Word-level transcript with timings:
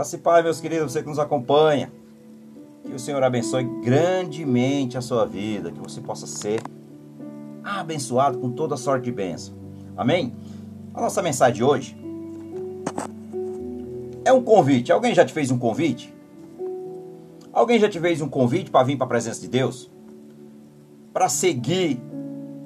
Graça 0.00 0.16
e 0.16 0.42
meus 0.42 0.60
queridos, 0.62 0.92
você 0.92 1.02
que 1.02 1.08
nos 1.10 1.18
acompanha. 1.18 1.92
Que 2.82 2.94
o 2.94 2.98
Senhor 2.98 3.22
abençoe 3.22 3.64
grandemente 3.82 4.96
a 4.96 5.02
sua 5.02 5.26
vida, 5.26 5.70
que 5.70 5.78
você 5.78 6.00
possa 6.00 6.26
ser 6.26 6.62
abençoado 7.62 8.38
com 8.38 8.50
toda 8.50 8.78
sorte 8.78 9.04
de 9.04 9.12
bênção. 9.12 9.52
Amém? 9.94 10.34
A 10.94 11.02
nossa 11.02 11.20
mensagem 11.20 11.56
de 11.56 11.62
hoje 11.62 11.94
é 14.24 14.32
um 14.32 14.42
convite. 14.42 14.90
Alguém 14.90 15.14
já 15.14 15.22
te 15.22 15.34
fez 15.34 15.50
um 15.50 15.58
convite? 15.58 16.14
Alguém 17.52 17.78
já 17.78 17.86
te 17.86 18.00
fez 18.00 18.22
um 18.22 18.28
convite 18.28 18.70
para 18.70 18.82
vir 18.82 18.96
para 18.96 19.04
a 19.04 19.08
presença 19.08 19.42
de 19.42 19.48
Deus? 19.48 19.90
Para 21.12 21.28
seguir 21.28 22.00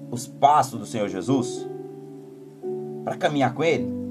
os 0.08 0.24
passos 0.24 0.78
do 0.78 0.86
Senhor 0.86 1.08
Jesus? 1.08 1.68
Para 3.04 3.16
caminhar 3.16 3.52
com 3.54 3.64
Ele? 3.64 4.03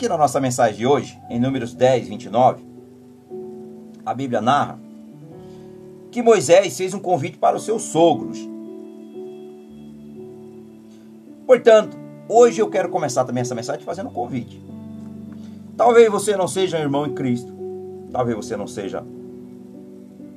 Aqui 0.00 0.08
na 0.08 0.16
nossa 0.16 0.40
mensagem 0.40 0.78
de 0.78 0.86
hoje, 0.86 1.20
em 1.28 1.38
Números 1.38 1.74
10, 1.74 2.08
29, 2.08 2.64
a 4.06 4.14
Bíblia 4.14 4.40
narra 4.40 4.80
que 6.10 6.22
Moisés 6.22 6.74
fez 6.74 6.94
um 6.94 6.98
convite 6.98 7.36
para 7.36 7.54
os 7.54 7.66
seus 7.66 7.82
sogros. 7.82 8.38
Portanto, 11.46 11.98
hoje 12.30 12.62
eu 12.62 12.70
quero 12.70 12.88
começar 12.88 13.26
também 13.26 13.42
essa 13.42 13.54
mensagem 13.54 13.84
fazendo 13.84 14.08
um 14.08 14.12
convite. 14.14 14.64
Talvez 15.76 16.10
você 16.10 16.34
não 16.34 16.48
seja 16.48 16.78
um 16.78 16.80
irmão 16.80 17.04
em 17.04 17.12
Cristo. 17.12 17.52
Talvez 18.10 18.34
você 18.34 18.56
não 18.56 18.66
seja 18.66 19.04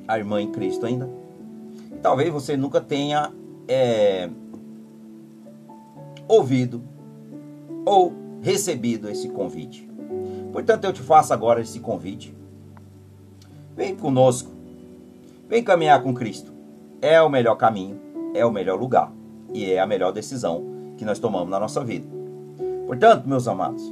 a 0.06 0.18
irmã 0.18 0.42
em 0.42 0.52
Cristo 0.52 0.84
ainda. 0.84 1.08
Talvez 2.02 2.30
você 2.30 2.54
nunca 2.54 2.82
tenha 2.82 3.32
é, 3.66 4.28
ouvido 6.28 6.82
ou 7.86 8.23
recebido 8.44 9.08
esse 9.08 9.30
convite. 9.30 9.88
Portanto, 10.52 10.84
eu 10.84 10.92
te 10.92 11.00
faço 11.00 11.32
agora 11.32 11.62
esse 11.62 11.80
convite. 11.80 12.36
Vem 13.74 13.96
conosco. 13.96 14.50
Vem 15.48 15.64
caminhar 15.64 16.02
com 16.02 16.12
Cristo. 16.12 16.52
É 17.00 17.20
o 17.22 17.30
melhor 17.30 17.56
caminho, 17.56 17.98
é 18.34 18.44
o 18.44 18.52
melhor 18.52 18.78
lugar 18.78 19.10
e 19.52 19.70
é 19.70 19.80
a 19.80 19.86
melhor 19.86 20.12
decisão 20.12 20.62
que 20.98 21.06
nós 21.06 21.18
tomamos 21.18 21.48
na 21.48 21.58
nossa 21.58 21.82
vida. 21.82 22.06
Portanto, 22.86 23.26
meus 23.26 23.48
amados, 23.48 23.82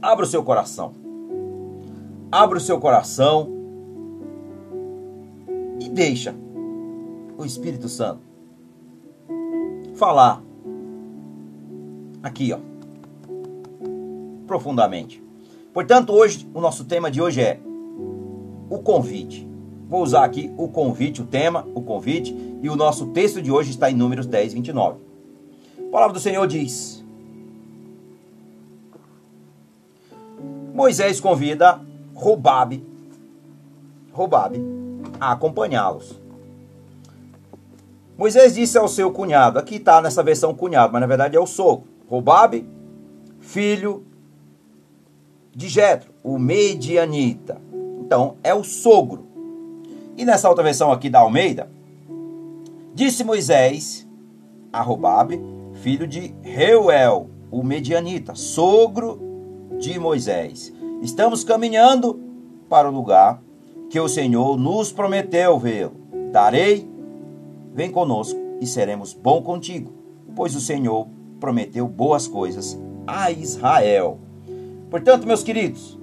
abra 0.00 0.24
o 0.24 0.28
seu 0.28 0.44
coração. 0.44 0.92
Abra 2.30 2.56
o 2.56 2.60
seu 2.60 2.78
coração 2.78 3.48
e 5.80 5.88
deixa 5.88 6.34
o 7.36 7.44
Espírito 7.44 7.88
Santo 7.88 8.20
falar 9.96 10.40
aqui, 12.22 12.52
ó, 12.52 12.71
profundamente. 14.52 15.22
Portanto, 15.72 16.12
hoje 16.12 16.46
o 16.52 16.60
nosso 16.60 16.84
tema 16.84 17.10
de 17.10 17.22
hoje 17.22 17.40
é 17.40 17.58
o 18.68 18.78
convite. 18.78 19.48
Vou 19.88 20.02
usar 20.02 20.24
aqui 20.24 20.52
o 20.58 20.68
convite, 20.68 21.22
o 21.22 21.24
tema, 21.24 21.66
o 21.74 21.80
convite, 21.80 22.36
e 22.62 22.68
o 22.68 22.76
nosso 22.76 23.06
texto 23.08 23.40
de 23.40 23.50
hoje 23.50 23.70
está 23.70 23.90
em 23.90 23.94
Números 23.94 24.26
10, 24.26 24.52
29. 24.52 25.00
A 25.78 25.90
palavra 25.90 26.12
do 26.12 26.20
Senhor 26.20 26.46
diz: 26.46 27.02
Moisés 30.74 31.18
convida 31.18 31.80
Robabe, 32.14 32.84
Robabe 34.12 34.60
a 35.18 35.32
acompanhá-los. 35.32 36.20
Moisés 38.18 38.54
disse 38.54 38.76
ao 38.76 38.86
seu 38.86 39.10
cunhado, 39.10 39.58
aqui 39.58 39.76
está 39.76 40.02
nessa 40.02 40.22
versão 40.22 40.54
cunhado, 40.54 40.92
mas 40.92 41.00
na 41.00 41.06
verdade 41.06 41.36
é 41.36 41.40
o 41.40 41.46
sogro, 41.46 41.86
Robabe, 42.06 42.68
filho 43.40 44.11
de 45.54 45.68
Jetro, 45.68 46.12
o 46.22 46.38
medianita. 46.38 47.60
Então, 48.00 48.36
é 48.42 48.54
o 48.54 48.64
sogro. 48.64 49.26
E 50.16 50.24
nessa 50.24 50.48
outra 50.48 50.64
versão 50.64 50.90
aqui 50.90 51.08
da 51.08 51.20
Almeida, 51.20 51.70
disse 52.94 53.24
Moisés 53.24 54.06
a 54.72 54.80
Robabe, 54.80 55.40
filho 55.74 56.06
de 56.06 56.34
Reuel, 56.42 57.28
o 57.50 57.62
medianita, 57.62 58.34
sogro 58.34 59.20
de 59.78 59.98
Moisés. 59.98 60.72
Estamos 61.02 61.44
caminhando 61.44 62.18
para 62.68 62.88
o 62.88 62.94
lugar 62.94 63.42
que 63.90 64.00
o 64.00 64.08
Senhor 64.08 64.56
nos 64.56 64.90
prometeu 64.90 65.58
vê-lo. 65.58 65.92
Darei, 66.30 66.88
vem 67.74 67.90
conosco 67.90 68.38
e 68.60 68.66
seremos 68.66 69.12
bom 69.12 69.42
contigo, 69.42 69.92
pois 70.34 70.54
o 70.56 70.60
Senhor 70.60 71.06
prometeu 71.38 71.86
boas 71.86 72.26
coisas 72.26 72.80
a 73.06 73.30
Israel. 73.30 74.18
Portanto, 74.92 75.26
meus 75.26 75.42
queridos, 75.42 75.98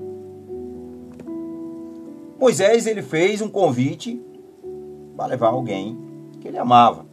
Moisés 2.39 2.87
ele 2.87 3.03
fez 3.03 3.39
um 3.39 3.47
convite 3.47 4.19
para 5.15 5.27
levar 5.27 5.49
alguém 5.49 5.95
que 6.41 6.47
ele 6.47 6.57
amava. 6.57 7.05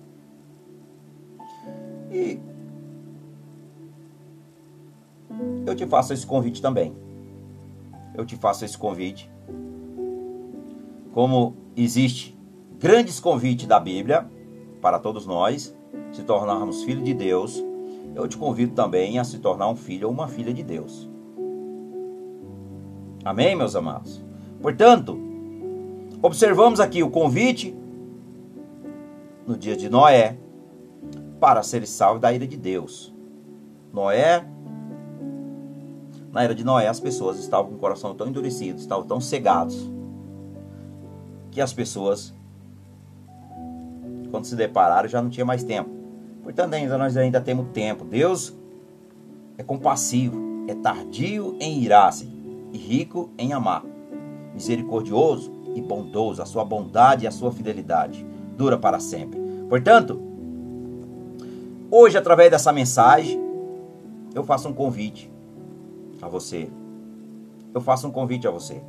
E 2.10 2.40
eu 5.66 5.76
te 5.76 5.86
faço 5.86 6.14
esse 6.14 6.26
convite 6.26 6.62
também. 6.62 6.94
Eu 8.14 8.24
te 8.24 8.36
faço 8.36 8.64
esse 8.64 8.78
convite. 8.78 9.30
Como 11.12 11.56
existe 11.76 12.34
grandes 12.78 13.20
convites 13.20 13.66
da 13.66 13.78
Bíblia 13.78 14.26
para 14.80 14.98
todos 14.98 15.26
nós 15.26 15.76
se 16.10 16.22
tornarmos 16.22 16.84
filhos 16.84 17.04
de 17.04 17.12
Deus, 17.12 17.62
eu 18.14 18.26
te 18.26 18.38
convido 18.38 18.72
também 18.72 19.18
a 19.18 19.24
se 19.24 19.38
tornar 19.40 19.68
um 19.68 19.76
filho 19.76 20.08
ou 20.08 20.14
uma 20.14 20.26
filha 20.26 20.54
de 20.54 20.62
Deus. 20.62 21.14
Amém, 23.26 23.56
meus 23.56 23.74
amados? 23.74 24.24
Portanto, 24.62 25.18
observamos 26.22 26.78
aqui 26.78 27.02
o 27.02 27.10
convite 27.10 27.76
no 29.44 29.56
dia 29.56 29.76
de 29.76 29.88
Noé 29.88 30.38
para 31.40 31.60
ser 31.64 31.84
salvo 31.88 32.20
da 32.20 32.32
ira 32.32 32.46
de 32.46 32.56
Deus. 32.56 33.12
Noé, 33.92 34.46
na 36.30 36.44
era 36.44 36.54
de 36.54 36.62
Noé, 36.62 36.86
as 36.86 37.00
pessoas 37.00 37.40
estavam 37.40 37.72
com 37.72 37.76
o 37.76 37.80
coração 37.80 38.14
tão 38.14 38.28
endurecido, 38.28 38.78
estavam 38.78 39.04
tão 39.04 39.20
cegados, 39.20 39.90
que 41.50 41.60
as 41.60 41.72
pessoas, 41.72 42.32
quando 44.30 44.44
se 44.44 44.54
depararam, 44.54 45.08
já 45.08 45.20
não 45.20 45.30
tinha 45.30 45.44
mais 45.44 45.64
tempo. 45.64 45.90
Portanto, 46.44 46.74
ainda 46.74 46.96
nós 46.96 47.16
ainda 47.16 47.40
temos 47.40 47.70
tempo. 47.72 48.04
Deus 48.04 48.56
é 49.58 49.64
compassivo, 49.64 50.64
é 50.68 50.76
tardio 50.76 51.56
em 51.58 51.82
irar-se 51.82 52.35
e 52.76 52.78
rico 52.78 53.30
em 53.38 53.52
amar. 53.52 53.82
Misericordioso 54.54 55.50
e 55.74 55.80
bondoso, 55.80 56.42
a 56.42 56.46
sua 56.46 56.64
bondade 56.64 57.24
e 57.24 57.26
a 57.26 57.30
sua 57.30 57.50
fidelidade 57.50 58.24
dura 58.56 58.78
para 58.78 59.00
sempre. 59.00 59.40
Portanto, 59.68 60.20
hoje 61.90 62.16
através 62.16 62.50
dessa 62.50 62.72
mensagem, 62.72 63.40
eu 64.34 64.44
faço 64.44 64.68
um 64.68 64.72
convite 64.72 65.30
a 66.20 66.28
você. 66.28 66.68
Eu 67.74 67.80
faço 67.80 68.06
um 68.06 68.10
convite 68.10 68.46
a 68.46 68.50
você. 68.50 68.82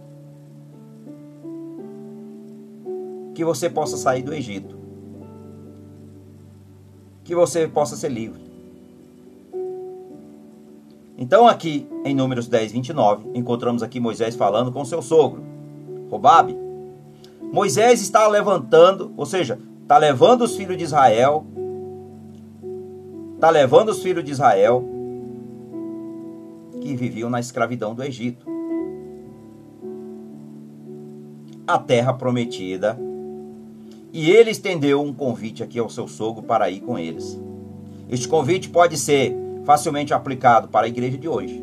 Que 3.34 3.44
você 3.44 3.70
possa 3.70 3.98
sair 3.98 4.24
do 4.24 4.34
Egito 4.34 4.78
que 7.28 7.36
você 7.36 7.68
possa 7.68 7.98
ser 7.98 8.08
livre. 8.08 8.47
Então, 11.18 11.48
aqui 11.48 11.88
em 12.06 12.14
Números 12.14 12.48
10, 12.48 12.72
29, 12.74 13.32
encontramos 13.34 13.82
aqui 13.82 14.00
Moisés 14.00 14.36
falando 14.36 14.72
com 14.72 14.86
seu 14.86 15.02
sogro, 15.02 15.44
Robabe. 16.12 16.56
Moisés 17.52 18.02
está 18.02 18.28
levantando, 18.28 19.12
ou 19.18 19.26
seja, 19.26 19.60
está 19.82 19.98
levando 19.98 20.44
os 20.44 20.56
filhos 20.56 20.78
de 20.78 20.84
Israel, 20.84 21.44
está 23.34 23.50
levando 23.50 23.90
os 23.90 24.04
filhos 24.04 24.24
de 24.24 24.32
Israel 24.32 24.84
que 26.82 26.96
viviam 26.96 27.30
na 27.30 27.40
escravidão 27.40 27.96
do 27.96 28.04
Egito. 28.04 28.46
A 31.66 31.80
terra 31.80 32.14
prometida 32.14 32.98
e 34.14 34.30
ele 34.32 34.52
estendeu 34.52 35.02
um 35.02 35.14
convite 35.14 35.64
aqui 35.64 35.80
ao 35.80 35.90
seu 35.90 36.08
sogro 36.08 36.44
para 36.44 36.70
ir 36.70 36.82
com 36.82 36.98
eles. 36.98 37.40
Este 38.10 38.28
convite 38.28 38.70
pode 38.70 38.98
ser 38.98 39.47
facilmente 39.68 40.14
aplicado 40.14 40.70
para 40.70 40.86
a 40.86 40.90
igreja 40.90 41.18
de 41.18 41.28
hoje. 41.28 41.62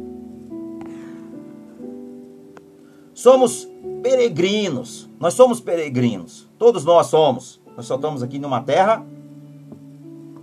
Somos 3.15 3.67
peregrinos. 4.03 5.09
Nós 5.19 5.33
somos 5.33 5.59
peregrinos. 5.59 6.47
Todos 6.59 6.85
nós 6.85 7.07
somos. 7.07 7.61
Nós 7.75 7.87
só 7.87 7.97
estamos 7.97 8.23
aqui 8.23 8.39
numa 8.39 8.61
terra 8.61 9.03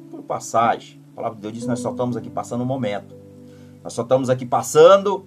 por 0.10 0.24
passagem. 0.24 1.00
A 1.14 1.16
palavra 1.16 1.36
de 1.36 1.42
Deus 1.44 1.54
diz 1.54 1.68
nós 1.68 1.80
só 1.80 1.92
estamos 1.92 2.18
aqui 2.18 2.32
passando 2.32 2.62
um 2.64 2.66
momento. 2.66 3.16
Nós 3.84 3.94
só 3.94 4.02
estamos 4.02 4.30
aqui 4.30 4.46
passando 4.46 5.24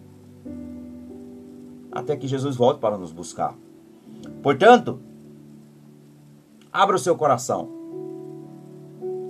até 1.92 2.16
que 2.16 2.26
Jesus 2.26 2.56
volte 2.56 2.81
para 2.81 2.98
nos 2.98 3.12
buscar. 3.12 3.54
Portanto, 4.42 4.98
Abra 6.75 6.96
o 6.96 6.98
seu 6.98 7.14
coração 7.14 7.69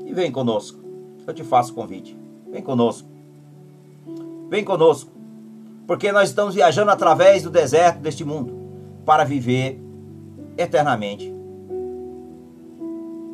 e 0.06 0.14
vem 0.14 0.32
conosco. 0.32 0.82
Eu 1.26 1.34
te 1.34 1.44
faço 1.44 1.74
convite. 1.74 2.23
Vem 2.54 2.62
conosco. 2.62 3.08
Vem 4.48 4.62
conosco. 4.62 5.10
Porque 5.88 6.12
nós 6.12 6.28
estamos 6.28 6.54
viajando 6.54 6.92
através 6.92 7.42
do 7.42 7.50
deserto 7.50 7.98
deste 7.98 8.24
mundo 8.24 8.54
para 9.04 9.24
viver 9.24 9.82
eternamente. 10.56 11.34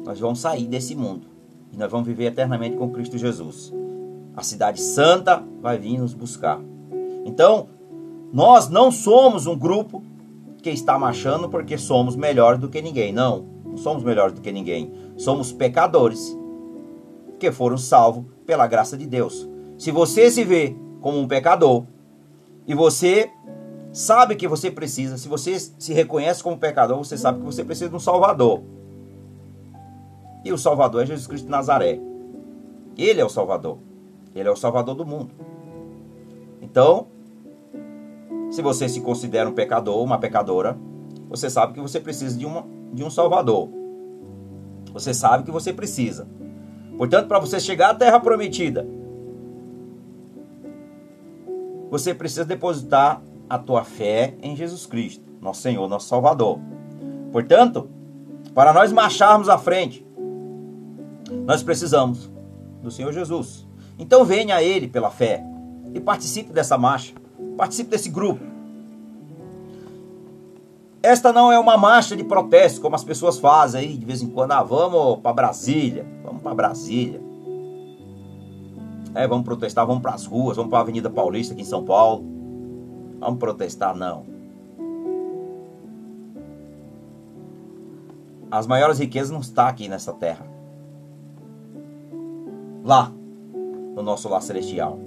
Nós 0.06 0.18
vamos 0.18 0.40
sair 0.40 0.66
desse 0.66 0.96
mundo 0.96 1.26
e 1.70 1.76
nós 1.76 1.90
vamos 1.90 2.06
viver 2.06 2.24
eternamente 2.24 2.78
com 2.78 2.88
Cristo 2.88 3.18
Jesus. 3.18 3.70
A 4.34 4.42
cidade 4.42 4.80
santa 4.80 5.44
vai 5.60 5.76
vir 5.76 5.98
nos 5.98 6.14
buscar. 6.14 6.58
Então, 7.26 7.68
nós 8.32 8.70
não 8.70 8.90
somos 8.90 9.46
um 9.46 9.54
grupo 9.54 10.02
que 10.62 10.70
está 10.70 10.98
marchando 10.98 11.46
porque 11.50 11.76
somos 11.76 12.16
melhores 12.16 12.58
do 12.58 12.70
que 12.70 12.80
ninguém. 12.80 13.12
Não, 13.12 13.44
não 13.66 13.76
somos 13.76 14.02
melhores 14.02 14.32
do 14.32 14.40
que 14.40 14.50
ninguém. 14.50 14.90
Somos 15.18 15.52
pecadores 15.52 16.34
que 17.38 17.52
foram 17.52 17.76
salvos 17.76 18.24
pela 18.50 18.66
graça 18.66 18.98
de 18.98 19.06
Deus. 19.06 19.48
Se 19.78 19.92
você 19.92 20.28
se 20.28 20.42
vê 20.42 20.74
como 21.00 21.20
um 21.20 21.28
pecador 21.28 21.84
e 22.66 22.74
você 22.74 23.30
sabe 23.92 24.34
que 24.34 24.48
você 24.48 24.72
precisa, 24.72 25.16
se 25.16 25.28
você 25.28 25.56
se 25.56 25.92
reconhece 25.92 26.42
como 26.42 26.58
pecador, 26.58 26.98
você 26.98 27.16
sabe 27.16 27.38
que 27.38 27.44
você 27.44 27.62
precisa 27.62 27.88
de 27.88 27.94
um 27.94 28.00
Salvador. 28.00 28.60
E 30.44 30.52
o 30.52 30.58
Salvador 30.58 31.04
é 31.04 31.06
Jesus 31.06 31.28
Cristo 31.28 31.44
de 31.44 31.50
Nazaré. 31.52 32.00
Ele 32.98 33.20
é 33.20 33.24
o 33.24 33.28
Salvador. 33.28 33.78
Ele 34.34 34.48
é 34.48 34.50
o 34.50 34.56
Salvador 34.56 34.96
do 34.96 35.06
mundo. 35.06 35.32
Então, 36.60 37.06
se 38.50 38.60
você 38.62 38.88
se 38.88 39.00
considera 39.00 39.48
um 39.48 39.54
pecador 39.54 40.02
uma 40.02 40.18
pecadora, 40.18 40.76
você 41.28 41.48
sabe 41.48 41.74
que 41.74 41.80
você 41.80 42.00
precisa 42.00 42.36
de, 42.36 42.44
uma, 42.44 42.66
de 42.92 43.04
um 43.04 43.10
Salvador. 43.10 43.68
Você 44.92 45.14
sabe 45.14 45.44
que 45.44 45.52
você 45.52 45.72
precisa. 45.72 46.26
Portanto, 47.00 47.28
para 47.28 47.38
você 47.38 47.58
chegar 47.58 47.92
à 47.92 47.94
terra 47.94 48.20
prometida, 48.20 48.86
você 51.90 52.12
precisa 52.12 52.44
depositar 52.44 53.22
a 53.48 53.58
tua 53.58 53.84
fé 53.84 54.34
em 54.42 54.54
Jesus 54.54 54.84
Cristo, 54.84 55.24
nosso 55.40 55.62
Senhor, 55.62 55.88
nosso 55.88 56.08
Salvador. 56.08 56.60
Portanto, 57.32 57.88
para 58.54 58.74
nós 58.74 58.92
marcharmos 58.92 59.48
à 59.48 59.56
frente, 59.56 60.06
nós 61.46 61.62
precisamos 61.62 62.30
do 62.82 62.90
Senhor 62.90 63.14
Jesus. 63.14 63.66
Então 63.98 64.22
venha 64.22 64.56
a 64.56 64.62
Ele 64.62 64.86
pela 64.86 65.10
fé 65.10 65.42
e 65.94 66.00
participe 66.00 66.52
dessa 66.52 66.76
marcha. 66.76 67.14
Participe 67.56 67.88
desse 67.88 68.10
grupo. 68.10 68.44
Esta 71.02 71.32
não 71.32 71.50
é 71.50 71.58
uma 71.58 71.76
marcha 71.76 72.14
de 72.14 72.22
protesto, 72.24 72.80
como 72.80 72.94
as 72.94 73.04
pessoas 73.04 73.38
fazem 73.38 73.80
aí 73.80 73.96
de 73.96 74.04
vez 74.04 74.22
em 74.22 74.28
quando. 74.28 74.52
Ah, 74.52 74.62
vamos 74.62 75.20
para 75.20 75.32
Brasília. 75.32 76.06
Vamos 76.24 76.42
para 76.42 76.54
Brasília. 76.54 77.20
É, 79.14 79.26
vamos 79.26 79.44
protestar, 79.44 79.86
vamos 79.86 80.02
para 80.02 80.14
as 80.14 80.26
ruas, 80.26 80.56
vamos 80.56 80.70
para 80.70 80.78
a 80.78 80.82
Avenida 80.82 81.10
Paulista 81.10 81.52
aqui 81.52 81.62
em 81.62 81.66
São 81.66 81.84
Paulo. 81.84 82.24
Vamos 83.18 83.38
protestar, 83.38 83.96
não. 83.96 84.24
As 88.50 88.66
maiores 88.66 88.98
riquezas 88.98 89.30
não 89.30 89.40
estão 89.40 89.66
aqui 89.66 89.88
nessa 89.88 90.12
terra. 90.12 90.46
Lá, 92.84 93.12
no 93.94 94.02
nosso 94.02 94.28
lar 94.28 94.42
celestial 94.42 94.98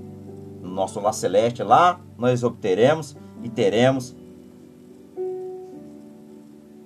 no 0.63 0.69
nosso 0.69 0.99
lar 1.01 1.13
celeste, 1.13 1.61
lá 1.61 1.99
nós 2.17 2.41
obteremos 2.43 3.17
e 3.43 3.49
teremos 3.49 4.15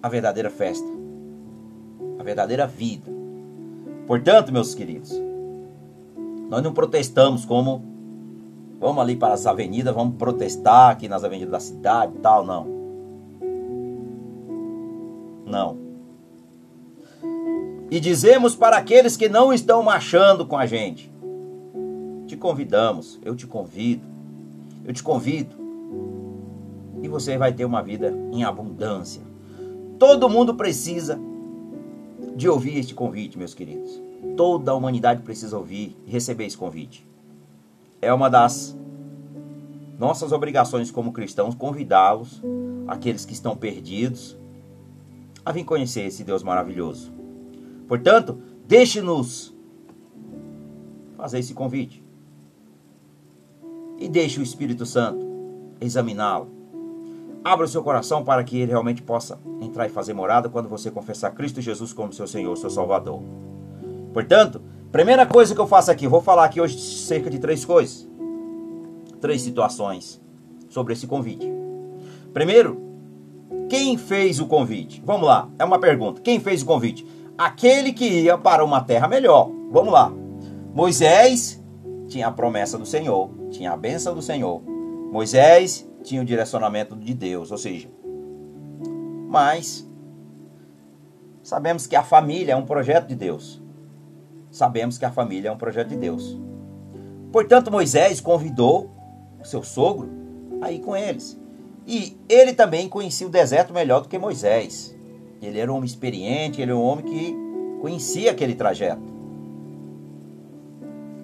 a 0.01 0.09
verdadeira 0.09 0.49
festa, 0.49 0.87
a 2.19 2.23
verdadeira 2.23 2.67
vida. 2.67 3.11
Portanto, 4.05 4.51
meus 4.51 4.73
queridos, 4.73 5.11
nós 6.49 6.63
não 6.63 6.73
protestamos 6.73 7.45
como 7.45 7.83
vamos 8.79 9.01
ali 9.01 9.15
para 9.15 9.33
as 9.33 9.45
avenidas, 9.45 9.93
vamos 9.93 10.15
protestar 10.17 10.91
aqui 10.91 11.07
nas 11.07 11.23
avenidas 11.23 11.51
da 11.51 11.59
cidade 11.59 12.13
e 12.15 12.19
tal, 12.19 12.45
não. 12.45 12.77
Não. 15.45 15.77
E 17.89 17.99
dizemos 17.99 18.55
para 18.55 18.77
aqueles 18.77 19.15
que 19.15 19.29
não 19.29 19.53
estão 19.53 19.81
marchando 19.81 20.45
com 20.45 20.57
a 20.57 20.65
gente: 20.65 21.11
te 22.27 22.35
convidamos, 22.35 23.19
eu 23.23 23.35
te 23.35 23.47
convido, 23.47 24.05
eu 24.85 24.93
te 24.93 25.01
convido. 25.01 25.55
E 27.01 27.07
você 27.07 27.37
vai 27.37 27.53
ter 27.53 27.63
uma 27.63 27.81
vida 27.81 28.13
em 28.31 28.43
abundância. 28.43 29.26
Todo 29.99 30.29
mundo 30.29 30.55
precisa 30.55 31.19
de 32.35 32.47
ouvir 32.47 32.77
este 32.77 32.93
convite, 32.93 33.37
meus 33.37 33.53
queridos. 33.53 33.99
Toda 34.35 34.71
a 34.71 34.75
humanidade 34.75 35.23
precisa 35.23 35.57
ouvir 35.57 35.97
e 36.05 36.11
receber 36.11 36.45
esse 36.45 36.57
convite. 36.57 37.07
É 37.99 38.13
uma 38.13 38.29
das 38.29 38.77
nossas 39.97 40.31
obrigações 40.31 40.91
como 40.91 41.11
cristãos 41.11 41.55
convidá-los, 41.55 42.41
aqueles 42.87 43.25
que 43.25 43.33
estão 43.33 43.55
perdidos, 43.55 44.37
a 45.43 45.51
vir 45.51 45.63
conhecer 45.63 46.05
esse 46.05 46.23
Deus 46.23 46.43
maravilhoso. 46.43 47.11
Portanto, 47.87 48.37
deixe-nos 48.67 49.55
fazer 51.15 51.39
esse 51.39 51.55
convite 51.55 52.03
e 53.97 54.07
deixe 54.07 54.39
o 54.39 54.43
Espírito 54.43 54.85
Santo 54.85 55.25
examiná-lo. 55.81 56.56
Abra 57.47 57.65
o 57.65 57.69
seu 57.69 57.81
coração 57.81 58.25
para 58.25 58.43
que 58.43 58.59
ele 58.59 58.71
realmente 58.71 59.01
possa 59.01 59.39
entrar 59.61 59.85
e 59.85 59.89
fazer 59.89 60.13
morada 60.13 60.49
quando 60.49 60.67
você 60.67 60.91
confessar 60.91 61.31
Cristo 61.31 61.61
Jesus 61.61 61.93
como 61.93 62.11
seu 62.11 62.27
Senhor, 62.27 62.53
seu 62.57 62.69
Salvador. 62.69 63.23
Portanto, 64.11 64.61
primeira 64.91 65.25
coisa 65.25 65.55
que 65.55 65.61
eu 65.61 65.65
faço 65.65 65.89
aqui, 65.89 66.09
vou 66.09 66.21
falar 66.21 66.43
aqui 66.43 66.59
hoje 66.59 66.77
cerca 66.77 67.29
de 67.29 67.39
três 67.39 67.63
coisas, 67.63 68.05
três 69.21 69.41
situações 69.43 70.21
sobre 70.67 70.91
esse 70.91 71.07
convite. 71.07 71.49
Primeiro, 72.33 72.81
quem 73.69 73.97
fez 73.97 74.41
o 74.41 74.45
convite? 74.45 75.01
Vamos 75.05 75.25
lá, 75.25 75.47
é 75.57 75.63
uma 75.63 75.79
pergunta. 75.79 76.19
Quem 76.19 76.41
fez 76.41 76.63
o 76.63 76.65
convite? 76.65 77.07
Aquele 77.37 77.93
que 77.93 78.23
ia 78.23 78.37
para 78.37 78.61
uma 78.61 78.81
terra 78.81 79.07
melhor. 79.07 79.49
Vamos 79.71 79.93
lá. 79.93 80.11
Moisés 80.73 81.63
tinha 82.09 82.27
a 82.27 82.31
promessa 82.31 82.77
do 82.77 82.85
Senhor, 82.85 83.29
tinha 83.51 83.71
a 83.71 83.77
bênção 83.77 84.13
do 84.13 84.21
Senhor. 84.21 84.61
Moisés 85.11 85.87
tinha 86.03 86.21
o 86.21 86.25
direcionamento 86.25 86.95
de 86.95 87.13
Deus, 87.13 87.51
ou 87.51 87.57
seja, 87.57 87.89
mas 89.27 89.87
sabemos 91.41 91.87
que 91.87 91.95
a 91.95 92.03
família 92.03 92.53
é 92.53 92.55
um 92.55 92.65
projeto 92.65 93.07
de 93.07 93.15
Deus. 93.15 93.61
Sabemos 94.49 94.97
que 94.97 95.05
a 95.05 95.11
família 95.11 95.49
é 95.49 95.51
um 95.51 95.57
projeto 95.57 95.89
de 95.89 95.97
Deus. 95.97 96.37
Portanto, 97.31 97.71
Moisés 97.71 98.21
convidou 98.21 98.89
o 99.39 99.45
seu 99.45 99.63
sogro 99.63 100.09
a 100.61 100.71
ir 100.71 100.79
com 100.79 100.95
eles. 100.95 101.39
E 101.85 102.17
ele 102.27 102.53
também 102.53 102.89
conhecia 102.89 103.27
o 103.27 103.29
deserto 103.29 103.73
melhor 103.73 104.01
do 104.01 104.09
que 104.09 104.17
Moisés. 104.17 104.95
Ele 105.41 105.59
era 105.59 105.71
um 105.71 105.75
homem 105.75 105.87
experiente, 105.87 106.61
ele 106.61 106.71
era 106.71 106.79
um 106.79 106.83
homem 106.83 107.05
que 107.05 107.35
conhecia 107.81 108.31
aquele 108.31 108.55
trajeto. 108.55 109.01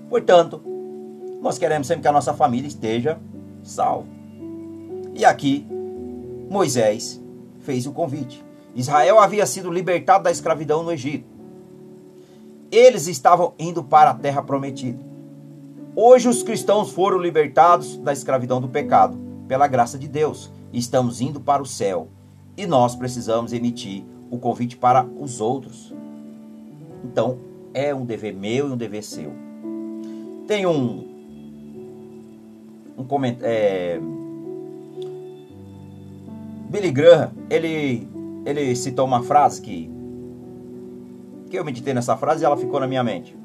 Portanto, 0.09 0.61
nós 1.41 1.57
queremos 1.57 1.87
sempre 1.87 2.03
que 2.03 2.07
a 2.07 2.11
nossa 2.11 2.33
família 2.33 2.67
esteja 2.67 3.19
salva. 3.63 4.07
E 5.15 5.25
aqui, 5.25 5.65
Moisés 6.49 7.21
fez 7.59 7.85
o 7.87 7.91
convite. 7.91 8.43
Israel 8.75 9.19
havia 9.19 9.45
sido 9.45 9.71
libertado 9.71 10.23
da 10.23 10.31
escravidão 10.31 10.83
no 10.83 10.91
Egito. 10.91 11.27
Eles 12.71 13.07
estavam 13.07 13.53
indo 13.57 13.83
para 13.83 14.11
a 14.11 14.15
terra 14.15 14.41
prometida. 14.41 14.99
Hoje 15.95 16.27
os 16.27 16.41
cristãos 16.41 16.91
foram 16.91 17.19
libertados 17.19 17.97
da 17.97 18.11
escravidão 18.11 18.59
do 18.59 18.67
pecado, 18.67 19.15
pela 19.47 19.67
graça 19.67 19.97
de 19.97 20.07
Deus. 20.07 20.51
Estamos 20.71 21.21
indo 21.21 21.39
para 21.39 21.61
o 21.61 21.67
céu. 21.67 22.07
E 22.57 22.65
nós 22.65 22.95
precisamos 22.95 23.53
emitir 23.53 24.03
o 24.31 24.39
convite 24.39 24.75
para 24.75 25.05
os 25.05 25.39
outros. 25.39 25.93
Então, 27.03 27.37
é 27.73 27.93
um 27.93 28.05
dever 28.05 28.33
meu 28.33 28.69
e 28.69 28.71
um 28.71 28.77
dever 28.77 29.03
seu. 29.03 29.31
Tem 30.47 30.65
um 30.65 31.12
um 32.97 33.03
comentário. 33.03 33.45
É... 33.45 33.99
Billy 36.69 36.91
Graham, 36.91 37.31
ele, 37.49 38.07
ele 38.45 38.75
citou 38.75 39.05
uma 39.05 39.21
frase 39.21 39.61
que, 39.61 39.91
que 41.49 41.57
eu 41.57 41.63
meditei 41.63 41.93
nessa 41.93 42.17
frase 42.17 42.43
e 42.43 42.45
ela 42.45 42.57
ficou 42.57 42.79
na 42.79 42.87
minha 42.87 43.03
mente. 43.03 43.37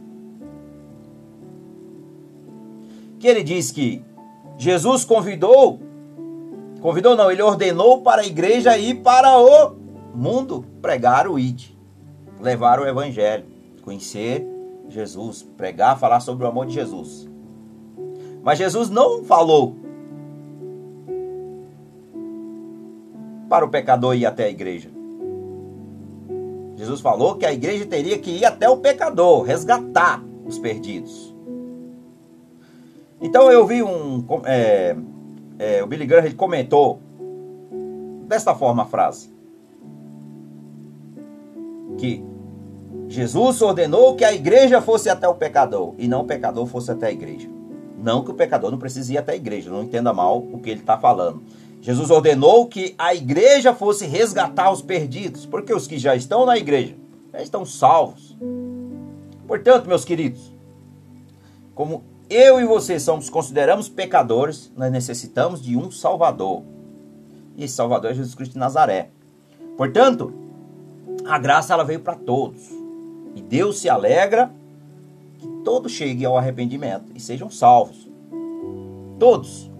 Que 3.18 3.26
ele 3.26 3.42
diz 3.42 3.70
que 3.70 4.02
Jesus 4.56 5.04
convidou, 5.04 5.78
convidou 6.80 7.14
não, 7.16 7.30
ele 7.30 7.42
ordenou 7.42 8.00
para 8.00 8.22
a 8.22 8.26
igreja 8.26 8.78
ir 8.78 9.02
para 9.02 9.38
o 9.38 9.76
mundo 10.14 10.64
pregar 10.80 11.28
o 11.28 11.38
ID, 11.38 11.72
levar 12.40 12.80
o 12.80 12.86
evangelho, 12.86 13.44
conhecer 13.82 14.46
Jesus, 14.88 15.42
pregar, 15.42 15.98
falar 15.98 16.20
sobre 16.20 16.46
o 16.46 16.48
amor 16.48 16.64
de 16.64 16.72
Jesus. 16.72 17.27
Mas 18.48 18.56
Jesus 18.56 18.88
não 18.88 19.24
falou 19.24 19.76
para 23.46 23.62
o 23.62 23.68
pecador 23.68 24.16
ir 24.16 24.24
até 24.24 24.44
a 24.44 24.48
igreja. 24.48 24.88
Jesus 26.74 27.02
falou 27.02 27.34
que 27.34 27.44
a 27.44 27.52
igreja 27.52 27.84
teria 27.84 28.16
que 28.18 28.30
ir 28.30 28.46
até 28.46 28.66
o 28.66 28.78
pecador, 28.78 29.42
resgatar 29.42 30.24
os 30.46 30.58
perdidos. 30.58 31.36
Então 33.20 33.52
eu 33.52 33.66
vi 33.66 33.82
um, 33.82 34.24
é, 34.46 34.96
é, 35.58 35.84
o 35.84 35.86
Billy 35.86 36.06
Graham 36.06 36.24
ele 36.24 36.34
comentou 36.34 37.00
desta 38.26 38.54
forma 38.54 38.84
a 38.84 38.86
frase. 38.86 39.30
Que 41.98 42.24
Jesus 43.08 43.60
ordenou 43.60 44.16
que 44.16 44.24
a 44.24 44.32
igreja 44.32 44.80
fosse 44.80 45.10
até 45.10 45.28
o 45.28 45.34
pecador 45.34 45.94
e 45.98 46.08
não 46.08 46.22
o 46.22 46.26
pecador 46.26 46.64
fosse 46.64 46.90
até 46.90 47.08
a 47.08 47.12
igreja. 47.12 47.57
Não 47.98 48.22
que 48.22 48.30
o 48.30 48.34
pecador 48.34 48.70
não 48.70 48.78
precise 48.78 49.14
ir 49.14 49.18
até 49.18 49.32
a 49.32 49.36
igreja, 49.36 49.70
não 49.70 49.82
entenda 49.82 50.12
mal 50.12 50.38
o 50.38 50.60
que 50.60 50.70
ele 50.70 50.80
está 50.80 50.96
falando. 50.96 51.42
Jesus 51.80 52.10
ordenou 52.10 52.66
que 52.66 52.94
a 52.96 53.14
igreja 53.14 53.74
fosse 53.74 54.06
resgatar 54.06 54.70
os 54.70 54.82
perdidos, 54.82 55.44
porque 55.44 55.74
os 55.74 55.86
que 55.86 55.98
já 55.98 56.14
estão 56.14 56.46
na 56.46 56.56
igreja 56.56 56.94
já 57.32 57.42
estão 57.42 57.64
salvos. 57.64 58.36
Portanto, 59.46 59.86
meus 59.86 60.04
queridos, 60.04 60.52
como 61.74 62.02
eu 62.28 62.60
e 62.60 62.64
você 62.64 63.00
somos 63.00 63.30
consideramos 63.30 63.88
pecadores, 63.88 64.70
nós 64.76 64.92
necessitamos 64.92 65.62
de 65.62 65.76
um 65.76 65.90
Salvador. 65.90 66.62
E 67.56 67.64
esse 67.64 67.74
Salvador 67.74 68.10
é 68.10 68.14
Jesus 68.14 68.34
Cristo 68.34 68.52
de 68.52 68.58
Nazaré. 68.58 69.10
Portanto, 69.76 70.32
a 71.24 71.38
graça 71.38 71.72
ela 71.72 71.84
veio 71.84 72.00
para 72.00 72.14
todos. 72.14 72.68
E 73.34 73.40
Deus 73.40 73.78
se 73.78 73.88
alegra 73.88 74.50
todos 75.68 75.92
cheguem 75.92 76.24
ao 76.24 76.38
arrependimento 76.38 77.12
e 77.14 77.20
sejam 77.20 77.50
salvos. 77.50 78.08
Todos. 79.18 79.70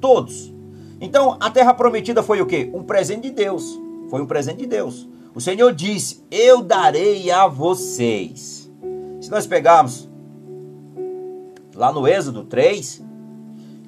Todos. 0.00 0.50
Então, 0.98 1.36
a 1.38 1.50
terra 1.50 1.74
prometida 1.74 2.22
foi 2.22 2.40
o 2.40 2.46
quê? 2.46 2.70
Um 2.72 2.82
presente 2.82 3.24
de 3.24 3.30
Deus. 3.30 3.78
Foi 4.08 4.22
um 4.22 4.26
presente 4.26 4.60
de 4.60 4.66
Deus. 4.66 5.06
O 5.34 5.42
Senhor 5.42 5.74
disse: 5.74 6.24
Eu 6.30 6.62
darei 6.62 7.30
a 7.30 7.46
vocês. 7.46 8.72
Se 9.20 9.30
nós 9.30 9.46
pegarmos 9.46 10.08
lá 11.74 11.92
no 11.92 12.08
Êxodo 12.08 12.42
3, 12.44 13.04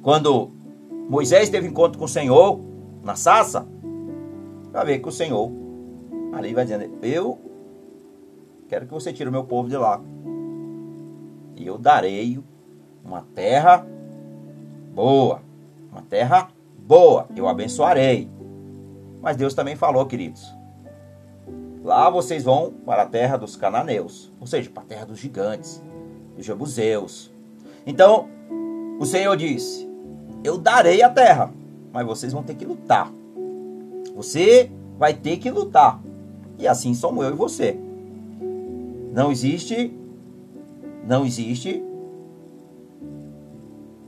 quando 0.02 0.50
Moisés 1.08 1.48
teve 1.48 1.66
encontro 1.66 1.98
com 1.98 2.04
o 2.04 2.08
Senhor 2.08 2.60
na 3.02 3.16
Sassa, 3.16 3.66
vai 4.70 4.84
ver 4.84 4.98
que 4.98 5.08
o 5.08 5.12
Senhor 5.12 5.50
ali 6.34 6.52
vai 6.52 6.64
dizendo: 6.64 6.90
Eu 7.00 7.38
quero 8.68 8.84
que 8.84 8.92
você 8.92 9.14
tire 9.14 9.30
o 9.30 9.32
meu 9.32 9.44
povo 9.44 9.66
de 9.66 9.78
lá. 9.78 9.98
E 11.56 11.66
eu 11.66 11.78
darei 11.78 12.38
uma 13.04 13.24
terra 13.34 13.86
boa, 14.94 15.40
uma 15.90 16.02
terra 16.02 16.48
boa, 16.78 17.26
eu 17.34 17.48
abençoarei. 17.48 18.28
Mas 19.20 19.36
Deus 19.36 19.54
também 19.54 19.74
falou, 19.74 20.04
queridos. 20.06 20.54
Lá 21.82 22.10
vocês 22.10 22.44
vão 22.44 22.72
para 22.84 23.02
a 23.02 23.06
terra 23.06 23.36
dos 23.36 23.56
cananeus, 23.56 24.32
ou 24.40 24.46
seja, 24.46 24.68
para 24.70 24.82
a 24.82 24.86
terra 24.86 25.06
dos 25.06 25.18
gigantes, 25.18 25.82
dos 26.36 26.44
jebuseus. 26.44 27.30
Então, 27.86 28.28
o 28.98 29.06
Senhor 29.06 29.36
disse: 29.36 29.88
Eu 30.42 30.58
darei 30.58 31.02
a 31.02 31.08
terra, 31.08 31.50
mas 31.92 32.06
vocês 32.06 32.32
vão 32.32 32.42
ter 32.42 32.54
que 32.54 32.64
lutar. 32.64 33.10
Você 34.14 34.70
vai 34.98 35.14
ter 35.14 35.36
que 35.36 35.50
lutar. 35.50 36.00
E 36.58 36.66
assim 36.66 36.92
somos 36.94 37.24
eu 37.24 37.30
e 37.30 37.36
você. 37.36 37.78
Não 39.12 39.30
existe, 39.30 39.92
não 41.06 41.24
existe 41.24 41.82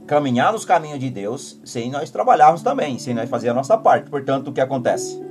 caminhar 0.07 0.53
nos 0.53 0.65
caminhos 0.65 0.99
de 0.99 1.11
Deus 1.11 1.61
sem 1.65 1.91
nós 1.91 2.11
trabalharmos 2.11 2.63
também, 2.63 2.99
sem 2.99 3.15
nós 3.15 3.29
fazer 3.29 3.51
a 3.51 3.55
nossa 3.55 3.77
parte. 3.77 4.11
Portanto, 4.11 4.49
o 4.49 4.53
que 4.53 4.61
acontece? 4.61 5.23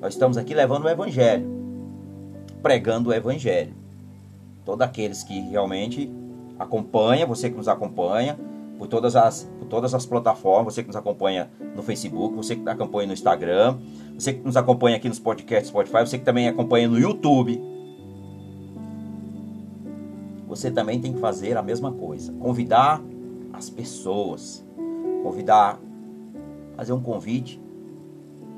Nós 0.00 0.14
estamos 0.14 0.36
aqui 0.36 0.54
levando 0.54 0.84
o 0.84 0.88
Evangelho, 0.88 1.48
pregando 2.62 3.10
o 3.10 3.12
Evangelho. 3.12 3.74
Todos 4.64 4.86
aqueles 4.86 5.24
que 5.24 5.40
realmente 5.40 6.12
acompanham, 6.58 7.26
você 7.26 7.50
que 7.50 7.56
nos 7.56 7.68
acompanha, 7.68 8.38
por 8.78 8.86
todas 8.86 9.16
as, 9.16 9.50
por 9.58 9.66
todas 9.66 9.94
as 9.94 10.04
plataformas, 10.04 10.74
você 10.74 10.82
que 10.82 10.88
nos 10.88 10.96
acompanha 10.96 11.50
no 11.74 11.82
Facebook, 11.82 12.36
você 12.36 12.54
que 12.54 12.60
nos 12.60 12.72
acompanha 12.72 13.06
no 13.06 13.12
Instagram, 13.14 13.78
você 14.16 14.34
que 14.34 14.44
nos 14.44 14.56
acompanha 14.56 14.96
aqui 14.98 15.08
nos 15.08 15.18
podcasts 15.18 15.68
Spotify, 15.68 16.00
você 16.00 16.18
que 16.18 16.24
também 16.24 16.46
acompanha 16.46 16.86
no 16.86 16.98
YouTube 16.98 17.60
você 20.56 20.70
também 20.70 21.00
tem 21.00 21.12
que 21.12 21.20
fazer 21.20 21.56
a 21.56 21.62
mesma 21.62 21.92
coisa. 21.92 22.32
Convidar 22.32 23.02
as 23.52 23.68
pessoas. 23.70 24.64
Convidar, 25.22 25.80
fazer 26.76 26.92
um 26.92 27.00
convite 27.00 27.60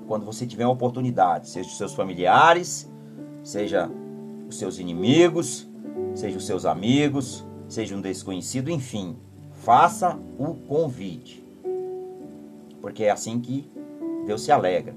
quando 0.09 0.25
você 0.25 0.47
tiver 0.47 0.65
uma 0.65 0.73
oportunidade, 0.73 1.51
seja 1.51 1.69
os 1.69 1.77
seus 1.77 1.95
familiares, 1.95 2.91
seja 3.45 3.91
os 4.49 4.59
seus 4.59 4.79
inimigos, 4.79 5.69
seja 6.15 6.39
os 6.39 6.47
seus 6.47 6.65
amigos, 6.65 7.47
seja 7.69 7.95
um 7.95 8.01
desconhecido, 8.01 8.71
enfim, 8.71 9.17
faça 9.53 10.19
o 10.39 10.55
convite. 10.55 11.47
Porque 12.81 13.05
é 13.05 13.11
assim 13.11 13.39
que 13.39 13.71
Deus 14.27 14.41
se 14.41 14.51
alegra. 14.51 14.95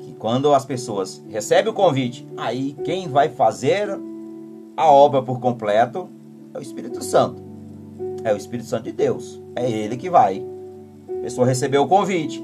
Que 0.00 0.12
quando 0.14 0.52
as 0.52 0.64
pessoas 0.64 1.22
recebem 1.28 1.70
o 1.70 1.74
convite, 1.74 2.26
aí 2.36 2.76
quem 2.84 3.06
vai 3.08 3.28
fazer 3.28 3.96
a 4.76 4.90
obra 4.90 5.22
por 5.22 5.38
completo 5.38 6.08
é 6.54 6.58
o 6.58 6.62
Espírito 6.62 7.02
Santo. 7.02 7.42
É 8.24 8.32
o 8.32 8.36
Espírito 8.36 8.68
Santo 8.68 8.84
de 8.84 8.92
Deus. 8.92 9.40
É 9.56 9.70
ele 9.70 9.96
que 9.96 10.10
vai. 10.10 10.44
A 11.18 11.22
pessoa 11.22 11.46
recebeu 11.46 11.82
o 11.82 11.88
convite. 11.88 12.42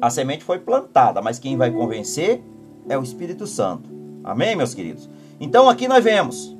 A 0.00 0.10
semente 0.10 0.42
foi 0.42 0.58
plantada, 0.58 1.22
mas 1.22 1.38
quem 1.38 1.56
vai 1.56 1.70
convencer 1.70 2.42
é 2.88 2.98
o 2.98 3.02
Espírito 3.02 3.46
Santo. 3.46 3.88
Amém, 4.24 4.56
meus 4.56 4.74
queridos? 4.74 5.08
Então 5.40 5.68
aqui 5.68 5.86
nós 5.86 6.02
vemos 6.02 6.56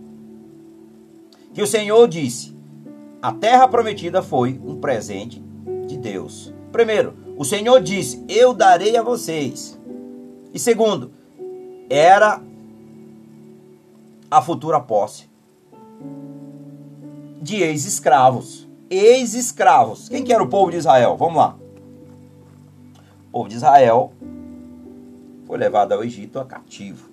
que 1.52 1.62
o 1.62 1.66
Senhor 1.66 2.06
disse: 2.06 2.54
a 3.20 3.32
terra 3.32 3.66
prometida 3.68 4.22
foi 4.22 4.60
um 4.64 4.76
presente 4.76 5.42
de 5.86 5.96
Deus. 5.96 6.52
Primeiro, 6.70 7.14
o 7.36 7.44
Senhor 7.44 7.80
disse: 7.80 8.24
Eu 8.28 8.54
darei 8.54 8.96
a 8.96 9.02
vocês. 9.02 9.78
E 10.54 10.58
segundo, 10.58 11.12
era 11.88 12.40
a 14.30 14.42
futura 14.42 14.80
posse 14.80 15.30
de 17.42 17.56
ex-escravos. 17.56 18.68
Ex-escravos. 18.88 20.08
Quem 20.08 20.22
que 20.22 20.32
era 20.32 20.42
o 20.42 20.48
povo 20.48 20.70
de 20.70 20.76
Israel? 20.76 21.16
Vamos 21.16 21.36
lá. 21.36 21.56
O 23.26 23.32
povo 23.32 23.48
de 23.48 23.56
Israel 23.56 24.12
foi 25.44 25.58
levado 25.58 25.92
ao 25.92 26.04
Egito 26.04 26.38
a 26.38 26.44
cativo. 26.44 27.10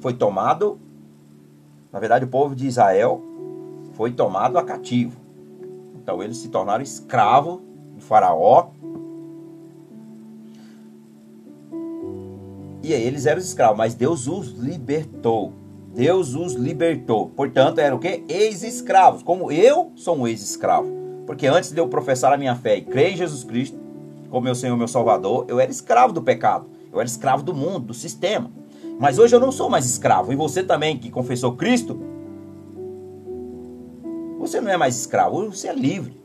Foi 0.00 0.14
tomado, 0.14 0.78
na 1.92 2.00
verdade, 2.00 2.24
o 2.24 2.28
povo 2.28 2.56
de 2.56 2.66
Israel 2.66 3.22
foi 3.92 4.12
tomado 4.12 4.58
a 4.58 4.64
cativo. 4.64 5.20
Então 5.94 6.22
eles 6.22 6.38
se 6.38 6.48
tornaram 6.48 6.82
escravos 6.82 7.60
de 7.94 8.02
Faraó. 8.02 8.70
E 12.82 12.94
aí 12.94 13.02
eles 13.02 13.26
eram 13.26 13.40
escravos, 13.40 13.76
mas 13.76 13.94
Deus 13.94 14.26
os 14.26 14.48
libertou. 14.52 15.52
Deus 15.94 16.34
os 16.34 16.54
libertou. 16.54 17.28
Portanto, 17.30 17.78
eram 17.78 17.96
o 17.96 18.00
quê? 18.00 18.24
Ex-escravos. 18.28 19.22
Como 19.22 19.52
eu 19.52 19.92
sou 19.94 20.16
um 20.16 20.26
ex-escravo. 20.26 20.88
Porque 21.26 21.46
antes 21.46 21.70
de 21.70 21.78
eu 21.78 21.88
professar 21.88 22.32
a 22.32 22.36
minha 22.36 22.56
fé 22.56 22.78
e 22.78 22.82
crer 22.82 23.12
em 23.12 23.16
Jesus 23.16 23.44
Cristo 23.44 23.78
como 24.30 24.44
meu 24.44 24.54
Senhor, 24.54 24.74
meu 24.78 24.88
Salvador, 24.88 25.44
eu 25.46 25.60
era 25.60 25.70
escravo 25.70 26.10
do 26.10 26.22
pecado. 26.22 26.66
Eu 26.90 26.98
era 26.98 27.06
escravo 27.06 27.42
do 27.42 27.52
mundo, 27.52 27.80
do 27.80 27.94
sistema. 27.94 28.50
Mas 28.98 29.18
hoje 29.18 29.36
eu 29.36 29.40
não 29.40 29.52
sou 29.52 29.68
mais 29.68 29.84
escravo. 29.84 30.32
E 30.32 30.36
você 30.36 30.62
também 30.62 30.96
que 30.96 31.10
confessou 31.10 31.54
Cristo, 31.54 32.00
você 34.38 34.58
não 34.58 34.70
é 34.70 34.76
mais 34.78 34.96
escravo, 34.96 35.50
você 35.50 35.68
é 35.68 35.74
livre. 35.74 36.18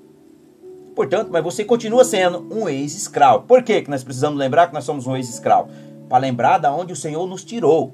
Portanto, 0.96 1.30
mas 1.32 1.44
você 1.44 1.66
continua 1.66 2.06
sendo 2.06 2.48
um 2.50 2.70
ex-escravo. 2.70 3.44
Por 3.44 3.62
que 3.62 3.84
nós 3.90 4.06
precisamos 4.06 4.40
lembrar 4.40 4.68
que 4.68 4.74
nós 4.74 4.86
somos 4.86 5.06
um 5.06 5.16
ex-escravo? 5.18 5.70
Para 6.08 6.20
lembrar 6.20 6.58
da 6.58 6.74
onde 6.74 6.94
o 6.94 6.96
Senhor 6.96 7.28
nos 7.28 7.44
tirou 7.44 7.94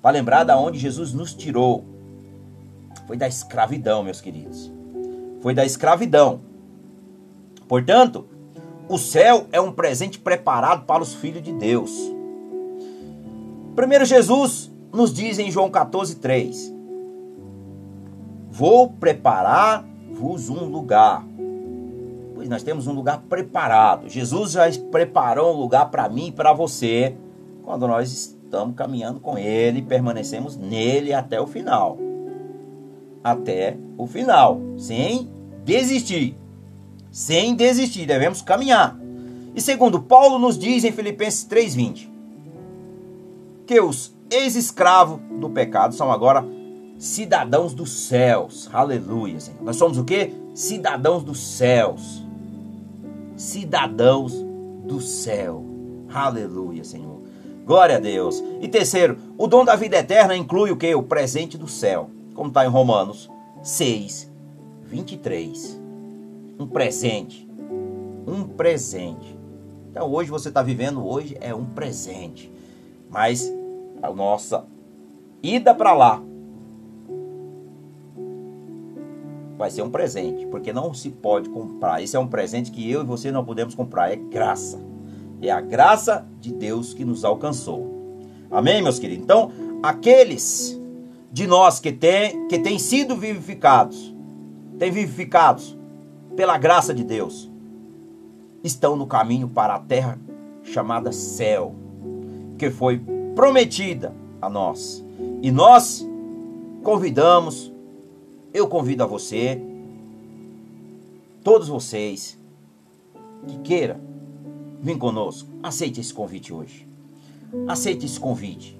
para 0.00 0.12
lembrar 0.12 0.44
da 0.44 0.58
onde 0.58 0.78
Jesus 0.78 1.12
nos 1.12 1.34
tirou. 1.34 1.84
Foi 3.06 3.16
da 3.16 3.26
escravidão, 3.26 4.02
meus 4.02 4.20
queridos. 4.20 4.70
Foi 5.40 5.54
da 5.54 5.64
escravidão. 5.64 6.40
Portanto, 7.66 8.26
o 8.88 8.98
céu 8.98 9.46
é 9.52 9.60
um 9.60 9.72
presente 9.72 10.18
preparado 10.18 10.84
para 10.86 11.02
os 11.02 11.14
filhos 11.14 11.42
de 11.42 11.52
Deus. 11.52 11.92
Primeiro 13.76 14.04
Jesus 14.04 14.70
nos 14.92 15.12
diz 15.12 15.38
em 15.38 15.50
João 15.50 15.70
14:3: 15.70 16.72
Vou 18.50 18.88
preparar-vos 18.88 20.48
um 20.48 20.64
lugar. 20.64 21.24
Pois 22.34 22.48
nós 22.48 22.62
temos 22.62 22.86
um 22.86 22.92
lugar 22.92 23.22
preparado. 23.28 24.08
Jesus 24.08 24.52
já 24.52 24.64
preparou 24.90 25.54
um 25.54 25.60
lugar 25.60 25.90
para 25.90 26.08
mim 26.08 26.28
e 26.28 26.32
para 26.32 26.52
você 26.52 27.14
quando 27.64 27.86
nós 27.86 28.37
estamos 28.48 28.74
caminhando 28.74 29.20
com 29.20 29.38
Ele, 29.38 29.82
permanecemos 29.82 30.56
nele 30.56 31.12
até 31.12 31.40
o 31.40 31.46
final. 31.46 31.98
Até 33.22 33.76
o 33.96 34.06
final, 34.06 34.60
sem 34.78 35.28
desistir. 35.64 36.36
Sem 37.10 37.54
desistir, 37.54 38.06
devemos 38.06 38.40
caminhar. 38.40 38.98
E 39.54 39.60
segundo, 39.60 40.00
Paulo 40.00 40.38
nos 40.38 40.58
diz 40.58 40.82
em 40.84 40.92
Filipenses 40.92 41.46
3,20 41.48 42.08
que 43.66 43.80
os 43.80 44.16
ex-escravos 44.30 45.20
do 45.38 45.50
pecado 45.50 45.94
são 45.94 46.10
agora 46.10 46.44
cidadãos 46.96 47.74
dos 47.74 47.90
céus. 47.90 48.68
Aleluia, 48.72 49.38
Senhor. 49.40 49.62
Nós 49.62 49.76
somos 49.76 49.98
o 49.98 50.04
que? 50.04 50.32
Cidadãos 50.54 51.22
dos 51.22 51.38
céus. 51.38 52.24
cidadãos 53.36 54.32
do 54.84 55.00
céu. 55.00 55.64
Aleluia, 56.12 56.82
Senhor. 56.82 57.17
Glória 57.68 57.96
a 57.96 58.00
Deus. 58.00 58.42
E 58.62 58.66
terceiro, 58.66 59.18
o 59.36 59.46
dom 59.46 59.62
da 59.62 59.76
vida 59.76 59.98
eterna 59.98 60.34
inclui 60.34 60.70
o 60.70 60.76
que? 60.78 60.94
O 60.94 61.02
presente 61.02 61.58
do 61.58 61.68
céu. 61.68 62.08
Como 62.32 62.48
está 62.48 62.64
em 62.64 62.68
Romanos 62.68 63.30
6, 63.62 64.32
23. 64.84 65.78
Um 66.58 66.66
presente. 66.66 67.46
Um 68.26 68.44
presente. 68.44 69.38
Então 69.90 70.10
hoje 70.10 70.30
você 70.30 70.48
está 70.48 70.62
vivendo, 70.62 71.06
hoje 71.06 71.36
é 71.42 71.54
um 71.54 71.66
presente. 71.66 72.50
Mas 73.10 73.52
a 74.00 74.10
nossa 74.10 74.64
ida 75.42 75.74
para 75.74 75.92
lá 75.92 76.22
vai 79.58 79.70
ser 79.70 79.82
um 79.82 79.90
presente, 79.90 80.46
porque 80.46 80.72
não 80.72 80.94
se 80.94 81.10
pode 81.10 81.50
comprar. 81.50 82.02
Esse 82.02 82.16
é 82.16 82.18
um 82.18 82.28
presente 82.28 82.70
que 82.70 82.90
eu 82.90 83.02
e 83.02 83.04
você 83.04 83.30
não 83.30 83.44
podemos 83.44 83.74
comprar, 83.74 84.10
é 84.10 84.16
graça. 84.16 84.87
É 85.40 85.50
a 85.50 85.60
graça 85.60 86.26
de 86.40 86.52
Deus 86.52 86.92
que 86.92 87.04
nos 87.04 87.24
alcançou. 87.24 88.20
Amém, 88.50 88.82
meus 88.82 88.98
queridos? 88.98 89.24
Então, 89.24 89.52
aqueles 89.82 90.80
de 91.30 91.46
nós 91.46 91.78
que 91.78 91.92
têm 91.92 92.48
que 92.48 92.58
tem 92.58 92.78
sido 92.78 93.16
vivificados, 93.16 94.14
têm 94.78 94.90
vivificados 94.90 95.76
pela 96.34 96.56
graça 96.56 96.94
de 96.94 97.04
Deus, 97.04 97.50
estão 98.64 98.96
no 98.96 99.06
caminho 99.06 99.48
para 99.48 99.74
a 99.74 99.78
terra 99.78 100.18
chamada 100.64 101.12
céu, 101.12 101.74
que 102.56 102.70
foi 102.70 103.00
prometida 103.34 104.14
a 104.40 104.48
nós. 104.48 105.04
E 105.42 105.50
nós 105.50 106.06
convidamos 106.82 107.72
eu 108.52 108.66
convido 108.66 109.02
a 109.02 109.06
você, 109.06 109.60
todos 111.44 111.68
vocês, 111.68 112.38
que 113.46 113.58
queira 113.58 114.00
vir 114.80 114.98
conosco, 114.98 115.48
aceite 115.62 116.00
esse 116.00 116.12
convite 116.12 116.52
hoje. 116.52 116.86
Aceite 117.66 118.06
esse 118.06 118.18
convite. 118.18 118.78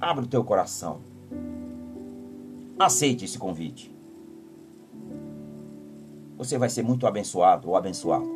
Abra 0.00 0.24
o 0.24 0.28
teu 0.28 0.44
coração. 0.44 0.98
Aceite 2.78 3.24
esse 3.24 3.38
convite. 3.38 3.90
Você 6.36 6.58
vai 6.58 6.68
ser 6.68 6.82
muito 6.82 7.06
abençoado 7.06 7.68
ou 7.68 7.76
abençoado. 7.76 8.28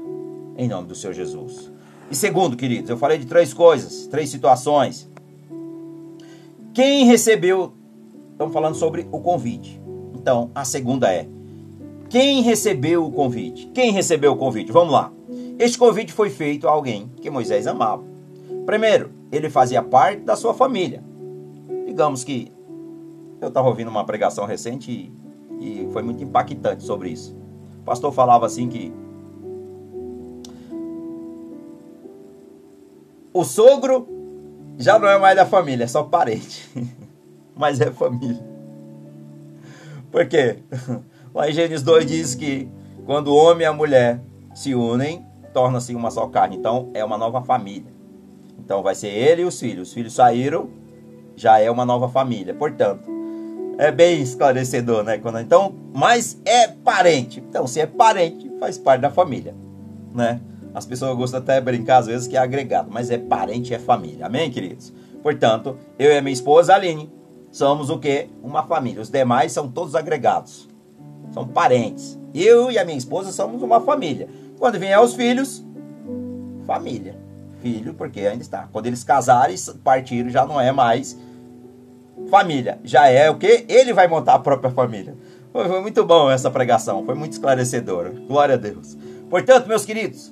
Em 0.57 0.69
nome 0.69 0.89
do 0.89 0.95
Senhor 0.95 1.13
Jesus. 1.13 1.71
E 2.11 2.17
segundo, 2.17 2.57
queridos, 2.57 2.91
eu 2.91 2.97
falei 2.97 3.19
de 3.19 3.27
três 3.27 3.53
coisas, 3.53 4.07
três 4.07 4.31
situações. 4.31 5.09
Quem 6.73 7.05
recebeu 7.05 7.75
Estamos 8.41 8.55
falando 8.55 8.75
sobre 8.75 9.07
o 9.13 9.21
convite. 9.21 9.79
Então, 10.15 10.51
a 10.55 10.65
segunda 10.65 11.13
é: 11.13 11.29
quem 12.09 12.41
recebeu 12.41 13.05
o 13.05 13.13
convite? 13.13 13.67
Quem 13.75 13.93
recebeu 13.93 14.33
o 14.33 14.37
convite? 14.37 14.73
Vamos 14.73 14.95
lá. 14.95 15.13
Este 15.61 15.77
convite 15.77 16.11
foi 16.11 16.31
feito 16.31 16.67
a 16.67 16.71
alguém 16.71 17.13
que 17.21 17.29
Moisés 17.29 17.67
amava. 17.67 18.03
Primeiro, 18.65 19.11
ele 19.31 19.51
fazia 19.51 19.83
parte 19.83 20.23
da 20.23 20.35
sua 20.35 20.55
família. 20.55 21.05
Digamos 21.87 22.25
que 22.25 22.51
eu 23.39 23.49
estava 23.49 23.69
ouvindo 23.69 23.89
uma 23.89 24.03
pregação 24.07 24.47
recente 24.47 24.91
e, 24.91 25.13
e 25.61 25.89
foi 25.93 26.03
muito 26.03 26.25
impactante 26.25 26.83
sobre 26.83 27.11
isso. 27.11 27.37
O 27.83 27.85
pastor 27.85 28.11
falava 28.11 28.47
assim 28.47 28.71
que 28.71 28.91
o 33.35 33.45
sogro 33.45 34.09
já 34.79 34.99
não 34.99 35.09
é 35.09 35.19
mais 35.19 35.37
da 35.37 35.45
família, 35.45 35.85
é 35.85 35.89
só 35.89 36.03
parente. 36.03 36.71
mas 37.55 37.83
é 37.83 37.91
família. 37.91 38.43
Por 40.11 40.27
quê? 40.27 40.61
Lá 41.35 41.51
em 41.51 41.53
Gênesis 41.53 41.83
2 41.83 42.07
diz 42.07 42.35
que 42.35 42.67
quando 43.05 43.29
o 43.29 43.37
homem 43.37 43.65
e 43.65 43.67
a 43.67 43.75
mulher 43.75 44.23
se 44.55 44.75
unem, 44.75 45.29
torna-se 45.53 45.95
uma 45.95 46.11
só 46.11 46.27
carne. 46.27 46.57
Então 46.57 46.91
é 46.95 47.05
uma 47.05 47.19
nova 47.19 47.43
família. 47.43 47.93
Então 48.59 48.83
vai 48.83 48.95
ser 48.95 49.09
ele 49.09 49.43
e 49.43 49.45
os 49.45 49.59
filhos. 49.59 49.89
Os 49.89 49.95
filhos 49.95 50.15
saíram, 50.15 50.71
já 51.37 51.59
é 51.59 51.71
uma 51.71 51.85
nova 51.85 52.09
família. 52.09 52.55
Portanto, 52.55 53.09
é 53.79 53.91
bem 53.91 54.21
esclarecedor, 54.21 55.03
né? 55.03 55.19
Quando, 55.19 55.41
então, 55.41 55.75
mas 55.95 56.41
é 56.45 56.69
parente. 56.69 57.41
Então, 57.41 57.67
se 57.67 57.81
é 57.81 57.87
parente, 57.87 58.51
faz 58.61 58.77
parte 58.77 59.01
da 59.01 59.11
família, 59.11 59.55
né? 60.15 60.41
As 60.75 60.87
pessoas 60.87 61.17
gostam 61.17 61.41
até 61.41 61.59
de 61.59 61.65
brincar 61.65 61.99
às 61.99 62.07
vezes 62.07 62.29
que 62.29 62.37
é 62.37 62.41
agregado, 62.41 62.91
mas 62.93 63.11
é 63.11 63.19
parente, 63.19 63.75
é 63.75 63.79
família. 63.79 64.27
Amém, 64.27 64.51
queridos? 64.51 64.93
Portanto, 65.23 65.77
eu 65.99 66.13
e 66.13 66.17
a 66.19 66.23
minha 66.23 66.33
esposa 66.33 66.75
Aline 66.75 67.11
somos 67.51 67.91
o 67.91 67.99
que? 67.99 68.29
Uma 68.43 68.63
família. 68.63 69.01
Os 69.01 69.09
demais 69.09 69.51
são 69.51 69.67
todos 69.67 69.95
agregados. 69.95 70.69
São 71.33 71.47
parentes. 71.47 72.19
Eu 72.35 72.71
e 72.71 72.79
a 72.79 72.85
minha 72.85 72.99
esposa 72.99 73.33
somos 73.33 73.63
uma 73.63 73.81
família. 73.81 74.29
Quando 74.61 74.79
vier 74.79 75.01
os 75.01 75.15
filhos, 75.15 75.65
família. 76.67 77.19
Filho, 77.63 77.95
porque 77.95 78.21
ainda 78.21 78.43
está. 78.43 78.69
Quando 78.71 78.87
eles 78.87 79.03
casarem, 79.03 79.57
partiram, 79.83 80.29
já 80.29 80.45
não 80.45 80.61
é 80.61 80.71
mais 80.71 81.19
família. 82.31 82.79
Já 82.85 83.09
é 83.09 83.31
o 83.31 83.39
que? 83.39 83.65
Ele 83.67 83.95
vai 83.95 84.07
montar 84.07 84.35
a 84.35 84.39
própria 84.39 84.71
família. 84.71 85.17
Foi, 85.51 85.67
foi 85.67 85.81
muito 85.81 86.05
bom 86.05 86.31
essa 86.31 86.51
pregação. 86.51 87.07
Foi 87.07 87.15
muito 87.15 87.33
esclarecedora. 87.33 88.11
Glória 88.29 88.57
a 88.57 88.59
Deus. 88.59 88.99
Portanto, 89.31 89.67
meus 89.67 89.87
queridos, 89.87 90.31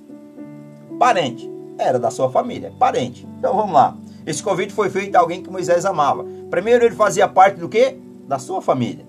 parente. 0.98 1.50
Era 1.78 1.98
da 1.98 2.10
sua 2.10 2.30
família. 2.30 2.70
Parente. 2.78 3.26
Então 3.38 3.56
vamos 3.56 3.72
lá. 3.72 3.96
Esse 4.26 4.42
convite 4.42 4.74
foi 4.74 4.90
feito 4.90 5.16
a 5.16 5.20
alguém 5.20 5.42
que 5.42 5.50
Moisés 5.50 5.86
amava. 5.86 6.26
Primeiro, 6.50 6.84
ele 6.84 6.94
fazia 6.94 7.26
parte 7.26 7.58
do 7.58 7.68
quê? 7.68 7.96
Da 8.26 8.38
sua 8.38 8.60
família. 8.60 9.06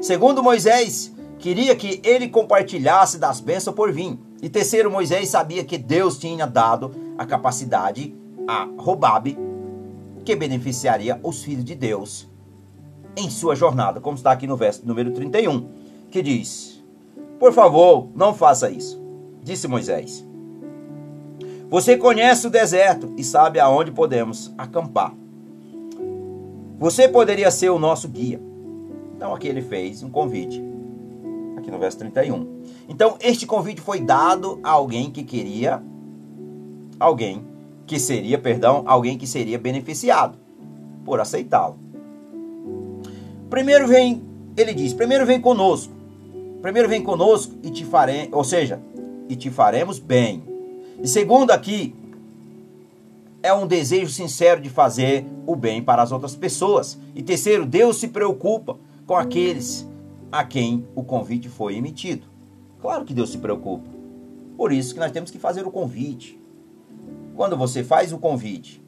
Segundo, 0.00 0.42
Moisés 0.42 1.12
queria 1.38 1.76
que 1.76 2.00
ele 2.02 2.28
compartilhasse 2.28 3.18
das 3.18 3.40
bênçãos 3.40 3.76
por 3.76 3.92
vir. 3.92 4.18
E 4.44 4.50
terceiro, 4.50 4.90
Moisés 4.90 5.30
sabia 5.30 5.64
que 5.64 5.78
Deus 5.78 6.18
tinha 6.18 6.46
dado 6.46 6.94
a 7.16 7.24
capacidade 7.24 8.14
a 8.46 8.68
Robabe, 8.76 9.38
que 10.22 10.36
beneficiaria 10.36 11.18
os 11.22 11.42
filhos 11.42 11.64
de 11.64 11.74
Deus 11.74 12.28
em 13.16 13.30
sua 13.30 13.54
jornada, 13.56 14.02
como 14.02 14.18
está 14.18 14.32
aqui 14.32 14.46
no 14.46 14.54
verso 14.54 14.86
número 14.86 15.12
31, 15.12 15.66
que 16.10 16.20
diz: 16.20 16.84
Por 17.40 17.54
favor, 17.54 18.10
não 18.14 18.34
faça 18.34 18.70
isso, 18.70 19.00
disse 19.42 19.66
Moisés. 19.66 20.22
Você 21.70 21.96
conhece 21.96 22.46
o 22.46 22.50
deserto 22.50 23.14
e 23.16 23.24
sabe 23.24 23.58
aonde 23.58 23.92
podemos 23.92 24.52
acampar. 24.58 25.14
Você 26.78 27.08
poderia 27.08 27.50
ser 27.50 27.70
o 27.70 27.78
nosso 27.78 28.06
guia. 28.08 28.38
Então 29.16 29.34
aqui 29.34 29.48
ele 29.48 29.62
fez 29.62 30.02
um 30.02 30.10
convite. 30.10 30.62
Aqui 31.56 31.70
no 31.70 31.78
verso 31.78 31.96
31. 31.96 32.53
Então 32.88 33.16
este 33.20 33.46
convite 33.46 33.80
foi 33.80 34.00
dado 34.00 34.60
a 34.62 34.70
alguém 34.70 35.10
que 35.10 35.22
queria 35.22 35.82
alguém 36.98 37.44
que 37.86 37.98
seria, 37.98 38.38
perdão, 38.38 38.82
alguém 38.86 39.18
que 39.18 39.26
seria 39.26 39.58
beneficiado 39.58 40.38
por 41.04 41.20
aceitá-lo. 41.20 41.78
Primeiro 43.50 43.86
vem, 43.86 44.22
ele 44.56 44.74
diz, 44.74 44.92
primeiro 44.92 45.26
vem 45.26 45.40
conosco. 45.40 45.92
Primeiro 46.62 46.88
vem 46.88 47.02
conosco 47.02 47.54
e 47.62 47.70
te 47.70 47.84
faremos, 47.84 48.32
ou 48.32 48.42
seja, 48.42 48.80
e 49.28 49.36
te 49.36 49.50
faremos 49.50 49.98
bem. 49.98 50.42
E 51.02 51.06
segundo 51.06 51.50
aqui, 51.50 51.94
é 53.42 53.52
um 53.52 53.66
desejo 53.66 54.10
sincero 54.10 54.60
de 54.62 54.70
fazer 54.70 55.26
o 55.46 55.54
bem 55.54 55.82
para 55.82 56.02
as 56.02 56.10
outras 56.10 56.34
pessoas. 56.34 56.98
E 57.14 57.22
terceiro, 57.22 57.66
Deus 57.66 57.98
se 57.98 58.08
preocupa 58.08 58.78
com 59.06 59.14
aqueles 59.14 59.86
a 60.32 60.42
quem 60.42 60.86
o 60.94 61.04
convite 61.04 61.50
foi 61.50 61.76
emitido. 61.76 62.33
Claro 62.84 63.06
que 63.06 63.14
Deus 63.14 63.30
se 63.30 63.38
preocupa. 63.38 63.88
Por 64.58 64.70
isso 64.70 64.92
que 64.92 65.00
nós 65.00 65.10
temos 65.10 65.30
que 65.30 65.38
fazer 65.38 65.66
o 65.66 65.70
convite. 65.70 66.38
Quando 67.34 67.56
você 67.56 67.82
faz 67.82 68.12
o 68.12 68.18
convite, 68.18 68.84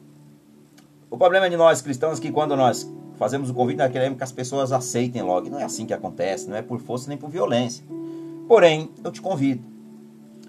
o 1.09 1.17
problema 1.17 1.49
de 1.49 1.57
nós 1.57 1.81
cristãos 1.81 2.19
é 2.19 2.21
que 2.21 2.31
quando 2.31 2.55
nós 2.55 2.87
fazemos 3.15 3.49
o 3.49 3.55
convite, 3.55 3.79
nós 3.79 3.91
queremos 3.91 4.19
que 4.19 4.23
as 4.23 4.31
pessoas 4.31 4.71
aceitem 4.71 5.23
logo. 5.23 5.49
Não 5.49 5.59
é 5.59 5.63
assim 5.63 5.83
que 5.83 5.95
acontece, 5.95 6.47
não 6.47 6.55
é 6.55 6.61
por 6.61 6.79
força 6.79 7.09
nem 7.09 7.17
por 7.17 7.27
violência. 7.31 7.83
Porém, 8.47 8.91
eu 9.03 9.11
te 9.11 9.19
convido 9.19 9.63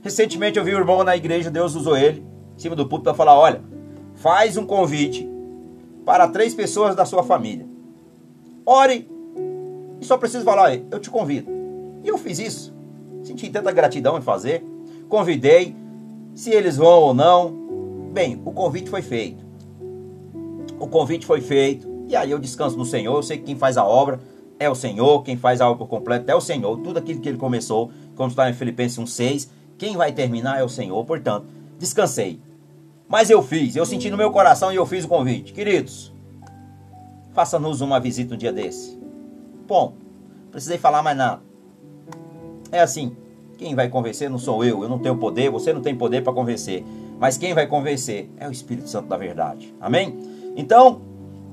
Recentemente 0.02 0.58
eu 0.58 0.64
vi 0.64 0.74
o 0.74 0.78
irmão 0.78 1.02
na 1.02 1.16
igreja, 1.16 1.50
Deus 1.50 1.74
usou 1.74 1.96
ele, 1.96 2.22
em 2.54 2.60
cima 2.60 2.76
do 2.76 2.86
púlpito, 2.86 3.04
para 3.04 3.14
falar: 3.14 3.34
olha, 3.34 3.62
faz 4.14 4.58
um 4.58 4.66
convite 4.66 5.26
para 6.04 6.28
três 6.28 6.54
pessoas 6.54 6.94
da 6.94 7.06
sua 7.06 7.22
família. 7.22 7.66
Ore 8.66 9.10
e 9.98 10.04
só 10.04 10.18
preciso 10.18 10.44
falar: 10.44 10.74
eu 10.74 11.00
te 11.00 11.08
convido. 11.08 11.50
E 12.04 12.08
eu 12.08 12.18
fiz 12.18 12.38
isso. 12.38 12.77
Senti 13.28 13.50
tanta 13.50 13.70
gratidão 13.72 14.18
em 14.18 14.22
fazer. 14.22 14.64
Convidei. 15.08 15.74
Se 16.34 16.50
eles 16.50 16.76
vão 16.76 17.00
ou 17.00 17.14
não. 17.14 18.10
Bem, 18.12 18.40
o 18.44 18.52
convite 18.52 18.88
foi 18.88 19.02
feito. 19.02 19.44
O 20.78 20.86
convite 20.86 21.26
foi 21.26 21.40
feito. 21.40 21.88
E 22.08 22.16
aí 22.16 22.30
eu 22.30 22.38
descanso 22.38 22.76
no 22.76 22.84
Senhor. 22.84 23.14
Eu 23.14 23.22
sei 23.22 23.38
que 23.38 23.44
quem 23.44 23.56
faz 23.56 23.76
a 23.76 23.84
obra 23.84 24.18
é 24.58 24.68
o 24.68 24.74
Senhor. 24.74 25.22
Quem 25.22 25.36
faz 25.36 25.60
a 25.60 25.66
obra 25.66 25.78
por 25.78 25.88
completo 25.88 26.30
é 26.30 26.34
o 26.34 26.40
Senhor. 26.40 26.76
Tudo 26.78 26.98
aquilo 26.98 27.20
que 27.20 27.28
ele 27.28 27.38
começou, 27.38 27.90
como 28.16 28.28
está 28.28 28.48
em 28.50 28.54
Filipenses 28.54 28.98
1,6 28.98 29.58
quem 29.78 29.96
vai 29.96 30.12
terminar 30.12 30.58
é 30.58 30.64
o 30.64 30.68
Senhor, 30.68 31.02
portanto, 31.04 31.46
descansei. 31.78 32.40
Mas 33.08 33.30
eu 33.30 33.40
fiz, 33.42 33.76
eu 33.76 33.86
senti 33.86 34.10
no 34.10 34.16
meu 34.16 34.30
coração 34.32 34.72
e 34.72 34.76
eu 34.76 34.84
fiz 34.84 35.04
o 35.04 35.08
convite. 35.08 35.52
Queridos, 35.52 36.12
faça-nos 37.32 37.80
uma 37.80 38.00
visita 38.00 38.34
um 38.34 38.36
dia 38.36 38.52
desse. 38.52 38.98
Bom, 39.66 39.94
precisei 40.50 40.76
falar 40.76 41.02
mais 41.02 41.16
nada. 41.16 41.47
É 42.70 42.80
assim, 42.80 43.16
Quem 43.58 43.74
vai 43.74 43.88
convencer 43.88 44.30
não 44.30 44.38
sou 44.38 44.64
eu, 44.64 44.84
eu 44.84 44.88
não 44.88 45.00
tenho 45.00 45.16
poder, 45.16 45.50
você 45.50 45.72
não 45.72 45.80
tem 45.80 45.92
poder 45.92 46.22
para 46.22 46.32
convencer. 46.32 46.84
Mas 47.18 47.36
quem 47.36 47.52
vai 47.52 47.66
convencer 47.66 48.30
é 48.36 48.46
o 48.46 48.52
Espírito 48.52 48.88
Santo 48.88 49.08
da 49.08 49.16
verdade. 49.16 49.74
Amém? 49.80 50.16
Então, 50.56 51.00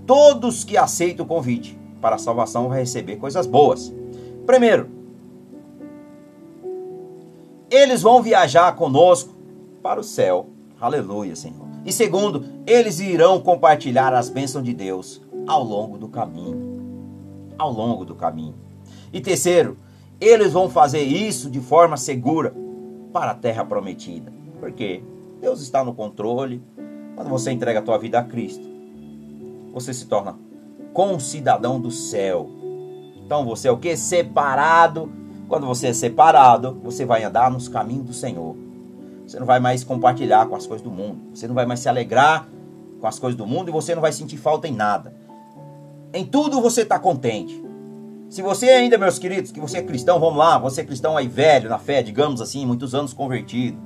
todos 0.06 0.64
que 0.64 0.78
aceitam 0.78 1.26
o 1.26 1.28
convite 1.28 1.76
para 2.00 2.16
a 2.16 2.20
salvação 2.20 2.64
vão 2.64 2.72
receber 2.72 3.16
coisas 3.16 3.48
boas. 3.48 3.92
Primeiro, 4.46 4.88
eles 7.72 8.04
vão 8.04 8.22
viajar 8.22 8.76
conosco 8.76 9.34
para 9.82 10.00
o 10.00 10.04
céu. 10.04 10.46
Aleluia, 10.80 11.36
Senhor. 11.36 11.66
E 11.84 11.92
segundo, 11.92 12.46
eles 12.68 13.00
irão 13.00 13.40
compartilhar 13.42 14.14
as 14.14 14.30
bênçãos 14.30 14.64
de 14.64 14.74
Deus 14.74 15.20
ao 15.48 15.64
longo 15.64 15.98
do 15.98 16.08
caminho. 16.08 16.76
Ao 17.58 17.72
longo 17.72 18.06
do 18.06 18.14
caminho. 18.14 18.54
E 19.12 19.20
terceiro, 19.20 19.78
eles 20.20 20.54
vão 20.54 20.70
fazer 20.70 21.02
isso 21.02 21.50
de 21.50 21.60
forma 21.60 21.98
segura 21.98 22.54
para 23.12 23.32
a 23.32 23.36
terra 23.36 23.66
prometida. 23.66 24.32
Porque 24.60 25.04
Deus 25.42 25.62
está 25.62 25.84
no 25.84 25.94
controle. 25.94 26.62
Quando 27.16 27.30
você 27.30 27.52
entrega 27.52 27.80
a 27.80 27.82
tua 27.82 27.98
vida 27.98 28.20
a 28.20 28.24
Cristo, 28.24 28.68
você 29.74 29.94
se 29.94 30.06
torna 30.06 30.38
concidadão 30.94 31.80
do 31.80 31.92
céu. 31.92 32.50
Então 33.26 33.46
você 33.46 33.68
é 33.68 33.72
o 33.72 33.78
que? 33.78 33.96
Separado. 33.96 35.12
Quando 35.48 35.68
você 35.68 35.88
é 35.88 35.94
separado, 35.94 36.80
você 36.84 37.06
vai 37.06 37.24
andar 37.24 37.52
nos 37.52 37.68
caminhos 37.68 38.06
do 38.06 38.14
Senhor. 38.14 38.56
Você 39.28 39.40
não 39.40 39.46
vai 39.46 39.60
mais 39.60 39.84
compartilhar 39.84 40.48
com 40.48 40.56
as 40.56 40.66
coisas 40.66 40.84
do 40.84 40.92
mundo. 40.92 41.20
Você 41.34 41.48
não 41.48 41.56
vai 41.56 41.66
mais 41.66 41.80
se 41.80 41.90
alegrar 41.90 42.48
com 43.00 43.08
as 43.08 43.20
coisas 43.20 43.38
do 43.38 43.46
mundo 43.46 43.70
e 43.70 43.72
você 43.72 43.94
não 43.94 44.02
vai 44.02 44.12
sentir 44.12 44.38
falta 44.38 44.68
em 44.68 44.74
nada. 44.74 45.14
Em 46.14 46.26
tudo 46.26 46.62
você 46.62 46.82
está 46.82 46.98
contente. 46.98 47.65
Se 48.30 48.42
você 48.42 48.70
ainda, 48.70 48.98
meus 48.98 49.20
queridos, 49.20 49.52
que 49.52 49.60
você 49.60 49.78
é 49.78 49.84
cristão, 49.84 50.20
vamos 50.20 50.38
lá, 50.38 50.58
você 50.58 50.82
é 50.82 50.84
cristão 50.84 51.16
aí 51.16 51.28
velho 51.28 51.70
na 51.70 51.78
fé, 51.78 52.02
digamos 52.02 52.42
assim, 52.42 52.66
muitos 52.66 52.96
anos 52.96 53.14
convertido, 53.14 53.78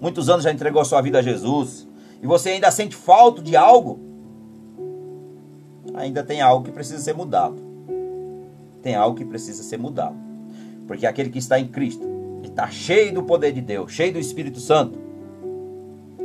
muitos 0.00 0.28
anos 0.28 0.44
já 0.44 0.52
entregou 0.52 0.84
sua 0.84 1.00
vida 1.00 1.20
a 1.20 1.22
Jesus, 1.22 1.86
e 2.20 2.26
você 2.26 2.50
ainda 2.50 2.70
sente 2.70 2.96
falta 2.96 3.40
de 3.40 3.56
algo, 3.56 4.00
ainda 5.94 6.22
tem 6.24 6.40
algo 6.40 6.64
que 6.64 6.72
precisa 6.72 6.98
ser 6.98 7.14
mudado. 7.14 7.62
Tem 8.82 8.94
algo 8.94 9.16
que 9.16 9.24
precisa 9.24 9.62
ser 9.62 9.78
mudado. 9.78 10.16
Porque 10.86 11.06
aquele 11.06 11.30
que 11.30 11.38
está 11.38 11.58
em 11.58 11.68
Cristo, 11.68 12.04
ele 12.38 12.48
está 12.48 12.68
cheio 12.68 13.14
do 13.14 13.22
poder 13.22 13.52
de 13.52 13.62
Deus, 13.62 13.92
cheio 13.92 14.12
do 14.12 14.18
Espírito 14.18 14.60
Santo, 14.60 14.98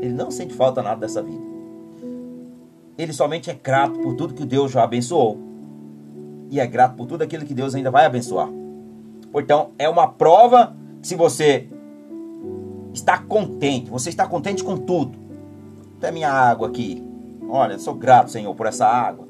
ele 0.02 0.14
não 0.14 0.32
sente 0.32 0.54
falta 0.54 0.82
nada 0.82 1.00
dessa 1.00 1.22
vida. 1.22 1.44
Ele 2.98 3.14
somente 3.14 3.50
é 3.50 3.54
grato 3.54 3.98
por 4.00 4.16
tudo 4.16 4.34
que 4.34 4.46
Deus 4.46 4.72
já 4.72 4.84
abençoou 4.84 5.49
e 6.50 6.60
é 6.60 6.68
grato 6.68 6.96
por 6.96 7.06
tudo 7.06 7.24
aquilo 7.24 7.46
que 7.46 7.54
Deus 7.54 7.76
ainda 7.76 7.92
vai 7.92 8.06
abençoar. 8.06 8.50
Então, 9.34 9.72
é 9.78 9.88
uma 9.88 10.08
prova 10.08 10.76
se 11.02 11.16
você 11.16 11.68
está 12.94 13.18
contente, 13.18 13.90
você 13.90 14.10
está 14.10 14.28
contente 14.28 14.64
com 14.64 14.76
tudo. 14.78 15.18
Até 15.98 16.12
minha 16.12 16.32
água 16.32 16.68
aqui. 16.68 17.04
Olha, 17.48 17.78
sou 17.78 17.94
grato, 17.94 18.32
Senhor, 18.32 18.54
por 18.56 18.66
essa 18.66 18.86
água. 18.86 19.28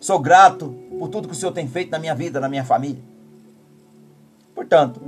Sou 0.00 0.18
grato 0.18 0.74
por 0.98 1.08
tudo 1.08 1.28
que 1.28 1.34
o 1.34 1.36
Senhor 1.36 1.52
tem 1.52 1.66
feito 1.66 1.90
na 1.90 1.98
minha 1.98 2.14
vida, 2.14 2.40
na 2.40 2.48
minha 2.48 2.64
família. 2.64 3.02
Portanto, 4.54 5.00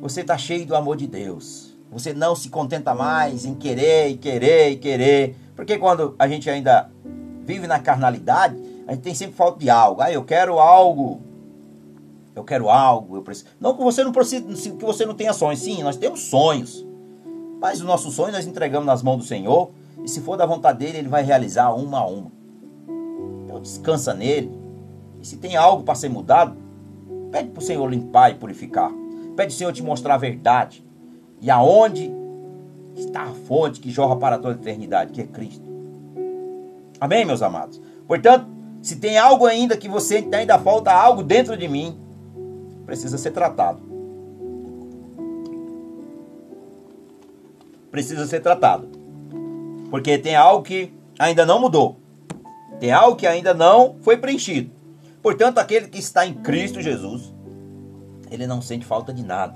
você 0.00 0.20
está 0.20 0.38
cheio 0.38 0.66
do 0.66 0.76
amor 0.76 0.96
de 0.96 1.06
Deus. 1.06 1.76
Você 1.90 2.12
não 2.12 2.36
se 2.36 2.48
contenta 2.48 2.94
mais 2.94 3.44
em 3.44 3.54
querer 3.54 4.08
e 4.08 4.16
querer 4.16 4.70
e 4.70 4.76
querer. 4.76 5.36
Porque 5.56 5.78
quando 5.78 6.14
a 6.18 6.28
gente 6.28 6.48
ainda 6.48 6.90
vive 7.44 7.66
na 7.66 7.78
carnalidade, 7.78 8.56
a 8.88 8.92
gente 8.92 9.02
tem 9.02 9.14
sempre 9.14 9.36
falta 9.36 9.58
de 9.58 9.68
algo. 9.68 10.00
Ah, 10.00 10.10
eu 10.10 10.24
quero 10.24 10.58
algo. 10.58 11.20
Eu 12.34 12.42
quero 12.42 12.70
algo. 12.70 13.16
Eu 13.16 13.22
preciso. 13.22 13.50
Não 13.60 13.74
que 13.74 13.82
você 13.82 14.02
não 14.02 14.12
precisa, 14.12 14.42
que 14.42 14.84
você 14.84 15.04
não 15.04 15.12
tenha 15.12 15.34
sonhos. 15.34 15.60
Sim, 15.60 15.82
nós 15.82 15.98
temos 15.98 16.20
sonhos. 16.22 16.86
Mas 17.60 17.80
os 17.80 17.86
nossos 17.86 18.14
sonhos 18.14 18.32
nós 18.32 18.46
entregamos 18.46 18.86
nas 18.86 19.02
mãos 19.02 19.18
do 19.18 19.24
Senhor. 19.24 19.70
E 20.02 20.08
se 20.08 20.22
for 20.22 20.38
da 20.38 20.46
vontade 20.46 20.78
dele, 20.78 20.98
ele 20.98 21.08
vai 21.08 21.22
realizar 21.22 21.70
uma 21.74 21.98
a 21.98 22.06
uma. 22.06 22.32
Então 23.44 23.60
descansa 23.60 24.14
nele. 24.14 24.50
E 25.20 25.26
se 25.26 25.36
tem 25.36 25.54
algo 25.54 25.82
para 25.82 25.94
ser 25.94 26.08
mudado, 26.08 26.56
pede 27.30 27.50
para 27.50 27.60
o 27.60 27.62
Senhor 27.62 27.86
limpar 27.90 28.30
e 28.30 28.36
purificar. 28.36 28.90
Pede 29.36 29.52
ao 29.52 29.58
Senhor 29.58 29.72
te 29.74 29.82
mostrar 29.82 30.14
a 30.14 30.18
verdade. 30.18 30.82
E 31.42 31.50
aonde 31.50 32.10
está 32.96 33.24
a 33.24 33.34
fonte 33.34 33.80
que 33.80 33.90
jorra 33.90 34.16
para 34.16 34.38
toda 34.38 34.54
a 34.54 34.56
eternidade, 34.56 35.12
que 35.12 35.20
é 35.20 35.26
Cristo. 35.26 35.68
Amém, 36.98 37.26
meus 37.26 37.42
amados? 37.42 37.78
Portanto, 38.06 38.57
se 38.88 38.96
tem 38.96 39.18
algo 39.18 39.44
ainda 39.44 39.76
que 39.76 39.86
você 39.86 40.26
ainda 40.32 40.58
falta 40.58 40.90
algo 40.90 41.22
dentro 41.22 41.54
de 41.58 41.68
mim, 41.68 42.00
precisa 42.86 43.18
ser 43.18 43.32
tratado. 43.32 43.82
Precisa 47.90 48.26
ser 48.26 48.40
tratado. 48.40 48.88
Porque 49.90 50.16
tem 50.16 50.34
algo 50.34 50.62
que 50.62 50.90
ainda 51.18 51.44
não 51.44 51.60
mudou. 51.60 51.98
Tem 52.80 52.90
algo 52.90 53.14
que 53.14 53.26
ainda 53.26 53.52
não 53.52 53.96
foi 54.00 54.16
preenchido. 54.16 54.70
Portanto, 55.20 55.58
aquele 55.58 55.88
que 55.88 55.98
está 55.98 56.24
em 56.24 56.32
Cristo 56.32 56.80
Jesus, 56.80 57.34
ele 58.30 58.46
não 58.46 58.62
sente 58.62 58.86
falta 58.86 59.12
de 59.12 59.22
nada. 59.22 59.54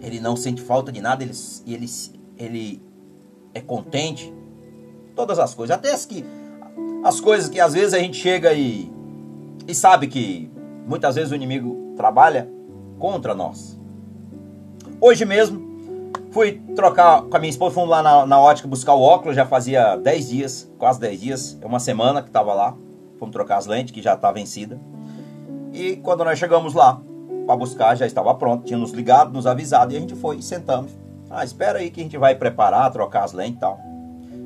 Ele 0.00 0.18
não 0.18 0.34
sente 0.34 0.60
falta 0.60 0.90
de 0.90 1.00
nada, 1.00 1.22
ele, 1.22 1.34
ele, 1.64 1.86
ele 2.36 2.82
é 3.54 3.60
contente. 3.60 4.34
Todas 5.14 5.38
as 5.38 5.54
coisas, 5.54 5.76
até 5.76 5.92
as 5.92 6.04
que 6.04 6.24
as 7.02 7.20
coisas 7.20 7.48
que 7.48 7.60
às 7.60 7.72
vezes 7.72 7.94
a 7.94 7.98
gente 7.98 8.16
chega 8.16 8.52
e, 8.52 8.90
e 9.66 9.74
sabe 9.74 10.06
que 10.06 10.50
muitas 10.86 11.14
vezes 11.14 11.30
o 11.30 11.34
inimigo 11.34 11.94
trabalha 11.96 12.48
contra 12.98 13.34
nós. 13.34 13.78
Hoje 15.00 15.24
mesmo, 15.24 15.70
fui 16.30 16.60
trocar 16.76 17.22
com 17.22 17.36
a 17.36 17.40
minha 17.40 17.50
esposa, 17.50 17.74
fomos 17.74 17.90
lá 17.90 18.02
na, 18.02 18.26
na 18.26 18.38
ótica 18.38 18.68
buscar 18.68 18.94
o 18.94 19.00
óculos, 19.00 19.34
já 19.34 19.46
fazia 19.46 19.96
10 19.96 20.28
dias, 20.28 20.72
quase 20.78 21.00
10 21.00 21.20
dias, 21.20 21.58
é 21.60 21.66
uma 21.66 21.80
semana 21.80 22.22
que 22.22 22.28
estava 22.28 22.52
lá. 22.52 22.76
Fomos 23.18 23.32
trocar 23.32 23.58
as 23.58 23.66
lentes, 23.66 23.92
que 23.92 24.00
já 24.00 24.14
está 24.14 24.32
vencida. 24.32 24.80
E 25.72 25.96
quando 25.96 26.24
nós 26.24 26.38
chegamos 26.38 26.72
lá 26.72 27.00
para 27.46 27.56
buscar, 27.56 27.94
já 27.94 28.06
estava 28.06 28.34
pronto, 28.34 28.64
tinha 28.64 28.78
nos 28.78 28.92
ligado, 28.92 29.32
nos 29.32 29.46
avisado, 29.46 29.92
e 29.92 29.96
a 29.96 30.00
gente 30.00 30.14
foi 30.14 30.40
sentamos. 30.40 30.90
Ah, 31.28 31.44
espera 31.44 31.78
aí 31.78 31.90
que 31.90 32.00
a 32.00 32.02
gente 32.02 32.16
vai 32.16 32.34
preparar, 32.34 32.90
trocar 32.90 33.24
as 33.24 33.32
lentes 33.32 33.56
e 33.56 33.60
tal. 33.60 33.78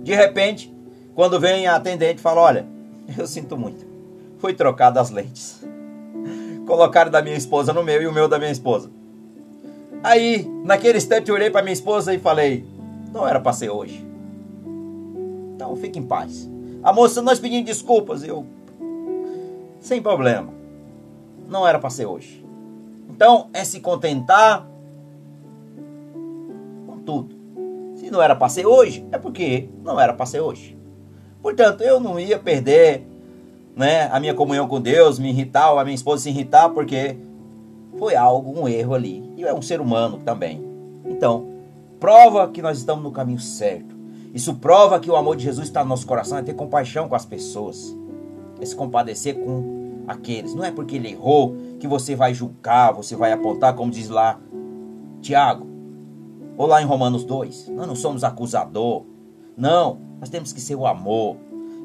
De 0.03 0.13
repente, 0.13 0.74
quando 1.15 1.39
vem 1.39 1.67
a 1.67 1.77
atendente 1.77 2.21
fala, 2.21 2.41
olha, 2.41 2.67
eu 3.17 3.27
sinto 3.27 3.57
muito. 3.57 3.87
Foi 4.39 4.53
trocado 4.53 4.99
as 4.99 5.11
lentes. 5.11 5.65
Colocaram 6.67 7.11
da 7.11 7.23
minha 7.23 7.37
esposa 7.37 7.73
no 7.73 7.85
meu 7.85 8.03
e 8.03 8.07
o 8.07 8.13
meu 8.13 8.29
da 8.29 8.39
minha 8.39 8.51
esposa. 8.51 8.91
Aí, 10.03 10.47
naquele 10.65 10.99
instante, 10.99 11.31
eu 11.31 11.35
olhei 11.35 11.51
para 11.51 11.63
minha 11.63 11.73
esposa 11.73 12.13
e 12.13 12.19
falei: 12.19 12.65
Não 13.13 13.27
era 13.27 13.41
para 13.41 13.53
ser 13.53 13.71
hoje. 13.71 14.05
Então, 15.55 15.77
fique 15.77 15.99
em 15.99 16.03
paz. 16.03 16.49
A 16.83 16.93
moça, 16.93 17.23
nós 17.23 17.39
pedimos 17.39 17.65
desculpas. 17.65 18.23
Eu, 18.23 18.45
sem 19.81 20.03
problema. 20.03 20.53
Não 21.49 21.67
era 21.67 21.79
para 21.79 21.91
ser 21.91 22.07
hoje. 22.07 22.45
Então, 23.09 23.49
é 23.53 23.65
se 23.65 23.81
contentar 23.81 24.67
com 26.87 26.99
tudo. 26.99 27.35
Se 27.97 28.11
não 28.11 28.21
era 28.21 28.35
para 28.35 28.49
ser 28.49 28.67
hoje, 28.67 29.07
é 29.13 29.19
porque 29.19 29.69
não 29.83 30.01
era 30.01 30.13
para 30.13 30.27
ser 30.27 30.41
hoje. 30.41 30.77
Portanto, 31.45 31.83
eu 31.83 32.01
não 32.01 32.19
ia 32.19 32.39
perder 32.39 33.07
né, 33.77 34.09
a 34.11 34.19
minha 34.19 34.33
comunhão 34.33 34.67
com 34.67 34.81
Deus, 34.81 35.19
me 35.19 35.29
irritar, 35.29 35.73
ou 35.73 35.79
a 35.79 35.85
minha 35.85 35.95
esposa 35.95 36.23
se 36.23 36.31
irritar, 36.31 36.71
porque 36.71 37.19
foi 37.99 38.17
algo, 38.17 38.59
um 38.59 38.67
erro 38.67 38.95
ali. 38.95 39.31
E 39.37 39.45
é 39.45 39.53
um 39.53 39.61
ser 39.61 39.79
humano 39.79 40.21
também. 40.25 40.65
Então, 41.05 41.47
prova 42.01 42.49
que 42.49 42.63
nós 42.63 42.79
estamos 42.79 43.05
no 43.05 43.13
caminho 43.13 43.39
certo. 43.39 43.95
Isso 44.33 44.55
prova 44.55 44.99
que 44.99 45.11
o 45.11 45.17
amor 45.17 45.37
de 45.37 45.45
Jesus 45.45 45.67
está 45.69 45.83
no 45.83 45.91
nosso 45.91 46.07
coração, 46.07 46.39
é 46.39 46.43
ter 46.43 46.55
compaixão 46.55 47.11
com 47.11 47.15
as 47.15 47.27
pessoas. 47.27 47.95
É 48.59 48.65
se 48.65 48.75
compadecer 48.75 49.35
com 49.35 50.05
aqueles. 50.09 50.55
Não 50.55 50.65
é 50.65 50.71
porque 50.71 50.97
ele 50.97 51.11
errou 51.11 51.55
que 51.79 51.87
você 51.87 52.17
vai 52.17 52.33
julgar, 52.33 52.95
você 52.95 53.15
vai 53.15 53.33
apontar, 53.33 53.75
como 53.75 53.91
diz 53.91 54.09
lá 54.09 54.41
Tiago. 55.21 55.67
Ou 56.57 56.67
lá 56.67 56.81
em 56.81 56.87
Romanos 56.87 57.23
2. 57.23 57.69
Nós 57.69 57.87
não 57.87 57.95
somos 57.95 58.25
acusador. 58.25 59.03
Não, 59.55 59.99
nós 60.25 60.31
temos 60.31 60.55
que 60.55 60.61
ser 60.61 60.75
o 60.75 60.87
amor. 60.87 61.37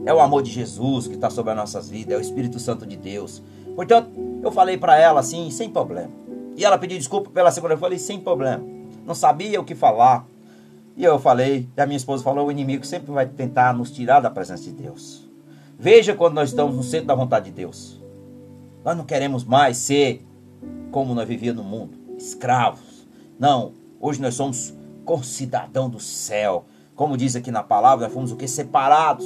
É 0.05 0.13
o 0.13 0.21
amor 0.21 0.41
de 0.41 0.49
Jesus 0.49 1.07
que 1.07 1.15
está 1.15 1.29
sobre 1.29 1.51
as 1.51 1.57
nossas 1.57 1.89
vidas, 1.89 2.13
é 2.13 2.17
o 2.17 2.21
Espírito 2.21 2.57
Santo 2.57 2.85
de 2.85 2.95
Deus. 2.95 3.43
Portanto, 3.75 4.11
eu 4.41 4.49
falei 4.49 4.77
para 4.77 4.97
ela 4.97 5.19
assim, 5.19 5.51
sem 5.51 5.69
problema. 5.69 6.09
E 6.55 6.63
ela 6.63 6.77
pediu 6.77 6.97
desculpa 6.97 7.29
pela 7.29 7.51
segunda 7.51 7.75
vez, 7.75 7.81
eu 7.81 7.85
falei, 7.85 7.99
sem 7.99 8.17
problema. 8.17 8.63
Não 9.05 9.13
sabia 9.13 9.59
o 9.59 9.65
que 9.65 9.75
falar. 9.75 10.25
E 10.95 11.03
eu 11.03 11.19
falei, 11.19 11.67
e 11.75 11.81
a 11.81 11.85
minha 11.85 11.97
esposa 11.97 12.23
falou, 12.23 12.47
o 12.47 12.51
inimigo 12.51 12.85
sempre 12.85 13.11
vai 13.11 13.25
tentar 13.25 13.73
nos 13.73 13.91
tirar 13.91 14.21
da 14.21 14.29
presença 14.29 14.63
de 14.63 14.71
Deus. 14.71 15.29
Veja 15.77 16.15
quando 16.15 16.35
nós 16.35 16.47
estamos 16.47 16.73
no 16.77 16.83
centro 16.83 17.07
da 17.07 17.15
vontade 17.15 17.47
de 17.47 17.51
Deus. 17.51 18.01
Nós 18.85 18.95
não 18.95 19.03
queremos 19.03 19.43
mais 19.43 19.75
ser 19.75 20.25
como 20.91 21.13
nós 21.13 21.27
vivíamos 21.27 21.61
no 21.61 21.69
mundo, 21.69 21.97
escravos. 22.17 23.05
Não, 23.37 23.73
hoje 23.99 24.21
nós 24.21 24.33
somos 24.33 24.73
concidadão 25.03 25.89
do 25.89 25.99
céu. 25.99 26.65
Como 26.99 27.15
diz 27.15 27.33
aqui 27.33 27.49
na 27.49 27.63
palavra, 27.63 28.07
nós 28.07 28.13
fomos 28.13 28.29
o 28.29 28.35
que? 28.35 28.45
Separados. 28.45 29.25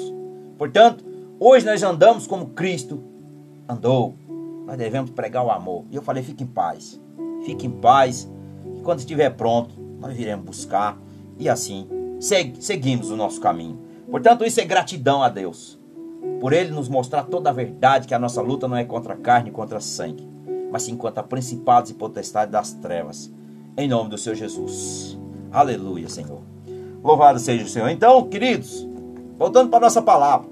Portanto, 0.60 1.04
hoje 1.40 1.66
nós 1.66 1.82
andamos 1.82 2.28
como 2.28 2.50
Cristo 2.50 3.04
andou. 3.68 4.14
Nós 4.68 4.78
devemos 4.78 5.10
pregar 5.10 5.44
o 5.44 5.50
amor. 5.50 5.84
E 5.90 5.96
eu 5.96 6.04
falei, 6.04 6.22
fique 6.22 6.44
em 6.44 6.46
paz. 6.46 7.02
Fique 7.44 7.66
em 7.66 7.72
paz. 7.72 8.32
Quando 8.84 9.00
estiver 9.00 9.32
pronto, 9.32 9.74
nós 10.00 10.16
viremos 10.16 10.46
buscar 10.46 11.00
e 11.40 11.50
assim 11.50 11.88
seguimos 12.60 13.10
o 13.10 13.18
nosso 13.18 13.42
caminho. 13.42 13.80
Portanto, 14.08 14.46
isso 14.46 14.62
é 14.62 14.66
gratidão 14.66 15.24
a 15.24 15.30
Deus. 15.30 15.80
Por 16.40 16.54
Ele 16.54 16.70
nos 16.70 16.88
mostrar 16.88 17.24
toda 17.24 17.50
a 17.50 17.54
verdade 17.54 18.08
que 18.08 18.14
a 18.14 18.20
nossa 18.20 18.40
luta 18.40 18.68
não 18.68 18.78
é 18.78 18.86
contra 18.86 19.16
a 19.16 19.18
carne 19.18 19.50
e 19.50 19.52
contra 19.52 19.80
sangue, 19.80 20.30
mas 20.72 20.84
sim 20.84 20.96
contra 20.96 21.24
principados 21.24 21.90
e 21.90 21.96
potestades 21.96 22.52
das 22.52 22.72
trevas. 22.74 23.34
Em 23.76 23.88
nome 23.88 24.12
do 24.12 24.18
Senhor 24.20 24.36
Jesus. 24.36 25.20
Aleluia, 25.52 26.08
Senhor. 26.08 26.53
Louvado 27.04 27.38
seja 27.38 27.66
o 27.66 27.68
Senhor. 27.68 27.89
Então, 27.89 28.30
queridos, 28.30 28.88
voltando 29.38 29.70
para 29.70 29.80
a 29.80 29.82
nossa 29.82 30.02
palavra. 30.02 30.48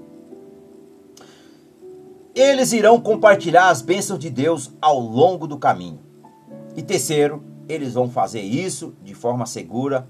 Eles 2.34 2.72
irão 2.72 3.00
compartilhar 3.00 3.68
as 3.68 3.82
bênçãos 3.82 4.18
de 4.18 4.30
Deus 4.30 4.70
ao 4.80 4.98
longo 4.98 5.46
do 5.46 5.58
caminho. 5.58 6.00
E 6.76 6.82
terceiro, 6.82 7.42
eles 7.68 7.94
vão 7.94 8.08
fazer 8.08 8.40
isso 8.40 8.94
de 9.02 9.14
forma 9.14 9.46
segura 9.46 10.06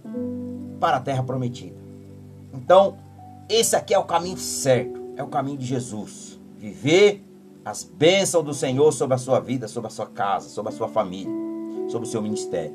para 0.81 0.96
a 0.96 1.00
terra 1.00 1.22
prometida. 1.22 1.76
Então, 2.52 2.96
esse 3.48 3.74
aqui 3.76 3.94
é 3.94 3.98
o 3.98 4.05
caminho 4.05 4.37
certo, 4.37 5.00
é 5.16 5.22
o 5.22 5.28
caminho 5.28 5.59
de 5.59 5.66
Jesus. 5.66 6.40
Viver 6.57 7.24
as 7.64 7.85
bênçãos 7.85 8.44
do 8.44 8.55
Senhor 8.55 8.92
sobre 8.92 9.14
a 9.14 9.18
sua 9.18 9.40
vida, 9.40 9.68
sobre 9.68 9.88
a 9.88 9.90
sua 9.90 10.07
casa, 10.07 10.48
sobre 10.48 10.72
a 10.72 10.76
sua 10.76 10.88
família, 10.88 11.33
sobre 11.88 12.07
o 12.07 12.11
seu 12.11 12.22
ministério. 12.22 12.74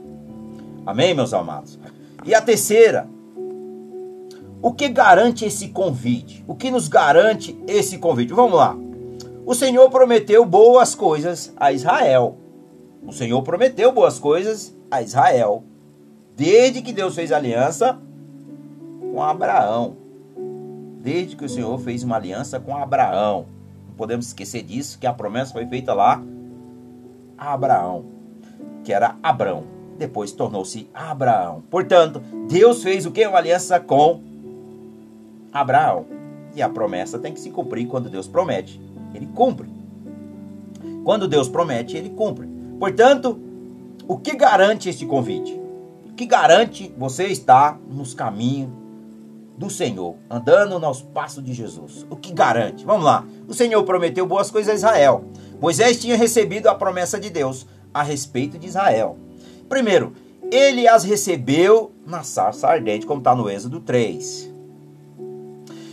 Amém, 0.85 1.13
meus 1.13 1.33
amados? 1.33 1.77
E 2.25 2.33
a 2.33 2.41
terceira, 2.41 3.09
o 4.61 4.73
que 4.73 4.89
garante 4.89 5.45
esse 5.45 5.69
convite? 5.69 6.43
O 6.47 6.55
que 6.55 6.71
nos 6.71 6.87
garante 6.87 7.57
esse 7.67 7.97
convite? 7.97 8.33
Vamos 8.33 8.57
lá. 8.57 8.75
O 9.45 9.53
Senhor 9.53 9.89
prometeu 9.89 10.43
boas 10.45 10.95
coisas 10.95 11.53
a 11.55 11.71
Israel. 11.71 12.37
O 13.05 13.13
Senhor 13.13 13.41
prometeu 13.43 13.91
boas 13.91 14.19
coisas 14.19 14.75
a 14.91 15.01
Israel. 15.01 15.63
Desde 16.35 16.81
que 16.81 16.91
Deus 16.91 17.15
fez 17.15 17.31
aliança 17.31 17.97
com 18.99 19.23
Abraão. 19.23 19.95
Desde 21.01 21.35
que 21.35 21.45
o 21.45 21.49
Senhor 21.49 21.79
fez 21.79 22.03
uma 22.03 22.15
aliança 22.15 22.59
com 22.59 22.75
Abraão. 22.75 23.45
Não 23.87 23.95
podemos 23.95 24.27
esquecer 24.27 24.63
disso, 24.63 24.99
que 24.99 25.07
a 25.07 25.13
promessa 25.13 25.53
foi 25.53 25.65
feita 25.65 25.93
lá 25.93 26.21
a 27.37 27.53
Abraão, 27.53 28.05
que 28.83 28.91
era 28.91 29.15
Abrão. 29.21 29.63
Depois 29.97 30.31
tornou-se 30.31 30.89
Abraão. 30.93 31.63
Portanto, 31.69 32.21
Deus 32.49 32.83
fez 32.83 33.05
o 33.05 33.11
que? 33.11 33.25
Uma 33.25 33.37
aliança 33.37 33.79
com 33.79 34.21
Abraão. 35.51 36.05
E 36.55 36.61
a 36.61 36.69
promessa 36.69 37.19
tem 37.19 37.33
que 37.33 37.39
se 37.39 37.49
cumprir 37.51 37.87
quando 37.87 38.09
Deus 38.09 38.27
promete. 38.27 38.81
Ele 39.13 39.27
cumpre. 39.27 39.69
Quando 41.03 41.27
Deus 41.27 41.47
promete, 41.47 41.95
ele 41.95 42.09
cumpre. 42.09 42.47
Portanto, 42.79 43.39
o 44.07 44.17
que 44.17 44.35
garante 44.35 44.89
este 44.89 45.05
convite? 45.05 45.59
O 46.09 46.13
que 46.13 46.25
garante 46.25 46.93
você 46.97 47.27
estar 47.27 47.79
nos 47.89 48.13
caminhos 48.13 48.69
do 49.57 49.69
Senhor, 49.69 50.15
andando 50.29 50.79
nos 50.79 51.01
passos 51.01 51.43
de 51.43 51.53
Jesus? 51.53 52.05
O 52.09 52.15
que 52.15 52.31
garante? 52.31 52.85
Vamos 52.85 53.05
lá. 53.05 53.25
O 53.47 53.53
Senhor 53.53 53.83
prometeu 53.83 54.25
boas 54.25 54.51
coisas 54.51 54.71
a 54.71 54.75
Israel. 54.75 55.25
Moisés 55.59 55.99
tinha 55.99 56.15
recebido 56.15 56.67
a 56.67 56.75
promessa 56.75 57.19
de 57.19 57.29
Deus 57.29 57.65
a 57.93 58.03
respeito 58.03 58.57
de 58.57 58.67
Israel. 58.67 59.17
Primeiro, 59.67 60.13
ele 60.51 60.87
as 60.87 61.03
recebeu 61.03 61.91
na 62.05 62.23
sarça 62.23 62.67
ardente, 62.67 63.05
como 63.05 63.19
está 63.19 63.35
no 63.35 63.49
Êxodo 63.49 63.79
3. 63.79 64.56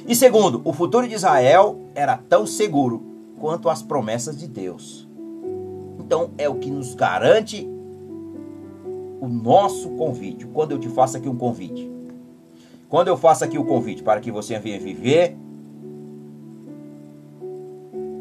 E 0.06 0.14
segundo, 0.14 0.60
o 0.64 0.72
futuro 0.72 1.08
de 1.08 1.14
Israel 1.14 1.78
era 1.94 2.16
tão 2.16 2.46
seguro 2.46 3.02
quanto 3.40 3.70
as 3.70 3.82
promessas 3.82 4.36
de 4.36 4.46
Deus. 4.46 5.08
Então 5.98 6.30
é 6.36 6.48
o 6.48 6.56
que 6.56 6.70
nos 6.70 6.94
garante 6.94 7.66
o 9.20 9.26
nosso 9.26 9.90
convite. 9.90 10.46
Quando 10.46 10.72
eu 10.72 10.78
te 10.78 10.88
faço 10.90 11.16
aqui 11.16 11.28
um 11.28 11.36
convite. 11.36 11.90
Quando 12.88 13.08
eu 13.08 13.16
faço 13.16 13.44
aqui 13.44 13.58
o 13.58 13.64
convite 13.64 14.02
para 14.02 14.20
que 14.20 14.30
você 14.30 14.58
venha 14.58 14.78
viver 14.78 15.36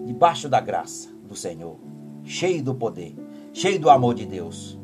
debaixo 0.05 0.47
da 0.47 0.61
graça 0.61 1.09
do 1.27 1.35
Senhor, 1.35 1.75
cheio 2.23 2.63
do 2.63 2.73
poder, 2.73 3.15
cheio 3.51 3.79
do 3.79 3.89
amor 3.89 4.13
de 4.13 4.25
Deus. 4.25 4.79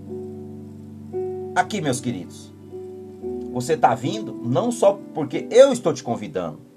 Aqui, 1.55 1.79
meus 1.79 2.01
queridos, 2.01 2.53
você 3.51 3.73
está 3.73 3.95
vindo 3.95 4.33
não 4.43 4.71
só 4.71 4.99
porque 5.13 5.47
eu 5.49 5.71
estou 5.71 5.93
te 5.93 6.03
convidando, 6.03 6.68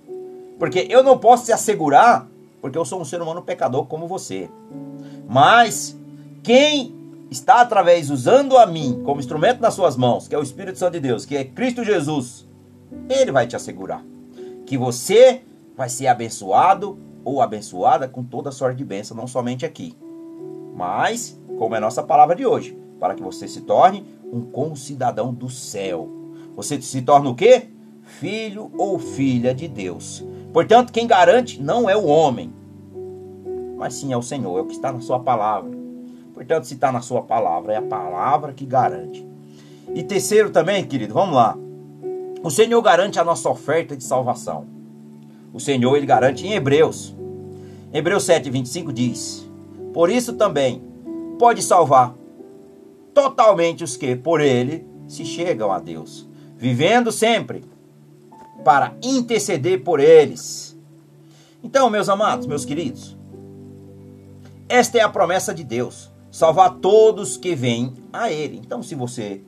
porque 0.63 0.87
eu 0.89 1.03
não 1.03 1.19
posso 1.19 1.47
te 1.47 1.53
assegurar, 1.53 2.29
porque 2.61 2.79
eu 2.79 2.85
sou 2.85 3.01
um 3.01 3.05
ser 3.05 3.21
humano 3.21 3.43
pecador 3.43 3.85
como 3.87 4.07
você. 4.07 4.49
Mas 5.29 5.99
quem 6.41 6.95
está 7.29 7.63
através 7.63 8.11
usando 8.11 8.57
a 8.57 8.65
mim 8.65 9.03
como 9.05 9.19
instrumento 9.19 9.61
nas 9.61 9.75
suas 9.75 9.97
mãos, 9.97 10.29
que 10.29 10.37
é 10.37 10.39
o 10.39 10.43
Espírito 10.43 10.79
Santo 10.79 10.93
de 10.93 11.01
Deus, 11.01 11.25
que 11.25 11.37
é 11.37 11.45
Cristo 11.45 11.83
Jesus, 11.83 12.47
ele 13.09 13.33
vai 13.33 13.45
te 13.49 13.57
assegurar 13.57 14.05
que 14.65 14.79
você 14.79 15.43
vai 15.77 15.89
ser 15.89 16.07
abençoado 16.07 16.97
ou 17.25 17.43
abençoada 17.43 18.07
com 18.07 18.23
toda 18.23 18.53
sorte 18.53 18.79
de 18.79 18.85
bênção, 18.85 19.17
não 19.17 19.27
somente 19.27 19.67
aqui, 19.67 19.97
mas 20.77 21.37
como 21.59 21.75
é 21.75 21.81
nossa 21.81 22.05
palavra 22.05 22.37
de 22.37 22.47
hoje, 22.47 22.79
para 23.01 23.17
que 23.17 23.23
você 23.25 23.49
se 23.49 23.63
torne 23.63 24.07
um 24.33 24.43
concidadão 24.43 25.35
do 25.35 25.51
céu. 25.51 26.09
Você 26.55 26.81
se 26.81 27.03
torna 27.03 27.31
o 27.31 27.35
quê? 27.35 27.67
Filho 28.05 28.71
ou 28.79 28.97
filha 29.01 29.53
de 29.53 29.67
Deus. 29.67 30.25
Portanto, 30.53 30.93
quem 30.93 31.07
garante 31.07 31.63
não 31.63 31.89
é 31.89 31.97
o 31.97 32.05
homem, 32.05 32.53
mas 33.77 33.95
sim 33.95 34.13
é 34.13 34.17
o 34.17 34.23
Senhor, 34.23 34.59
é 34.59 34.61
o 34.61 34.67
que 34.67 34.75
está 34.75 34.93
na 34.93 35.01
sua 35.01 35.19
palavra. 35.19 35.71
Portanto, 36.35 36.65
se 36.65 36.75
está 36.75 36.93
na 36.93 37.01
sua 37.01 37.23
palavra, 37.23 37.73
é 37.73 37.77
a 37.77 37.83
palavra 37.83 38.53
que 38.53 38.67
garante. 38.67 39.27
E 39.95 40.03
terceiro 40.03 40.51
também, 40.51 40.85
querido, 40.85 41.15
vamos 41.15 41.35
lá. 41.35 41.57
O 42.43 42.51
Senhor 42.51 42.81
garante 42.83 43.19
a 43.19 43.25
nossa 43.25 43.49
oferta 43.49 43.97
de 43.97 44.05
salvação. 44.05 44.67
O 45.53 45.61
Senhor, 45.61 45.97
ele 45.97 46.07
garante 46.07 46.47
em 46.47 46.53
Hebreus. 46.53 47.15
Hebreus 47.93 48.25
7, 48.25 48.51
25 48.51 48.93
diz: 48.93 49.49
Por 49.93 50.11
isso 50.11 50.35
também 50.35 50.83
pode 51.39 51.63
salvar 51.63 52.15
totalmente 53.15 53.85
os 53.85 53.97
que, 53.97 54.17
por 54.17 54.41
ele, 54.41 54.87
se 55.07 55.25
chegam 55.25 55.71
a 55.71 55.79
Deus, 55.79 56.29
vivendo 56.57 57.13
sempre 57.13 57.65
para 58.63 58.95
interceder 59.03 59.83
por 59.83 60.01
eles. 60.01 60.77
Então, 61.63 61.89
meus 61.89 62.09
amados, 62.09 62.47
meus 62.47 62.65
queridos, 62.65 63.17
esta 64.69 64.99
é 64.99 65.01
a 65.03 65.09
promessa 65.09 65.55
de 65.55 65.63
Deus: 65.63 66.11
salvar 66.31 66.77
todos 66.77 67.37
que 67.37 67.55
vêm 67.55 67.93
a 68.13 68.33
Ele. 68.33 68.59
Então, 68.59 68.83
se 68.83 68.95
você 68.95 69.43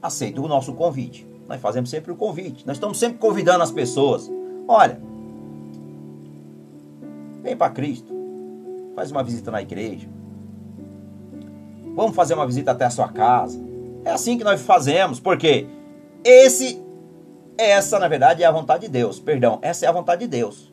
aceita 0.00 0.40
o 0.40 0.48
nosso 0.48 0.72
convite, 0.74 1.26
nós 1.48 1.60
fazemos 1.60 1.90
sempre 1.90 2.12
o 2.12 2.16
convite, 2.16 2.66
nós 2.66 2.76
estamos 2.76 2.98
sempre 2.98 3.18
convidando 3.18 3.62
as 3.62 3.70
pessoas: 3.70 4.30
olha, 4.66 5.00
vem 7.42 7.56
para 7.56 7.70
Cristo, 7.72 8.12
faz 8.94 9.10
uma 9.10 9.22
visita 9.22 9.50
na 9.50 9.60
igreja, 9.60 10.08
vamos 11.94 12.14
fazer 12.14 12.34
uma 12.34 12.46
visita 12.46 12.70
até 12.70 12.84
a 12.84 12.90
sua 12.90 13.08
casa. 13.08 13.62
É 14.04 14.10
assim 14.10 14.36
que 14.36 14.44
nós 14.44 14.60
fazemos, 14.60 15.18
porque 15.18 15.66
esse 16.22 16.83
essa, 17.56 17.98
na 17.98 18.08
verdade, 18.08 18.42
é 18.42 18.46
a 18.46 18.50
vontade 18.50 18.86
de 18.86 18.92
Deus. 18.92 19.20
Perdão, 19.20 19.58
essa 19.62 19.86
é 19.86 19.88
a 19.88 19.92
vontade 19.92 20.22
de 20.22 20.28
Deus. 20.28 20.72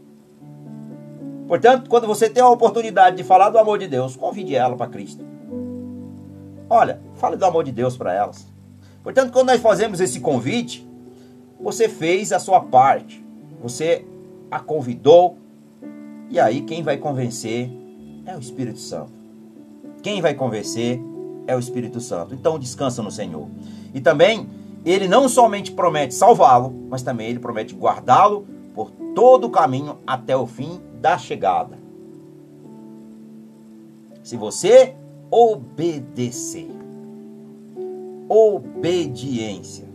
Portanto, 1.48 1.89
quando 1.89 2.08
você 2.08 2.30
tem 2.30 2.41
a 2.41 2.50
oportunidade 2.50 3.17
de 3.17 3.24
falar 3.24 3.50
do 3.50 3.58
amor 3.58 3.78
de 3.78 3.88
Deus, 3.88 4.15
convide 4.15 4.56
ela 4.56 4.76
para 4.76 4.89
Cristo. 4.89 5.24
Olha, 6.70 7.02
fale 7.15 7.36
do 7.36 7.46
amor 7.46 7.63
de 7.63 7.72
Deus 7.72 7.98
para 7.98 8.13
elas. 8.13 8.48
Portanto, 9.04 9.34
quando 9.34 9.48
nós 9.48 9.60
fazemos 9.60 10.00
esse 10.00 10.20
convite, 10.20 10.88
você 11.60 11.89
fez 11.89 12.32
a 12.32 12.39
sua 12.39 12.62
parte. 12.62 13.24
Você 13.62 14.06
a 14.50 14.60
convidou. 14.60 15.38
E 16.30 16.39
aí 16.39 16.62
quem 16.62 16.84
vai 16.84 16.98
convencer 16.98 17.70
é 18.26 18.36
o 18.36 18.39
Espírito 18.39 18.80
Santo. 18.80 19.12
Quem 20.02 20.22
vai 20.22 20.34
convencer 20.34 21.00
é 21.48 21.56
o 21.56 21.60
Espírito 21.60 22.00
Santo. 22.00 22.34
Então 22.34 22.58
descansa 22.58 23.02
no 23.02 23.12
Senhor. 23.12 23.48
E 23.94 24.00
também 24.00 24.48
ele 24.86 25.08
não 25.08 25.30
somente 25.30 25.72
promete 25.72 26.13
salvá-lo, 26.13 26.74
mas 26.89 27.04
também 27.04 27.30
ele 27.30 27.39
promete 27.39 27.76
guardá-lo 27.76 28.48
por 28.74 28.91
todo 29.13 29.46
o 29.46 29.50
caminho 29.50 29.98
até 30.08 30.36
o 30.36 30.48
fim 30.48 30.82
da 31.00 31.17
chegada. 31.17 31.78
Se 34.24 34.38
você 34.38 34.96
obedecer. 35.30 36.70
Obediência. 38.28 39.89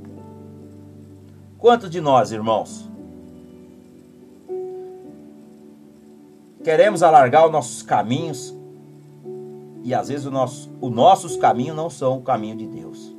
Quantos 1.59 1.88
de 1.88 2.01
nós, 2.01 2.33
irmãos, 2.33 2.90
queremos 6.62 7.03
alargar 7.03 7.46
os 7.46 7.53
nossos 7.53 7.83
caminhos 7.83 8.55
e 9.83 9.94
às 9.94 10.09
vezes 10.09 10.27
o 10.27 10.31
nosso, 10.31 10.70
os 10.81 10.90
nossos 10.90 11.37
caminhos 11.37 11.77
não 11.77 11.88
são 11.88 12.18
o 12.18 12.22
caminho 12.22 12.57
de 12.57 12.66
Deus? 12.66 13.15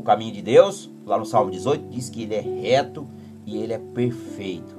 O 0.00 0.02
caminho 0.02 0.32
de 0.32 0.40
Deus, 0.40 0.90
lá 1.04 1.18
no 1.18 1.26
Salmo 1.26 1.50
18, 1.50 1.90
diz 1.90 2.08
que 2.08 2.22
ele 2.22 2.34
é 2.34 2.40
reto 2.40 3.06
e 3.44 3.58
ele 3.58 3.74
é 3.74 3.78
perfeito. 3.78 4.74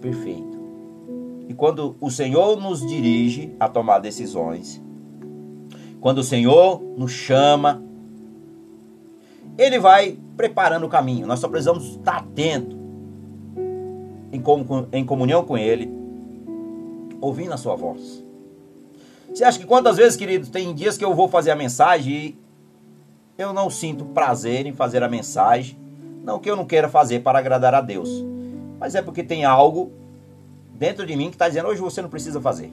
Perfeito. 0.00 0.58
E 1.48 1.54
quando 1.54 1.94
o 2.00 2.10
Senhor 2.10 2.60
nos 2.60 2.84
dirige 2.84 3.54
a 3.60 3.68
tomar 3.68 4.00
decisões, 4.00 4.82
quando 6.00 6.18
o 6.18 6.24
Senhor 6.24 6.82
nos 6.96 7.12
chama 7.12 7.80
ele 9.56 9.78
vai 9.78 10.18
preparando 10.36 10.84
o 10.84 10.88
caminho. 10.88 11.24
Nós 11.24 11.38
só 11.38 11.46
precisamos 11.46 11.84
estar 11.84 12.16
atento 12.16 12.76
em, 14.32 15.04
comunhão 15.04 15.44
com 15.44 15.56
ele, 15.56 15.88
ouvindo 17.20 17.54
a 17.54 17.56
sua 17.56 17.76
voz. 17.76 18.24
Você 19.32 19.44
acha 19.44 19.56
que 19.56 19.66
quantas 19.66 19.98
vezes, 19.98 20.16
queridos, 20.16 20.48
tem 20.48 20.74
dias 20.74 20.98
que 20.98 21.04
eu 21.04 21.14
vou 21.14 21.28
fazer 21.28 21.52
a 21.52 21.56
mensagem 21.56 22.36
eu 23.38 23.52
não 23.52 23.68
sinto 23.68 24.04
prazer 24.06 24.66
em 24.66 24.72
fazer 24.72 25.02
a 25.02 25.08
mensagem, 25.08 25.78
não 26.24 26.38
que 26.38 26.50
eu 26.50 26.56
não 26.56 26.64
queira 26.64 26.88
fazer 26.88 27.20
para 27.20 27.38
agradar 27.38 27.74
a 27.74 27.80
Deus, 27.80 28.24
mas 28.78 28.94
é 28.94 29.02
porque 29.02 29.22
tem 29.22 29.44
algo 29.44 29.92
dentro 30.74 31.06
de 31.06 31.16
mim 31.16 31.28
que 31.28 31.36
está 31.36 31.48
dizendo 31.48 31.68
hoje 31.68 31.80
você 31.80 32.02
não 32.02 32.08
precisa 32.08 32.40
fazer. 32.40 32.72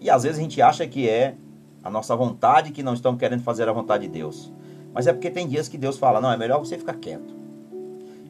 E 0.00 0.10
às 0.10 0.22
vezes 0.22 0.38
a 0.38 0.42
gente 0.42 0.60
acha 0.60 0.86
que 0.86 1.08
é 1.08 1.34
a 1.82 1.90
nossa 1.90 2.14
vontade 2.14 2.72
que 2.72 2.82
não 2.82 2.94
estamos 2.94 3.18
querendo 3.18 3.42
fazer 3.42 3.68
a 3.68 3.72
vontade 3.72 4.06
de 4.06 4.12
Deus. 4.12 4.52
Mas 4.92 5.06
é 5.06 5.12
porque 5.12 5.30
tem 5.30 5.48
dias 5.48 5.68
que 5.68 5.76
Deus 5.78 5.98
fala: 5.98 6.20
não, 6.20 6.30
é 6.30 6.36
melhor 6.36 6.58
você 6.58 6.78
ficar 6.78 6.94
quieto. 6.94 7.34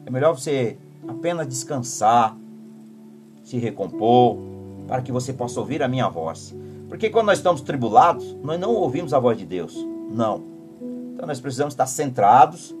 É 0.05 0.09
melhor 0.09 0.33
você 0.33 0.77
apenas 1.07 1.47
descansar, 1.47 2.35
se 3.43 3.57
recompor, 3.57 4.37
para 4.87 5.01
que 5.01 5.11
você 5.11 5.33
possa 5.33 5.59
ouvir 5.59 5.83
a 5.83 5.87
minha 5.87 6.07
voz. 6.09 6.55
Porque 6.87 7.09
quando 7.09 7.27
nós 7.27 7.39
estamos 7.39 7.61
tribulados, 7.61 8.35
nós 8.43 8.59
não 8.59 8.73
ouvimos 8.73 9.13
a 9.13 9.19
voz 9.19 9.37
de 9.37 9.45
Deus. 9.45 9.75
Não. 10.09 10.43
Então 11.13 11.27
nós 11.27 11.39
precisamos 11.39 11.73
estar 11.73 11.85
centrados, 11.85 12.75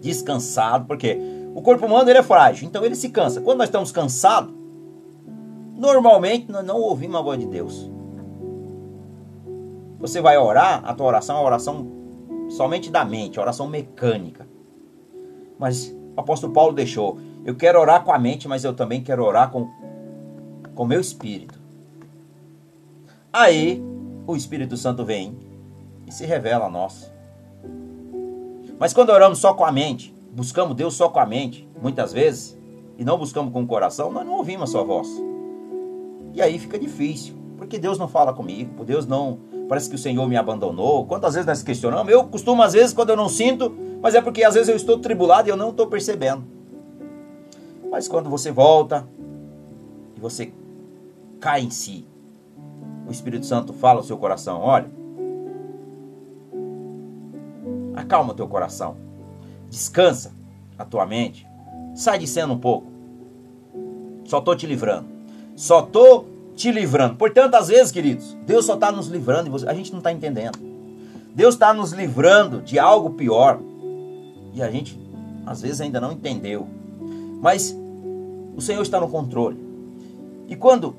descansados, 0.00 0.86
porque 0.86 1.18
o 1.54 1.62
corpo 1.62 1.86
humano 1.86 2.08
ele 2.08 2.18
é 2.18 2.22
frágil, 2.22 2.66
então 2.66 2.84
ele 2.84 2.94
se 2.94 3.10
cansa. 3.10 3.40
Quando 3.40 3.58
nós 3.58 3.68
estamos 3.68 3.92
cansados, 3.92 4.52
normalmente 5.76 6.50
nós 6.50 6.64
não 6.64 6.80
ouvimos 6.80 7.16
a 7.16 7.22
voz 7.22 7.38
de 7.38 7.46
Deus. 7.46 7.90
Você 9.98 10.20
vai 10.20 10.38
orar, 10.38 10.82
a 10.84 10.94
tua 10.94 11.06
oração 11.06 11.36
é 11.36 11.38
uma 11.40 11.46
oração 11.46 11.86
somente 12.48 12.90
da 12.90 13.04
mente, 13.04 13.38
oração 13.38 13.66
mecânica. 13.66 14.48
Mas 15.58 15.94
o 16.16 16.20
apóstolo 16.20 16.52
Paulo 16.52 16.72
deixou, 16.72 17.18
eu 17.44 17.54
quero 17.54 17.78
orar 17.78 18.02
com 18.02 18.12
a 18.12 18.18
mente, 18.18 18.48
mas 18.48 18.64
eu 18.64 18.72
também 18.72 19.02
quero 19.02 19.24
orar 19.24 19.50
com 19.50 19.68
com 20.74 20.86
meu 20.86 21.00
espírito. 21.00 21.59
Aí 23.32 23.80
o 24.26 24.34
Espírito 24.34 24.76
Santo 24.76 25.04
vem 25.04 25.36
e 26.06 26.12
se 26.12 26.26
revela 26.26 26.66
a 26.66 26.70
nós. 26.70 27.12
Mas 28.78 28.92
quando 28.92 29.10
oramos 29.10 29.38
só 29.38 29.54
com 29.54 29.64
a 29.64 29.70
mente, 29.70 30.12
buscamos 30.32 30.74
Deus 30.74 30.94
só 30.94 31.08
com 31.08 31.20
a 31.20 31.26
mente, 31.26 31.68
muitas 31.80 32.12
vezes, 32.12 32.58
e 32.98 33.04
não 33.04 33.16
buscamos 33.16 33.52
com 33.52 33.62
o 33.62 33.66
coração, 33.66 34.10
nós 34.10 34.26
não 34.26 34.34
ouvimos 34.34 34.68
a 34.68 34.72
sua 34.72 34.82
voz. 34.82 35.08
E 36.34 36.42
aí 36.42 36.58
fica 36.58 36.78
difícil, 36.78 37.34
porque 37.56 37.78
Deus 37.78 37.98
não 37.98 38.08
fala 38.08 38.32
comigo, 38.32 38.84
Deus 38.84 39.06
não. 39.06 39.38
Parece 39.68 39.88
que 39.88 39.94
o 39.94 39.98
Senhor 39.98 40.26
me 40.26 40.36
abandonou. 40.36 41.06
Quantas 41.06 41.34
vezes 41.34 41.46
nós 41.46 41.62
questionamos? 41.62 42.12
Eu 42.12 42.24
costumo, 42.24 42.62
às 42.62 42.72
vezes, 42.72 42.92
quando 42.92 43.10
eu 43.10 43.16
não 43.16 43.28
sinto, 43.28 43.72
mas 44.02 44.16
é 44.16 44.20
porque 44.20 44.42
às 44.42 44.54
vezes 44.54 44.68
eu 44.68 44.74
estou 44.74 44.98
tribulado 44.98 45.48
e 45.48 45.50
eu 45.50 45.56
não 45.56 45.70
estou 45.70 45.86
percebendo. 45.86 46.42
Mas 47.90 48.08
quando 48.08 48.28
você 48.28 48.50
volta 48.50 49.06
e 50.16 50.20
você 50.20 50.52
cai 51.38 51.62
em 51.62 51.70
si, 51.70 52.04
o 53.10 53.12
Espírito 53.12 53.44
Santo 53.44 53.72
fala 53.72 53.98
ao 53.98 54.04
seu 54.04 54.16
coração: 54.16 54.60
olha, 54.60 54.88
acalma 57.92 58.32
o 58.32 58.36
teu 58.36 58.46
coração, 58.46 58.96
descansa 59.68 60.32
a 60.78 60.84
tua 60.84 61.04
mente, 61.04 61.44
sai 61.92 62.20
de 62.20 62.26
cena 62.28 62.52
um 62.52 62.58
pouco. 62.58 62.86
Só 64.24 64.38
estou 64.38 64.54
te 64.54 64.64
livrando, 64.64 65.08
só 65.56 65.80
estou 65.80 66.26
te 66.54 66.70
livrando. 66.70 67.16
Portanto, 67.16 67.56
às 67.56 67.66
vezes, 67.66 67.90
queridos, 67.90 68.38
Deus 68.46 68.64
só 68.64 68.74
está 68.74 68.92
nos 68.92 69.08
livrando 69.08 69.50
e 69.50 69.68
a 69.68 69.74
gente 69.74 69.90
não 69.90 69.98
está 69.98 70.12
entendendo. 70.12 70.58
Deus 71.34 71.54
está 71.54 71.74
nos 71.74 71.92
livrando 71.92 72.62
de 72.62 72.78
algo 72.78 73.10
pior 73.10 73.58
e 74.54 74.62
a 74.62 74.70
gente 74.70 74.98
às 75.44 75.60
vezes 75.60 75.80
ainda 75.80 76.00
não 76.00 76.12
entendeu. 76.12 76.68
Mas 77.40 77.76
o 78.56 78.60
Senhor 78.60 78.82
está 78.82 79.00
no 79.00 79.08
controle. 79.08 79.58
E 80.46 80.54
quando 80.54 80.94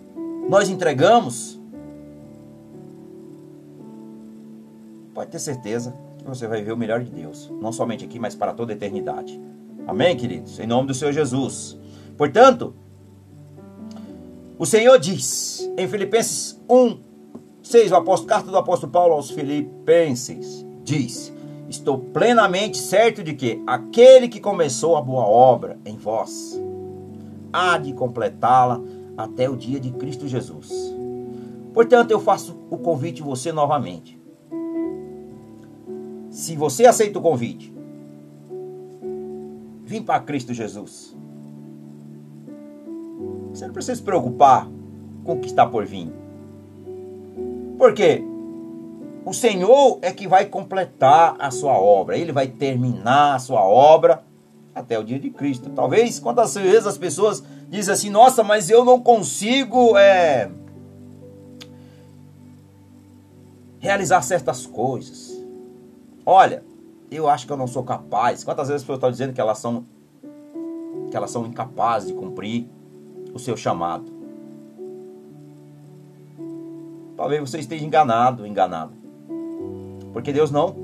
nós 0.49 0.67
entregamos, 0.67 1.60
pode 5.13 5.31
ter 5.31 5.39
certeza 5.39 5.93
que 6.17 6.25
você 6.25 6.47
vai 6.47 6.61
ver 6.61 6.71
o 6.71 6.77
melhor 6.77 7.03
de 7.03 7.11
Deus, 7.11 7.51
não 7.61 7.71
somente 7.71 8.05
aqui, 8.05 8.19
mas 8.19 8.35
para 8.35 8.53
toda 8.53 8.71
a 8.71 8.75
eternidade. 8.75 9.39
Amém, 9.87 10.15
queridos? 10.15 10.59
Em 10.59 10.67
nome 10.67 10.87
do 10.87 10.93
Senhor 10.93 11.11
Jesus. 11.11 11.77
Portanto, 12.17 12.75
o 14.57 14.65
Senhor 14.65 14.97
diz 14.99 15.69
em 15.77 15.87
Filipenses 15.87 16.61
1, 16.69 16.99
6, 17.63 17.91
o 17.91 17.95
apóstolo, 17.95 18.29
carta 18.29 18.51
do 18.51 18.57
apóstolo 18.57 18.91
Paulo 18.91 19.15
aos 19.15 19.31
Filipenses, 19.31 20.65
diz: 20.83 21.33
Estou 21.67 21.97
plenamente 21.97 22.77
certo 22.77 23.23
de 23.23 23.33
que 23.33 23.61
aquele 23.65 24.27
que 24.27 24.39
começou 24.39 24.95
a 24.95 25.01
boa 25.01 25.25
obra 25.25 25.79
em 25.83 25.97
vós 25.97 26.61
há 27.51 27.77
de 27.77 27.93
completá-la 27.93 28.79
até 29.17 29.49
o 29.49 29.57
dia 29.57 29.79
de 29.79 29.91
Cristo 29.91 30.27
Jesus. 30.27 30.69
Portanto, 31.73 32.11
eu 32.11 32.19
faço 32.19 32.57
o 32.69 32.77
convite 32.77 33.21
a 33.21 33.25
você 33.25 33.51
novamente 33.51 34.20
se 36.31 36.55
você 36.55 36.85
aceita 36.85 37.19
o 37.19 37.21
convite, 37.21 37.73
vim 39.83 40.01
para 40.01 40.21
Cristo 40.21 40.53
Jesus. 40.53 41.15
Você 43.49 43.67
não 43.67 43.73
precisa 43.73 43.97
se 43.97 44.01
preocupar 44.01 44.67
com 45.25 45.33
o 45.33 45.39
que 45.39 45.47
está 45.47 45.67
por 45.67 45.85
vir. 45.85 46.09
Porque 47.77 48.23
o 49.25 49.33
Senhor 49.33 49.99
é 50.01 50.11
que 50.13 50.25
vai 50.25 50.45
completar 50.45 51.35
a 51.37 51.51
sua 51.51 51.73
obra, 51.73 52.17
ele 52.17 52.31
vai 52.31 52.47
terminar 52.47 53.35
a 53.35 53.39
sua 53.39 53.67
obra 53.67 54.23
até 54.73 54.97
o 54.97 55.03
dia 55.03 55.19
de 55.19 55.29
Cristo. 55.29 55.69
Talvez 55.71 56.17
quantas 56.17 56.55
vezes 56.55 56.87
as 56.87 56.97
pessoas 56.97 57.43
dizem 57.69 57.93
assim: 57.93 58.09
Nossa, 58.09 58.41
mas 58.41 58.69
eu 58.69 58.85
não 58.85 59.01
consigo 59.01 59.97
é, 59.97 60.49
realizar 63.79 64.21
certas 64.21 64.65
coisas. 64.65 65.30
Olha, 66.25 66.63
eu 67.09 67.27
acho 67.27 67.45
que 67.45 67.51
eu 67.51 67.57
não 67.57 67.67
sou 67.67 67.83
capaz. 67.83 68.43
Quantas 68.43 68.67
vezes 68.67 68.81
as 68.81 68.83
pessoas 68.83 68.97
estão 68.97 69.11
dizendo 69.11 69.33
que 69.33 69.41
elas 69.41 69.57
são 69.57 69.85
que 71.09 71.17
elas 71.17 71.29
são 71.29 71.45
incapazes 71.45 72.07
de 72.07 72.13
cumprir 72.13 72.67
o 73.33 73.39
seu 73.39 73.57
chamado? 73.57 74.05
Talvez 77.17 77.41
você 77.41 77.59
esteja 77.59 77.85
enganado, 77.85 78.47
enganado. 78.47 78.93
Porque 80.13 80.31
Deus 80.31 80.51
não 80.51 80.75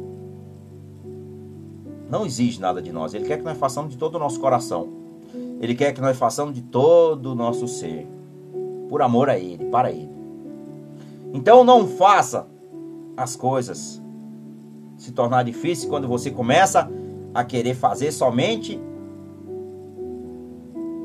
não 2.10 2.26
exige 2.26 2.60
nada 2.60 2.82
de 2.82 2.91
nós. 2.91 3.13
Ele 3.13 3.26
quer 3.26 3.38
que 3.38 3.43
nós 3.43 3.58
façamos 3.58 3.91
de 3.91 3.97
todo 3.97 4.15
o 4.15 4.19
nosso 4.19 4.39
coração. 4.39 4.89
Ele 5.62 5.76
quer 5.76 5.93
que 5.93 6.02
nós 6.02 6.17
façamos 6.17 6.54
de 6.54 6.62
todo 6.62 7.32
o 7.32 7.36
nosso 7.36 7.67
ser. 7.67 8.08
Por 8.89 9.02
amor 9.02 9.30
a 9.30 9.38
Ele, 9.38 9.65
para 9.65 9.91
Ele. 9.91 10.10
Então 11.34 11.63
não 11.63 11.88
faça 11.88 12.47
as 13.15 13.36
coisas 13.36 14.02
se 14.97 15.12
tornar 15.12 15.43
difícil 15.43 15.89
quando 15.89 16.07
você 16.07 16.31
começa 16.31 16.89
a 17.33 17.43
querer 17.43 17.75
fazer 17.75 18.12
somente 18.12 18.80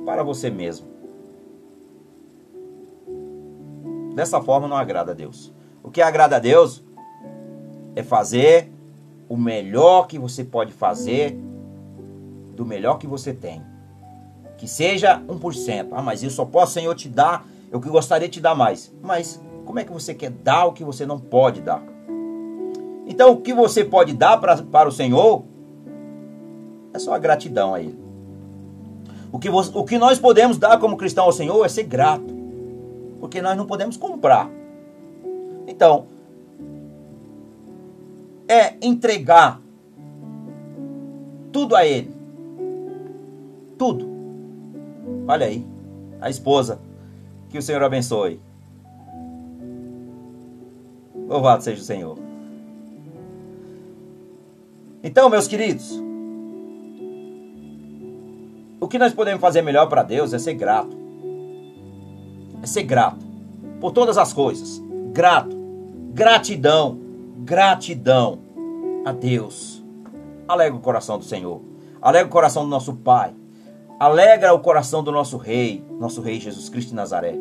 para 0.04 0.22
você 0.22 0.50
mesmo. 0.50 0.88
Dessa 4.14 4.40
forma 4.40 4.66
não 4.66 4.76
agrada 4.76 5.12
a 5.12 5.14
Deus. 5.14 5.52
O 5.82 5.90
que 5.90 6.00
agrada 6.00 6.36
a 6.36 6.38
Deus 6.38 6.82
é 7.94 8.02
fazer 8.02 8.72
o 9.28 9.36
melhor 9.36 10.06
que 10.06 10.18
você 10.18 10.44
pode 10.44 10.72
fazer 10.72 11.38
do 12.54 12.64
melhor 12.64 12.98
que 12.98 13.06
você 13.06 13.32
tem. 13.32 13.62
Que 14.56 14.68
seja 14.68 15.20
1%. 15.20 15.88
Ah, 15.92 16.02
mas 16.02 16.22
eu 16.22 16.30
só 16.30 16.44
posso, 16.44 16.72
Senhor, 16.72 16.94
te 16.94 17.08
dar 17.08 17.46
eu 17.70 17.80
que 17.80 17.88
gostaria 17.88 18.28
de 18.28 18.34
te 18.34 18.40
dar 18.40 18.54
mais. 18.54 18.94
Mas 19.02 19.42
como 19.64 19.78
é 19.78 19.84
que 19.84 19.92
você 19.92 20.14
quer 20.14 20.30
dar 20.30 20.66
o 20.66 20.72
que 20.72 20.84
você 20.84 21.06
não 21.06 21.18
pode 21.18 21.62
dar? 21.62 21.82
Então, 23.12 23.32
o 23.32 23.36
que 23.36 23.52
você 23.52 23.84
pode 23.84 24.14
dar 24.14 24.38
pra, 24.38 24.56
para 24.56 24.88
o 24.88 24.92
Senhor 24.92 25.44
é 26.94 26.98
só 26.98 27.12
a 27.12 27.18
gratidão 27.18 27.74
a 27.74 27.80
Ele. 27.80 27.98
O 29.30 29.38
que, 29.38 29.50
você, 29.50 29.70
o 29.74 29.84
que 29.84 29.98
nós 29.98 30.18
podemos 30.18 30.56
dar 30.56 30.80
como 30.80 30.96
cristão 30.96 31.24
ao 31.24 31.32
Senhor 31.32 31.62
é 31.62 31.68
ser 31.68 31.82
grato, 31.82 32.34
porque 33.20 33.42
nós 33.42 33.54
não 33.54 33.66
podemos 33.66 33.98
comprar. 33.98 34.48
Então, 35.66 36.06
é 38.48 38.76
entregar 38.80 39.60
tudo 41.52 41.76
a 41.76 41.84
Ele. 41.84 42.16
Tudo. 43.76 44.08
Olha 45.28 45.48
aí, 45.48 45.66
a 46.18 46.30
esposa. 46.30 46.80
Que 47.50 47.58
o 47.58 47.62
Senhor 47.62 47.82
abençoe. 47.82 48.40
Louvado 51.28 51.62
seja 51.62 51.82
o 51.82 51.84
Senhor. 51.84 52.31
Então, 55.02 55.28
meus 55.28 55.48
queridos, 55.48 56.00
o 58.80 58.86
que 58.86 58.98
nós 58.98 59.12
podemos 59.12 59.40
fazer 59.40 59.62
melhor 59.62 59.86
para 59.88 60.02
Deus 60.02 60.32
é 60.32 60.38
ser 60.38 60.54
grato. 60.54 60.96
É 62.62 62.66
ser 62.66 62.84
grato 62.84 63.24
por 63.80 63.90
todas 63.90 64.16
as 64.16 64.32
coisas. 64.32 64.80
Grato. 65.12 65.56
Gratidão. 66.12 66.98
Gratidão. 67.38 68.38
a 69.04 69.10
Deus. 69.10 69.82
Alegra 70.46 70.78
o 70.78 70.80
coração 70.80 71.18
do 71.18 71.24
Senhor. 71.24 71.60
Alegra 72.00 72.28
o 72.28 72.30
coração 72.30 72.62
do 72.62 72.68
nosso 72.70 72.94
Pai. 72.94 73.34
Alegra 73.98 74.52
o 74.54 74.60
coração 74.60 75.02
do 75.02 75.10
nosso 75.10 75.36
Rei, 75.36 75.84
nosso 75.98 76.20
Rei 76.20 76.40
Jesus 76.40 76.68
Cristo 76.68 76.90
de 76.90 76.94
Nazaré. 76.94 77.36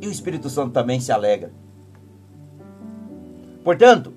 E 0.00 0.06
o 0.06 0.10
Espírito 0.10 0.50
Santo 0.50 0.72
também 0.72 1.00
se 1.00 1.12
alegra. 1.12 1.52
Portanto, 3.62 4.12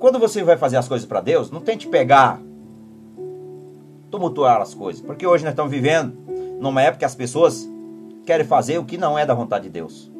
quando 0.00 0.18
você 0.18 0.42
vai 0.42 0.56
fazer 0.56 0.78
as 0.78 0.88
coisas 0.88 1.06
para 1.06 1.20
Deus, 1.20 1.50
não 1.50 1.60
tente 1.60 1.86
pegar, 1.86 2.40
tumultuar 4.10 4.62
as 4.62 4.72
coisas. 4.72 5.02
Porque 5.02 5.26
hoje 5.26 5.44
nós 5.44 5.52
estamos 5.52 5.70
vivendo 5.70 6.16
numa 6.58 6.80
época 6.80 7.00
que 7.00 7.04
as 7.04 7.14
pessoas 7.14 7.68
querem 8.24 8.46
fazer 8.46 8.78
o 8.78 8.84
que 8.84 8.96
não 8.96 9.18
é 9.18 9.26
da 9.26 9.34
vontade 9.34 9.64
de 9.64 9.70
Deus. 9.70 10.10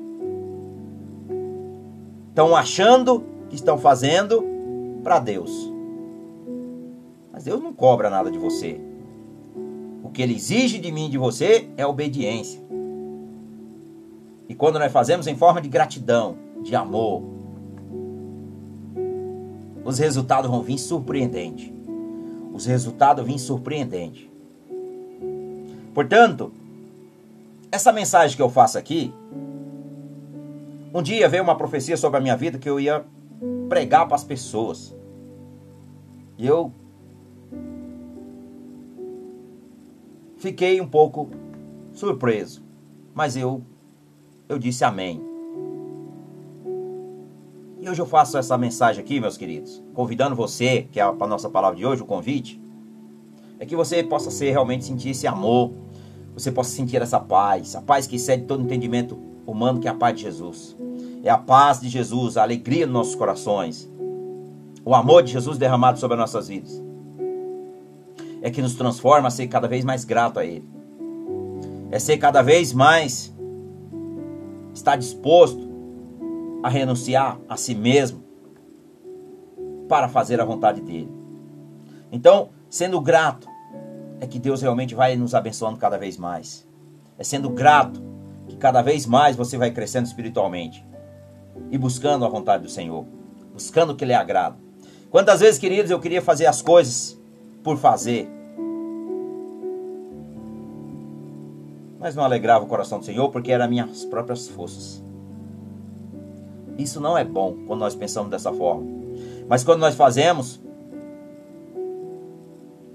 Estão 2.28 2.54
achando 2.54 3.24
que 3.48 3.54
estão 3.54 3.78
fazendo 3.78 4.44
para 5.02 5.18
Deus. 5.18 5.72
Mas 7.32 7.44
Deus 7.44 7.62
não 7.62 7.72
cobra 7.72 8.10
nada 8.10 8.30
de 8.30 8.38
você. 8.38 8.78
O 10.04 10.10
que 10.10 10.20
Ele 10.20 10.34
exige 10.34 10.78
de 10.78 10.92
mim 10.92 11.06
e 11.06 11.10
de 11.10 11.18
você 11.18 11.70
é 11.78 11.86
obediência. 11.86 12.60
E 14.46 14.54
quando 14.54 14.78
nós 14.78 14.92
fazemos 14.92 15.26
em 15.26 15.36
forma 15.36 15.58
de 15.58 15.70
gratidão, 15.70 16.36
de 16.62 16.76
amor, 16.76 17.39
os 19.84 19.98
resultados 19.98 20.50
vão 20.50 20.62
vir 20.62 20.78
surpreendentes. 20.78 21.72
Os 22.52 22.66
resultados 22.66 23.24
vêm 23.24 23.38
surpreendentes. 23.38 24.28
Portanto, 25.94 26.52
essa 27.72 27.92
mensagem 27.92 28.36
que 28.36 28.42
eu 28.42 28.50
faço 28.50 28.78
aqui, 28.78 29.12
um 30.92 31.02
dia 31.02 31.28
veio 31.28 31.42
uma 31.42 31.56
profecia 31.56 31.96
sobre 31.96 32.18
a 32.18 32.20
minha 32.20 32.36
vida 32.36 32.58
que 32.58 32.68
eu 32.68 32.80
ia 32.80 33.04
pregar 33.68 34.06
para 34.06 34.16
as 34.16 34.24
pessoas. 34.24 34.94
E 36.36 36.46
eu 36.46 36.72
fiquei 40.38 40.80
um 40.80 40.88
pouco 40.88 41.30
surpreso, 41.92 42.62
mas 43.14 43.36
eu 43.36 43.62
eu 44.48 44.58
disse 44.58 44.84
amém. 44.84 45.29
E 47.80 47.88
hoje 47.88 48.02
eu 48.02 48.04
faço 48.06 48.36
essa 48.36 48.58
mensagem 48.58 49.02
aqui, 49.02 49.18
meus 49.18 49.38
queridos, 49.38 49.82
convidando 49.94 50.36
você, 50.36 50.82
que 50.92 51.00
é 51.00 51.02
a 51.02 51.12
nossa 51.26 51.48
palavra 51.48 51.78
de 51.78 51.86
hoje, 51.86 52.02
o 52.02 52.04
convite, 52.04 52.60
é 53.58 53.64
que 53.64 53.74
você 53.74 54.02
possa 54.02 54.30
ser 54.30 54.50
realmente 54.50 54.84
sentir 54.84 55.10
esse 55.10 55.26
amor, 55.26 55.72
você 56.34 56.52
possa 56.52 56.70
sentir 56.70 57.00
essa 57.00 57.18
paz, 57.18 57.74
a 57.74 57.80
paz 57.80 58.06
que 58.06 58.16
excede 58.16 58.44
todo 58.44 58.62
entendimento 58.62 59.18
humano, 59.46 59.80
que 59.80 59.88
é 59.88 59.90
a 59.90 59.94
paz 59.94 60.14
de 60.14 60.22
Jesus. 60.22 60.76
É 61.24 61.30
a 61.30 61.38
paz 61.38 61.80
de 61.80 61.88
Jesus, 61.88 62.36
a 62.36 62.42
alegria 62.42 62.84
nos 62.84 62.92
nossos 62.92 63.14
corações, 63.14 63.90
o 64.84 64.94
amor 64.94 65.22
de 65.22 65.32
Jesus 65.32 65.56
derramado 65.56 65.98
sobre 65.98 66.16
as 66.16 66.20
nossas 66.20 66.48
vidas. 66.48 66.82
É 68.42 68.50
que 68.50 68.60
nos 68.60 68.74
transforma 68.74 69.28
a 69.28 69.30
ser 69.30 69.46
cada 69.46 69.66
vez 69.66 69.86
mais 69.86 70.04
grato 70.04 70.38
a 70.38 70.44
Ele. 70.44 70.68
É 71.90 71.98
ser 71.98 72.18
cada 72.18 72.42
vez 72.42 72.74
mais 72.74 73.34
estar 74.74 74.96
disposto 74.96 75.69
a 76.62 76.68
renunciar 76.68 77.38
a 77.48 77.56
si 77.56 77.74
mesmo 77.74 78.22
para 79.88 80.08
fazer 80.08 80.40
a 80.40 80.44
vontade 80.44 80.80
dele. 80.80 81.10
Então, 82.12 82.50
sendo 82.68 83.00
grato, 83.00 83.48
é 84.20 84.26
que 84.26 84.38
Deus 84.38 84.60
realmente 84.62 84.94
vai 84.94 85.16
nos 85.16 85.34
abençoando 85.34 85.78
cada 85.78 85.96
vez 85.96 86.16
mais. 86.16 86.66
É 87.18 87.24
sendo 87.24 87.50
grato 87.50 88.02
que 88.48 88.56
cada 88.56 88.82
vez 88.82 89.06
mais 89.06 89.36
você 89.36 89.56
vai 89.56 89.70
crescendo 89.70 90.06
espiritualmente 90.06 90.84
e 91.70 91.78
buscando 91.78 92.24
a 92.24 92.28
vontade 92.28 92.62
do 92.62 92.68
Senhor, 92.68 93.04
buscando 93.52 93.90
o 93.90 93.96
que 93.96 94.04
lhe 94.04 94.14
agrada. 94.14 94.56
Quantas 95.10 95.40
vezes, 95.40 95.58
queridos, 95.58 95.90
eu 95.90 95.98
queria 95.98 96.22
fazer 96.22 96.46
as 96.46 96.62
coisas 96.62 97.18
por 97.62 97.76
fazer, 97.76 98.28
mas 101.98 102.14
não 102.14 102.24
alegrava 102.24 102.64
o 102.64 102.68
coração 102.68 102.98
do 102.98 103.04
Senhor 103.04 103.28
porque 103.30 103.52
eram 103.52 103.68
minhas 103.68 104.04
próprias 104.04 104.48
forças. 104.48 105.02
Isso 106.80 107.00
não 107.00 107.16
é 107.16 107.24
bom 107.24 107.56
quando 107.66 107.80
nós 107.80 107.94
pensamos 107.94 108.30
dessa 108.30 108.52
forma. 108.52 108.86
Mas 109.46 109.62
quando 109.62 109.80
nós 109.80 109.94
fazemos 109.94 110.60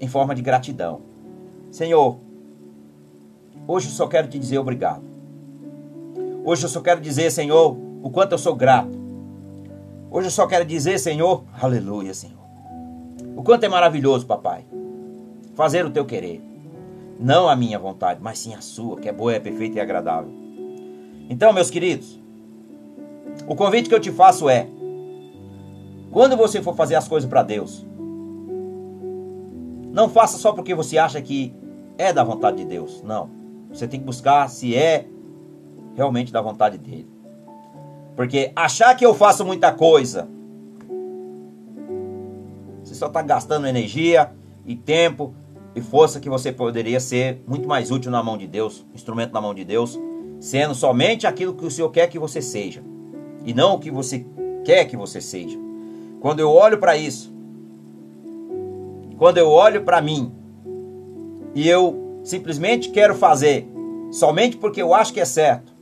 em 0.00 0.08
forma 0.08 0.34
de 0.34 0.42
gratidão. 0.42 1.00
Senhor, 1.70 2.18
hoje 3.66 3.86
eu 3.86 3.92
só 3.92 4.08
quero 4.08 4.28
te 4.28 4.38
dizer 4.38 4.58
obrigado. 4.58 5.04
Hoje 6.44 6.64
eu 6.64 6.68
só 6.68 6.80
quero 6.80 7.00
dizer, 7.00 7.30
Senhor, 7.30 7.76
o 8.02 8.10
quanto 8.10 8.32
eu 8.32 8.38
sou 8.38 8.54
grato. 8.54 8.96
Hoje 10.10 10.28
eu 10.28 10.32
só 10.32 10.46
quero 10.46 10.64
dizer, 10.64 10.98
Senhor, 10.98 11.44
aleluia, 11.60 12.12
Senhor. 12.12 12.36
O 13.36 13.42
quanto 13.42 13.64
é 13.64 13.68
maravilhoso, 13.68 14.26
papai, 14.26 14.64
fazer 15.54 15.84
o 15.84 15.90
teu 15.90 16.04
querer. 16.04 16.42
Não 17.18 17.48
a 17.48 17.56
minha 17.56 17.78
vontade, 17.78 18.20
mas 18.22 18.38
sim 18.38 18.54
a 18.54 18.60
sua, 18.60 18.96
que 18.96 19.08
é 19.08 19.12
boa, 19.12 19.34
é 19.34 19.40
perfeita 19.40 19.78
e 19.78 19.80
agradável. 19.80 20.30
Então, 21.28 21.52
meus 21.52 21.70
queridos, 21.70 22.18
o 23.46 23.54
convite 23.54 23.88
que 23.88 23.94
eu 23.94 24.00
te 24.00 24.10
faço 24.10 24.48
é: 24.48 24.68
quando 26.10 26.36
você 26.36 26.62
for 26.62 26.74
fazer 26.74 26.94
as 26.94 27.06
coisas 27.06 27.28
para 27.28 27.42
Deus, 27.42 27.84
não 29.92 30.08
faça 30.08 30.38
só 30.38 30.52
porque 30.52 30.74
você 30.74 30.98
acha 30.98 31.20
que 31.20 31.54
é 31.98 32.12
da 32.12 32.24
vontade 32.24 32.58
de 32.58 32.64
Deus. 32.64 33.02
Não. 33.02 33.30
Você 33.70 33.86
tem 33.86 34.00
que 34.00 34.06
buscar 34.06 34.48
se 34.48 34.74
é 34.74 35.06
realmente 35.94 36.32
da 36.32 36.40
vontade 36.40 36.78
dele. 36.78 37.08
Porque 38.14 38.52
achar 38.56 38.94
que 38.94 39.04
eu 39.04 39.14
faço 39.14 39.44
muita 39.44 39.72
coisa, 39.72 40.28
você 42.82 42.94
só 42.94 43.06
está 43.08 43.20
gastando 43.20 43.66
energia 43.66 44.32
e 44.64 44.74
tempo 44.74 45.34
e 45.74 45.82
força 45.82 46.18
que 46.18 46.30
você 46.30 46.50
poderia 46.50 47.00
ser 47.00 47.42
muito 47.46 47.68
mais 47.68 47.90
útil 47.90 48.10
na 48.10 48.22
mão 48.22 48.38
de 48.38 48.46
Deus, 48.46 48.86
instrumento 48.94 49.32
na 49.32 49.40
mão 49.40 49.54
de 49.54 49.64
Deus, 49.64 49.98
sendo 50.40 50.74
somente 50.74 51.26
aquilo 51.26 51.54
que 51.54 51.66
o 51.66 51.70
Senhor 51.70 51.90
quer 51.90 52.06
que 52.06 52.18
você 52.18 52.40
seja 52.40 52.82
e 53.46 53.54
não 53.54 53.76
o 53.76 53.78
que 53.78 53.90
você 53.90 54.26
quer 54.64 54.84
que 54.84 54.96
você 54.96 55.20
seja. 55.20 55.56
Quando 56.20 56.40
eu 56.40 56.50
olho 56.50 56.78
para 56.78 56.96
isso, 56.96 57.32
quando 59.16 59.38
eu 59.38 59.48
olho 59.48 59.82
para 59.82 60.02
mim 60.02 60.32
e 61.54 61.66
eu 61.68 62.20
simplesmente 62.24 62.90
quero 62.90 63.14
fazer 63.14 63.66
somente 64.10 64.56
porque 64.56 64.82
eu 64.82 64.92
acho 64.92 65.12
que 65.12 65.20
é 65.20 65.24
certo, 65.24 65.72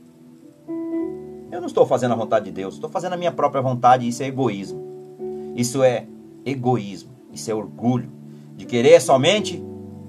eu 1.51 1.59
não 1.59 1.67
estou 1.67 1.85
fazendo 1.85 2.11
a 2.11 2.15
vontade 2.15 2.45
de 2.45 2.51
Deus, 2.51 2.75
estou 2.75 2.89
fazendo 2.89 3.13
a 3.13 3.17
minha 3.17 3.31
própria 3.31 3.61
vontade 3.61 4.05
e 4.05 4.09
isso 4.09 4.21
é 4.21 4.27
egoísmo. 4.27 4.85
Isso 5.55 5.81
é 5.83 6.05
egoísmo, 6.45 7.11
isso 7.33 7.49
é 7.49 7.55
orgulho 7.55 8.11
de 8.55 8.65
querer 8.65 9.01
somente 9.01 9.63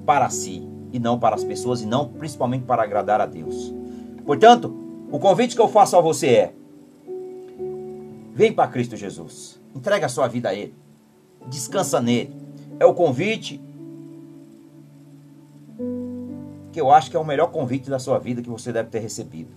para 0.04 0.28
si 0.28 0.66
e 0.92 0.98
não 0.98 1.18
para 1.18 1.34
as 1.36 1.44
pessoas 1.44 1.80
e 1.80 1.86
não 1.86 2.08
principalmente 2.08 2.64
para 2.64 2.82
agradar 2.82 3.20
a 3.20 3.26
Deus. 3.26 3.72
Portanto, 4.24 4.74
o 5.10 5.18
convite 5.18 5.54
que 5.54 5.62
eu 5.62 5.68
faço 5.68 5.96
a 5.96 6.00
você 6.00 6.26
é: 6.26 6.52
Vem 8.36 8.52
para 8.52 8.68
Cristo 8.68 8.94
Jesus. 8.96 9.58
Entrega 9.74 10.04
a 10.04 10.08
sua 10.10 10.28
vida 10.28 10.50
a 10.50 10.54
Ele. 10.54 10.74
Descansa 11.48 12.02
nele. 12.02 12.36
É 12.78 12.84
o 12.84 12.92
convite 12.92 13.58
que 16.70 16.78
eu 16.78 16.90
acho 16.90 17.10
que 17.10 17.16
é 17.16 17.18
o 17.18 17.24
melhor 17.24 17.46
convite 17.46 17.88
da 17.88 17.98
sua 17.98 18.18
vida 18.18 18.42
que 18.42 18.50
você 18.50 18.70
deve 18.70 18.90
ter 18.90 18.98
recebido. 18.98 19.48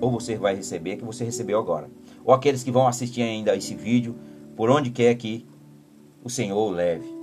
Ou 0.00 0.10
você 0.10 0.34
vai 0.34 0.54
receber, 0.54 0.96
que 0.96 1.04
você 1.04 1.24
recebeu 1.24 1.58
agora. 1.58 1.90
Ou 2.24 2.32
aqueles 2.32 2.64
que 2.64 2.70
vão 2.70 2.88
assistir 2.88 3.20
ainda 3.20 3.54
esse 3.54 3.74
vídeo, 3.74 4.16
por 4.56 4.70
onde 4.70 4.88
quer 4.88 5.14
que 5.16 5.46
o 6.24 6.30
Senhor 6.30 6.56
o 6.56 6.70
leve. 6.70 7.14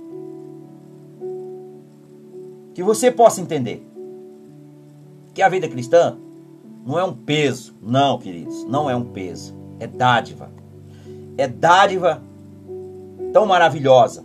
Que 2.72 2.84
você 2.84 3.10
possa 3.10 3.40
entender 3.40 3.84
que 5.34 5.42
a 5.42 5.48
vida 5.48 5.68
cristã 5.68 6.16
não 6.86 6.96
é 6.96 7.02
um 7.02 7.12
peso. 7.12 7.74
Não, 7.82 8.16
queridos, 8.16 8.62
não 8.66 8.88
é 8.88 8.94
um 8.94 9.06
peso. 9.06 9.56
É 9.80 9.88
dádiva 9.88 10.59
é 11.40 11.48
dádiva 11.48 12.22
tão 13.32 13.46
maravilhosa 13.46 14.24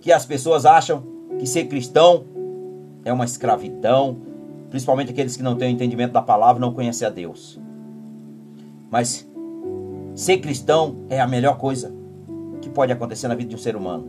que 0.00 0.10
as 0.10 0.24
pessoas 0.24 0.64
acham 0.64 1.02
que 1.38 1.46
ser 1.46 1.66
cristão 1.66 2.24
é 3.04 3.12
uma 3.12 3.24
escravidão, 3.24 4.16
principalmente 4.70 5.10
aqueles 5.10 5.36
que 5.36 5.42
não 5.42 5.56
têm 5.56 5.68
o 5.68 5.74
entendimento 5.74 6.12
da 6.12 6.22
palavra, 6.22 6.60
não 6.60 6.72
conhecem 6.72 7.06
a 7.06 7.10
Deus. 7.10 7.60
Mas 8.90 9.28
ser 10.14 10.38
cristão 10.38 11.04
é 11.10 11.20
a 11.20 11.26
melhor 11.26 11.58
coisa 11.58 11.94
que 12.62 12.70
pode 12.70 12.92
acontecer 12.92 13.28
na 13.28 13.34
vida 13.34 13.50
de 13.50 13.54
um 13.54 13.58
ser 13.58 13.76
humano, 13.76 14.06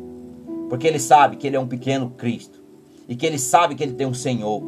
porque 0.69 0.87
ele 0.87 0.99
sabe 0.99 1.35
que 1.35 1.45
ele 1.45 1.57
é 1.57 1.59
um 1.59 1.67
pequeno 1.67 2.11
Cristo. 2.11 2.61
E 3.09 3.15
que 3.15 3.25
ele 3.25 3.37
sabe 3.37 3.75
que 3.75 3.83
ele 3.83 3.91
tem 3.91 4.07
um 4.07 4.13
Senhor. 4.13 4.63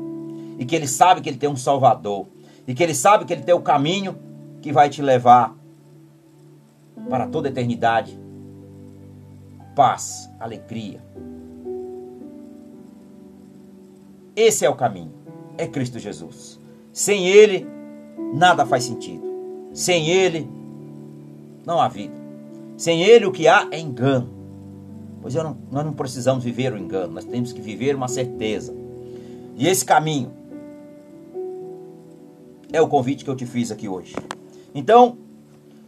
E 0.60 0.66
que 0.66 0.76
ele 0.76 0.88
sabe 0.88 1.22
que 1.22 1.30
ele 1.30 1.38
tem 1.38 1.50
um 1.50 1.56
Salvador. 1.56 2.28
E 2.68 2.74
que 2.74 2.84
ele 2.84 2.94
sabe 2.94 3.24
que 3.24 3.32
ele 3.32 3.44
tem 3.44 3.56
o 3.56 3.62
caminho 3.62 4.18
que 4.62 4.74
vai 4.74 4.90
te 4.90 5.02
levar 5.02 5.56
para 7.10 7.28
toda 7.28 7.50
eternidade. 7.50 8.20
Paz, 9.76 10.30
alegria. 10.40 11.02
Esse 14.36 14.66
é 14.66 14.70
o 14.70 14.76
caminho. 14.76 15.14
É 15.58 15.68
Cristo 15.68 16.00
Jesus. 16.00 16.60
Sem 16.92 17.28
Ele, 17.28 17.68
nada 18.34 18.66
faz 18.66 18.84
sentido. 18.84 19.24
Sem 19.74 20.10
Ele, 20.10 20.48
não 21.66 21.80
há 21.80 21.88
vida. 21.88 22.24
Sem 22.78 23.04
ele, 23.04 23.26
o 23.26 23.32
que 23.32 23.48
há 23.48 23.68
é 23.72 23.80
engano. 23.80 24.30
Pois 25.22 25.34
não, 25.36 25.58
nós 25.72 25.86
não 25.86 25.94
precisamos 25.94 26.44
viver 26.44 26.74
o 26.74 26.78
engano, 26.78 27.14
nós 27.14 27.24
temos 27.24 27.54
que 27.54 27.62
viver 27.62 27.96
uma 27.96 28.08
certeza. 28.08 28.76
E 29.56 29.68
esse 29.68 29.86
caminho 29.86 30.32
é 32.72 32.82
o 32.82 32.88
convite 32.88 33.24
que 33.24 33.30
eu 33.30 33.36
te 33.36 33.46
fiz 33.46 33.72
aqui 33.72 33.88
hoje. 33.88 34.16
Então, 34.76 35.18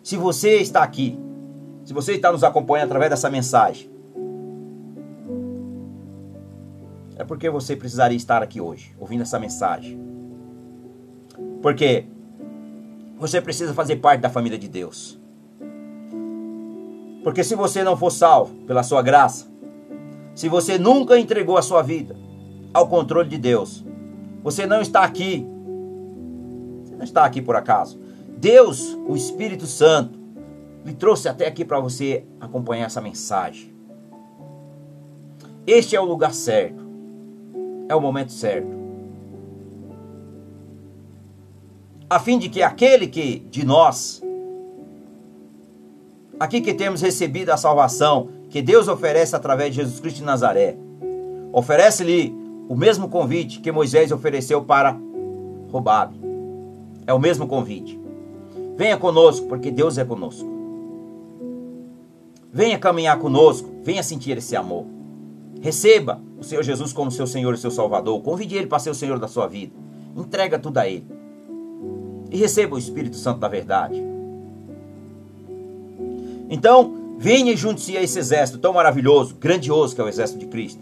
se 0.05 0.17
você 0.17 0.57
está 0.57 0.83
aqui, 0.83 1.19
se 1.83 1.91
você 1.91 2.13
está 2.13 2.31
nos 2.31 2.43
acompanhando 2.43 2.89
através 2.89 3.09
dessa 3.09 3.27
mensagem, 3.27 3.89
é 7.15 7.23
porque 7.23 7.49
você 7.49 7.75
precisaria 7.75 8.15
estar 8.15 8.43
aqui 8.43 8.61
hoje, 8.61 8.95
ouvindo 8.99 9.23
essa 9.23 9.39
mensagem. 9.39 9.99
Porque 11.59 12.05
você 13.17 13.41
precisa 13.41 13.73
fazer 13.73 13.95
parte 13.95 14.21
da 14.21 14.29
família 14.29 14.59
de 14.59 14.67
Deus. 14.67 15.19
Porque 17.23 17.43
se 17.43 17.55
você 17.55 17.83
não 17.83 17.97
for 17.97 18.11
salvo 18.11 18.53
pela 18.67 18.83
sua 18.83 19.01
graça, 19.01 19.47
se 20.35 20.47
você 20.47 20.77
nunca 20.77 21.17
entregou 21.17 21.57
a 21.57 21.63
sua 21.63 21.81
vida 21.81 22.15
ao 22.71 22.87
controle 22.87 23.27
de 23.27 23.39
Deus, 23.39 23.83
você 24.43 24.67
não 24.67 24.81
está 24.81 25.03
aqui. 25.03 25.47
Você 26.83 26.95
não 26.95 27.03
está 27.03 27.25
aqui 27.25 27.41
por 27.41 27.55
acaso. 27.55 28.04
Deus, 28.45 28.95
o 29.07 29.15
Espírito 29.15 29.65
Santo, 29.65 30.19
lhe 30.85 30.93
trouxe 30.93 31.27
até 31.27 31.47
aqui 31.47 31.65
para 31.65 31.79
você 31.79 32.23
acompanhar 32.39 32.85
essa 32.85 33.01
mensagem. 33.01 33.73
Este 35.65 35.95
é 35.95 35.99
o 35.99 36.05
lugar 36.05 36.31
certo. 36.31 36.85
É 37.89 37.95
o 37.95 37.99
momento 37.99 38.31
certo. 38.31 38.69
A 42.07 42.19
fim 42.19 42.37
de 42.37 42.47
que 42.47 42.61
aquele 42.61 43.07
que 43.07 43.39
de 43.49 43.65
nós 43.65 44.21
aqui 46.39 46.61
que 46.61 46.75
temos 46.75 47.01
recebido 47.01 47.49
a 47.49 47.57
salvação 47.57 48.29
que 48.51 48.61
Deus 48.61 48.87
oferece 48.87 49.35
através 49.35 49.71
de 49.71 49.81
Jesus 49.81 49.99
Cristo 49.99 50.17
de 50.17 50.23
Nazaré, 50.23 50.77
oferece-lhe 51.51 52.31
o 52.69 52.75
mesmo 52.75 53.09
convite 53.09 53.59
que 53.59 53.71
Moisés 53.71 54.11
ofereceu 54.11 54.61
para 54.61 54.95
Robabe. 55.71 56.21
É 57.07 57.13
o 57.13 57.17
mesmo 57.17 57.47
convite. 57.47 58.04
Venha 58.75 58.97
conosco, 58.97 59.47
porque 59.47 59.71
Deus 59.71 59.97
é 59.97 60.05
conosco. 60.05 60.55
Venha 62.51 62.79
caminhar 62.79 63.19
conosco, 63.19 63.69
venha 63.83 64.03
sentir 64.03 64.37
esse 64.37 64.55
amor. 64.55 64.85
Receba 65.61 66.21
o 66.37 66.43
Senhor 66.43 66.63
Jesus 66.63 66.93
como 66.93 67.11
seu 67.11 67.25
Senhor 67.25 67.53
e 67.53 67.57
seu 67.57 67.71
Salvador. 67.71 68.21
Convide 68.21 68.55
Ele 68.55 68.67
para 68.67 68.79
ser 68.79 68.89
o 68.89 68.95
Senhor 68.95 69.19
da 69.19 69.27
sua 69.27 69.47
vida. 69.47 69.73
Entrega 70.15 70.59
tudo 70.59 70.77
a 70.77 70.87
Ele. 70.87 71.05
E 72.31 72.37
receba 72.37 72.75
o 72.75 72.79
Espírito 72.79 73.15
Santo 73.15 73.39
da 73.39 73.47
verdade. 73.47 74.01
Então, 76.49 77.15
venha 77.17 77.51
e 77.51 77.57
junte-se 77.57 77.97
a 77.97 78.03
esse 78.03 78.19
exército 78.19 78.59
tão 78.59 78.73
maravilhoso, 78.73 79.35
grandioso 79.35 79.95
que 79.95 80.01
é 80.01 80.03
o 80.03 80.07
exército 80.07 80.39
de 80.39 80.45
Cristo. 80.47 80.79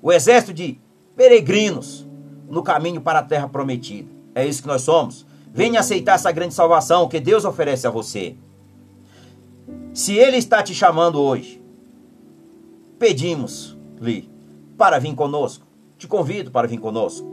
O 0.00 0.12
exército 0.12 0.54
de 0.54 0.78
peregrinos 1.16 2.06
no 2.48 2.62
caminho 2.62 3.00
para 3.00 3.18
a 3.18 3.22
terra 3.22 3.48
prometida. 3.48 4.08
É 4.34 4.46
isso 4.46 4.62
que 4.62 4.68
nós 4.68 4.82
somos. 4.82 5.26
Venha 5.52 5.80
aceitar 5.80 6.14
essa 6.14 6.30
grande 6.30 6.54
salvação 6.54 7.08
que 7.08 7.20
Deus 7.20 7.44
oferece 7.44 7.86
a 7.86 7.90
você. 7.90 8.36
Se 9.92 10.14
Ele 10.14 10.36
está 10.36 10.62
te 10.62 10.74
chamando 10.74 11.20
hoje, 11.20 11.62
pedimos-lhe 12.98 14.30
para 14.76 14.98
vir 14.98 15.14
conosco. 15.14 15.66
Te 15.96 16.06
convido 16.06 16.50
para 16.50 16.68
vir 16.68 16.78
conosco. 16.78 17.26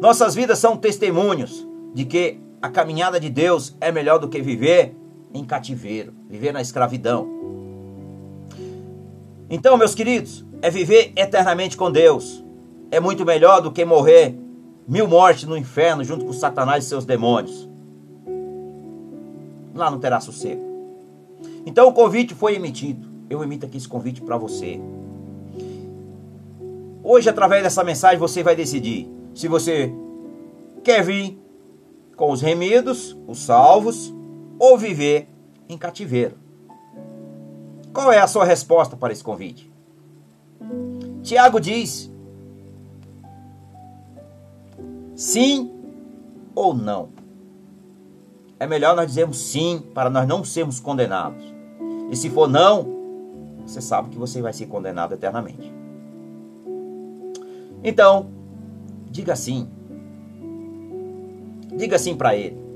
Nossas 0.00 0.34
vidas 0.34 0.58
são 0.58 0.76
testemunhos 0.76 1.66
de 1.92 2.06
que 2.06 2.40
a 2.62 2.68
caminhada 2.68 3.20
de 3.20 3.28
Deus 3.28 3.76
é 3.80 3.92
melhor 3.92 4.18
do 4.18 4.28
que 4.28 4.40
viver 4.40 4.96
em 5.32 5.44
cativeiro, 5.44 6.14
viver 6.28 6.52
na 6.52 6.60
escravidão. 6.60 7.28
Então, 9.48 9.76
meus 9.76 9.94
queridos, 9.94 10.44
é 10.62 10.70
viver 10.70 11.12
eternamente 11.16 11.76
com 11.76 11.90
Deus. 11.90 12.44
É 12.90 13.00
muito 13.00 13.24
melhor 13.24 13.60
do 13.60 13.72
que 13.72 13.84
morrer 13.84 14.38
mil 14.86 15.06
mortes 15.06 15.44
no 15.44 15.56
inferno 15.56 16.04
junto 16.04 16.24
com 16.24 16.32
Satanás 16.32 16.84
e 16.84 16.88
seus 16.88 17.04
demônios. 17.04 17.68
Lá 19.74 19.90
não 19.90 19.98
terá 19.98 20.20
sossego. 20.20 20.62
Então 21.64 21.88
o 21.88 21.92
convite 21.92 22.34
foi 22.34 22.54
emitido. 22.54 23.08
Eu 23.28 23.42
emito 23.42 23.66
aqui 23.66 23.76
esse 23.76 23.88
convite 23.88 24.20
para 24.20 24.36
você. 24.36 24.80
Hoje, 27.02 27.28
através 27.28 27.62
dessa 27.62 27.82
mensagem, 27.82 28.18
você 28.18 28.42
vai 28.42 28.54
decidir 28.54 29.08
se 29.34 29.48
você 29.48 29.92
quer 30.82 31.02
vir 31.02 31.38
com 32.16 32.30
os 32.30 32.42
remidos, 32.42 33.16
os 33.26 33.38
salvos, 33.38 34.12
ou 34.58 34.76
viver 34.76 35.28
em 35.68 35.78
cativeiro. 35.78 36.36
Qual 37.92 38.12
é 38.12 38.18
a 38.18 38.26
sua 38.26 38.44
resposta 38.44 38.96
para 38.96 39.12
esse 39.12 39.24
convite? 39.24 39.72
Tiago 41.22 41.58
diz: 41.58 42.09
sim 45.20 45.70
ou 46.54 46.74
não. 46.74 47.10
É 48.58 48.66
melhor 48.66 48.94
nós 48.94 49.06
dizermos 49.06 49.38
sim 49.38 49.82
para 49.94 50.10
nós 50.10 50.26
não 50.26 50.44
sermos 50.44 50.80
condenados. 50.80 51.42
E 52.10 52.16
se 52.16 52.28
for 52.30 52.48
não, 52.48 52.86
você 53.66 53.80
sabe 53.80 54.10
que 54.10 54.18
você 54.18 54.42
vai 54.42 54.52
ser 54.52 54.66
condenado 54.66 55.14
eternamente. 55.14 55.72
Então, 57.82 58.28
diga 59.10 59.34
sim. 59.36 59.68
Diga 61.76 61.98
sim 61.98 62.14
para 62.14 62.36
ele. 62.36 62.70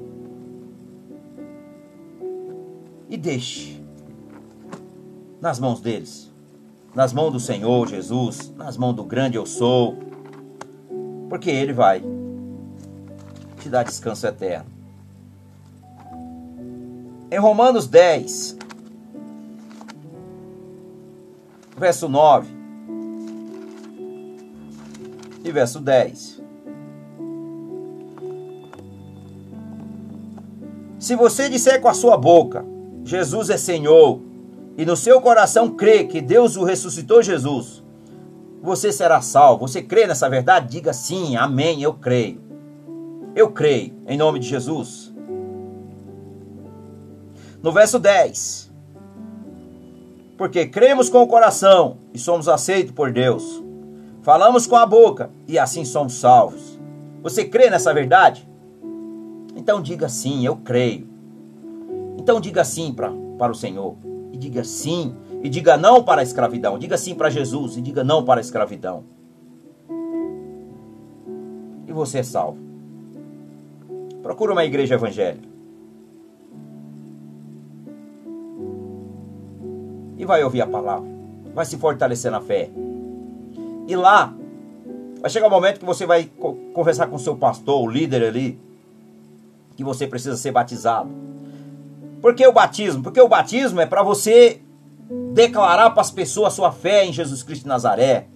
e 3.14 3.16
deixe 3.16 3.80
nas 5.40 5.61
mãos 5.61 5.80
deles, 5.80 6.32
nas 6.95 7.12
mãos 7.12 7.32
do 7.32 7.38
Senhor 7.38 7.86
Jesus, 7.86 8.53
nas 8.57 8.76
mãos 8.76 8.95
do 8.95 9.05
grande 9.05 9.36
eu 9.36 9.47
sou, 9.47 9.97
porque 11.28 11.49
Ele 11.49 11.72
vai 11.72 12.03
te 13.64 13.70
dar 13.70 13.82
descanso 13.82 14.26
eterno. 14.26 14.66
Em 17.30 17.38
Romanos 17.38 17.86
10, 17.86 18.58
verso 21.76 22.06
9 22.08 22.46
e 25.42 25.50
verso 25.50 25.80
10. 25.80 26.42
Se 30.98 31.16
você 31.16 31.48
disser 31.48 31.80
com 31.80 31.88
a 31.88 31.94
sua 31.94 32.16
boca, 32.18 32.64
Jesus 33.02 33.48
é 33.48 33.56
Senhor, 33.56 34.20
e 34.76 34.84
no 34.84 34.96
seu 34.96 35.20
coração 35.20 35.70
crê 35.70 36.04
que 36.04 36.20
Deus 36.20 36.56
o 36.56 36.64
ressuscitou 36.64 37.22
Jesus, 37.22 37.82
você 38.62 38.92
será 38.92 39.20
salvo. 39.20 39.66
Você 39.66 39.82
crê 39.82 40.06
nessa 40.06 40.28
verdade? 40.28 40.70
Diga 40.70 40.92
sim, 40.92 41.36
amém, 41.36 41.82
eu 41.82 41.94
creio. 41.94 42.43
Eu 43.35 43.51
creio, 43.51 43.93
em 44.07 44.16
nome 44.16 44.39
de 44.39 44.47
Jesus. 44.47 45.12
No 47.61 47.72
verso 47.72 47.99
10. 47.99 48.72
Porque 50.39 50.66
cremos 50.66 51.09
com 51.09 51.22
o 51.22 51.26
coração 51.26 51.97
e 52.12 52.18
somos 52.18 52.49
aceitos 52.49 52.93
por 52.93 53.12
Deus. 53.12 53.62
Falamos 54.22 54.66
com 54.66 54.76
a 54.76 54.87
boca 54.87 55.30
e 55.49 55.59
assim 55.59 55.85
somos 55.85 56.14
salvos. 56.14 56.78
Você 57.22 57.45
crê 57.45 57.70
nessa 57.70 57.93
verdade? 57.93 58.49
Então 59.57 59.82
diga 59.82 60.09
sim, 60.09 60.47
eu 60.47 60.57
creio. 60.57 61.09
Então 62.18 62.41
diga 62.41 62.64
sim 62.64 62.93
pra, 62.93 63.12
para 63.39 63.53
o 63.53 63.55
Senhor. 63.55 63.97
E 64.32 64.37
diga 64.37 64.62
sim. 64.62 65.14
E 65.43 65.49
diga 65.49 65.76
não 65.76 66.03
para 66.03 66.20
a 66.20 66.24
escravidão. 66.24 66.78
Diga 66.78 66.97
sim 66.97 67.14
para 67.14 67.30
Jesus. 67.30 67.76
E 67.76 67.80
diga 67.80 68.05
não 68.05 68.24
para 68.24 68.41
a 68.41 68.43
escravidão. 68.43 69.05
E 71.87 71.93
você 71.93 72.18
é 72.18 72.22
salvo. 72.22 72.73
Procura 74.24 74.52
uma 74.52 74.64
igreja 74.64 74.94
evangélica. 74.94 75.46
E 80.16 80.24
vai 80.24 80.42
ouvir 80.42 80.62
a 80.62 80.66
palavra. 80.66 81.06
Vai 81.54 81.66
se 81.66 81.76
fortalecer 81.76 82.30
na 82.30 82.40
fé. 82.40 82.70
E 83.86 83.94
lá, 83.94 84.32
vai 85.20 85.30
chegar 85.30 85.46
um 85.46 85.50
momento 85.50 85.78
que 85.78 85.84
você 85.84 86.06
vai 86.06 86.24
conversar 86.72 87.06
com 87.08 87.16
o 87.16 87.18
seu 87.18 87.36
pastor, 87.36 87.82
o 87.82 87.86
líder 87.86 88.24
ali, 88.24 88.58
que 89.76 89.84
você 89.84 90.06
precisa 90.06 90.38
ser 90.38 90.52
batizado. 90.52 91.10
Por 92.22 92.34
que 92.34 92.46
o 92.46 92.52
batismo? 92.52 93.02
Porque 93.02 93.20
o 93.20 93.28
batismo 93.28 93.82
é 93.82 93.86
para 93.86 94.02
você 94.02 94.58
declarar 95.34 95.90
para 95.90 96.00
as 96.00 96.10
pessoas 96.10 96.54
a 96.54 96.56
sua 96.56 96.72
fé 96.72 97.04
em 97.04 97.12
Jesus 97.12 97.42
Cristo 97.42 97.64
de 97.64 97.68
Nazaré. 97.68 98.28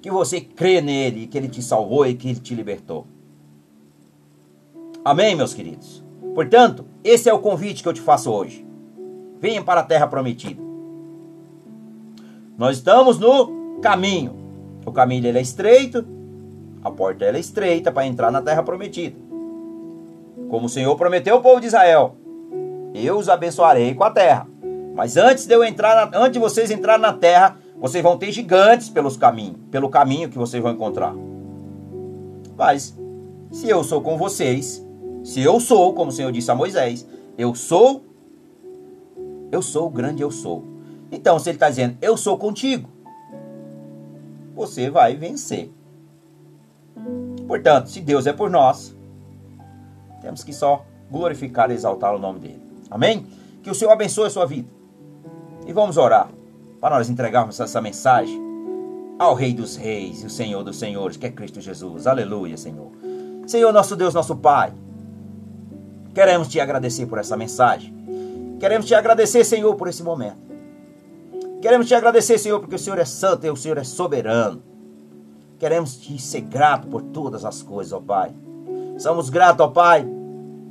Que 0.00 0.10
você 0.10 0.40
crê 0.40 0.80
nele, 0.80 1.26
que 1.26 1.36
ele 1.36 1.48
te 1.48 1.62
salvou 1.62 2.06
e 2.06 2.14
que 2.14 2.28
ele 2.28 2.40
te 2.40 2.54
libertou. 2.54 3.06
Amém, 5.04 5.34
meus 5.34 5.54
queridos? 5.54 6.04
Portanto, 6.34 6.84
esse 7.02 7.28
é 7.28 7.32
o 7.32 7.38
convite 7.38 7.82
que 7.82 7.88
eu 7.88 7.92
te 7.92 8.00
faço 8.00 8.30
hoje. 8.30 8.66
Venha 9.40 9.62
para 9.62 9.80
a 9.80 9.84
terra 9.84 10.06
prometida. 10.06 10.62
Nós 12.56 12.76
estamos 12.76 13.18
no 13.18 13.80
caminho. 13.80 14.36
O 14.84 14.92
caminho 14.92 15.26
ele 15.26 15.38
é 15.38 15.42
estreito, 15.42 16.04
a 16.82 16.90
porta 16.90 17.24
é 17.24 17.38
estreita 17.38 17.92
para 17.92 18.06
entrar 18.06 18.30
na 18.30 18.40
terra 18.40 18.62
prometida. 18.62 19.16
Como 20.48 20.66
o 20.66 20.68
Senhor 20.68 20.96
prometeu 20.96 21.36
ao 21.36 21.42
povo 21.42 21.60
de 21.60 21.66
Israel, 21.66 22.16
eu 22.94 23.18
os 23.18 23.28
abençoarei 23.28 23.94
com 23.94 24.04
a 24.04 24.10
terra. 24.10 24.46
Mas 24.94 25.16
antes 25.16 25.46
de 25.46 25.54
eu 25.54 25.62
entrar, 25.62 26.10
na, 26.10 26.18
antes 26.18 26.32
de 26.32 26.38
vocês 26.38 26.70
entrarem 26.70 27.02
na 27.02 27.12
terra, 27.12 27.56
vocês 27.80 28.02
vão 28.02 28.18
ter 28.18 28.30
gigantes 28.30 28.90
pelos 28.90 29.16
caminhos, 29.16 29.56
pelo 29.70 29.88
caminho 29.88 30.28
que 30.28 30.36
vocês 30.36 30.62
vão 30.62 30.72
encontrar. 30.72 31.14
Mas 32.56 32.94
se 33.50 33.68
eu 33.68 33.82
sou 33.82 34.02
com 34.02 34.18
vocês, 34.18 34.84
se 35.24 35.40
eu 35.40 35.58
sou, 35.58 35.94
como 35.94 36.10
o 36.10 36.12
Senhor 36.12 36.30
disse 36.30 36.50
a 36.50 36.54
Moisés, 36.54 37.08
eu 37.38 37.54
sou, 37.54 38.04
eu 39.50 39.62
sou 39.62 39.86
o 39.86 39.90
grande 39.90 40.22
eu 40.22 40.30
sou. 40.30 40.62
Então, 41.10 41.38
se 41.38 41.48
ele 41.48 41.56
está 41.56 41.70
dizendo, 41.70 41.96
eu 42.02 42.18
sou 42.18 42.36
contigo, 42.36 42.88
você 44.54 44.90
vai 44.90 45.16
vencer. 45.16 45.72
Portanto, 47.48 47.88
se 47.88 48.00
Deus 48.02 48.26
é 48.26 48.32
por 48.32 48.50
nós, 48.50 48.94
temos 50.20 50.44
que 50.44 50.52
só 50.52 50.84
glorificar 51.10 51.70
e 51.70 51.74
exaltar 51.74 52.14
o 52.14 52.18
nome 52.18 52.40
dele. 52.40 52.62
Amém? 52.90 53.26
Que 53.62 53.70
o 53.70 53.74
Senhor 53.74 53.90
abençoe 53.90 54.26
a 54.26 54.30
sua 54.30 54.44
vida. 54.44 54.68
E 55.66 55.72
vamos 55.72 55.96
orar 55.96 56.30
para 56.80 56.96
nós 56.96 57.10
entregarmos 57.10 57.60
essa 57.60 57.80
mensagem 57.80 58.40
ao 59.18 59.34
Rei 59.34 59.52
dos 59.52 59.76
Reis 59.76 60.22
e 60.22 60.26
o 60.26 60.30
Senhor 60.30 60.64
dos 60.64 60.78
Senhores, 60.78 61.16
que 61.16 61.26
é 61.26 61.30
Cristo 61.30 61.60
Jesus. 61.60 62.06
Aleluia, 62.06 62.56
Senhor. 62.56 62.90
Senhor, 63.46 63.70
nosso 63.70 63.94
Deus, 63.94 64.14
nosso 64.14 64.34
Pai, 64.36 64.72
queremos 66.14 66.48
te 66.48 66.58
agradecer 66.58 67.04
por 67.06 67.18
essa 67.18 67.36
mensagem. 67.36 67.94
Queremos 68.58 68.86
te 68.86 68.94
agradecer, 68.94 69.44
Senhor, 69.44 69.74
por 69.74 69.88
esse 69.88 70.02
momento. 70.02 70.38
Queremos 71.60 71.86
te 71.86 71.94
agradecer, 71.94 72.38
Senhor, 72.38 72.60
porque 72.60 72.76
o 72.76 72.78
Senhor 72.78 72.98
é 72.98 73.04
santo 73.04 73.44
e 73.44 73.50
o 73.50 73.56
Senhor 73.56 73.76
é 73.76 73.84
soberano. 73.84 74.62
Queremos 75.58 75.96
te 75.96 76.18
ser 76.18 76.40
grato 76.40 76.88
por 76.88 77.02
todas 77.02 77.44
as 77.44 77.62
coisas, 77.62 77.92
ó 77.92 78.00
Pai. 78.00 78.32
Somos 78.96 79.28
gratos, 79.28 79.66
ó 79.66 79.68
Pai, 79.68 80.06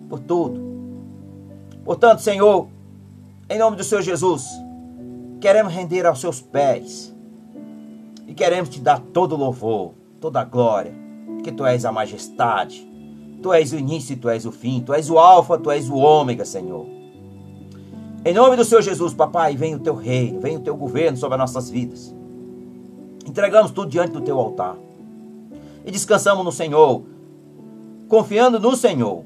por 0.10 0.20
tudo. 0.20 0.60
Portanto, 1.86 2.24
Senhor, 2.24 2.68
em 3.48 3.60
nome 3.60 3.78
do 3.78 3.84
Senhor 3.84 4.02
Jesus, 4.02 4.48
queremos 5.40 5.74
render 5.74 6.06
aos 6.06 6.20
seus 6.20 6.42
pés 6.42 7.16
e 8.28 8.34
queremos 8.34 8.70
te 8.70 8.80
dar 8.80 9.00
todo 9.00 9.34
o 9.34 9.38
louvor, 9.38 9.94
toda 10.20 10.42
a 10.42 10.44
glória, 10.44 10.94
porque 11.36 11.52
tu 11.52 11.66
és 11.66 11.86
a 11.86 11.92
majestade, 11.92 12.88
tu 13.42 13.54
és 13.54 13.72
o 13.72 13.78
início 13.78 14.14
e 14.14 14.18
tu 14.18 14.30
és 14.30 14.46
o 14.46 14.52
fim, 14.52 14.82
tu 14.82 14.94
és 14.94 15.10
o 15.10 15.18
alfa, 15.18 15.58
tu 15.58 15.72
és 15.72 15.90
o 15.90 15.96
ômega, 15.96 16.44
Senhor. 16.46 16.86
Em 18.26 18.34
nome 18.34 18.58
do 18.58 18.66
Senhor 18.66 18.82
Jesus, 18.82 19.14
papai, 19.14 19.56
vem 19.56 19.76
o 19.76 19.80
teu 19.80 19.96
reino, 19.96 20.42
vem 20.42 20.58
o 20.58 20.60
teu 20.60 20.76
governo 20.76 21.18
sobre 21.18 21.36
as 21.36 21.40
nossas 21.40 21.70
vidas. 21.70 22.14
Entregamos 23.26 23.72
tudo 23.72 23.90
diante 23.90 24.12
do 24.12 24.22
teu 24.22 24.38
altar. 24.38 24.76
E 25.86 25.92
descansamos 25.92 26.44
no 26.44 26.52
Senhor, 26.52 27.04
confiando 28.10 28.60
no 28.60 28.76
Senhor. 28.76 29.24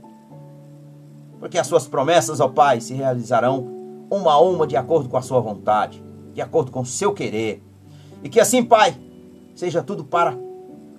Porque 1.40 1.58
as 1.58 1.66
suas 1.66 1.88
promessas, 1.88 2.40
ó 2.40 2.48
Pai, 2.48 2.80
se 2.80 2.94
realizarão 2.94 3.73
uma 4.16 4.34
a 4.34 4.42
uma 4.42 4.68
de 4.68 4.78
acordo 4.78 5.10
com 5.10 5.18
a 5.18 5.22
sua 5.22 5.40
vontade, 5.40 6.04
de 6.34 6.42
acordo 6.42 6.72
com 6.72 6.82
o 6.82 6.86
seu 6.86 7.14
querer. 7.14 7.64
E 8.24 8.30
que 8.30 8.40
assim, 8.40 8.64
Pai, 8.64 8.96
seja 9.56 9.82
tudo 9.84 10.04
para 10.04 10.38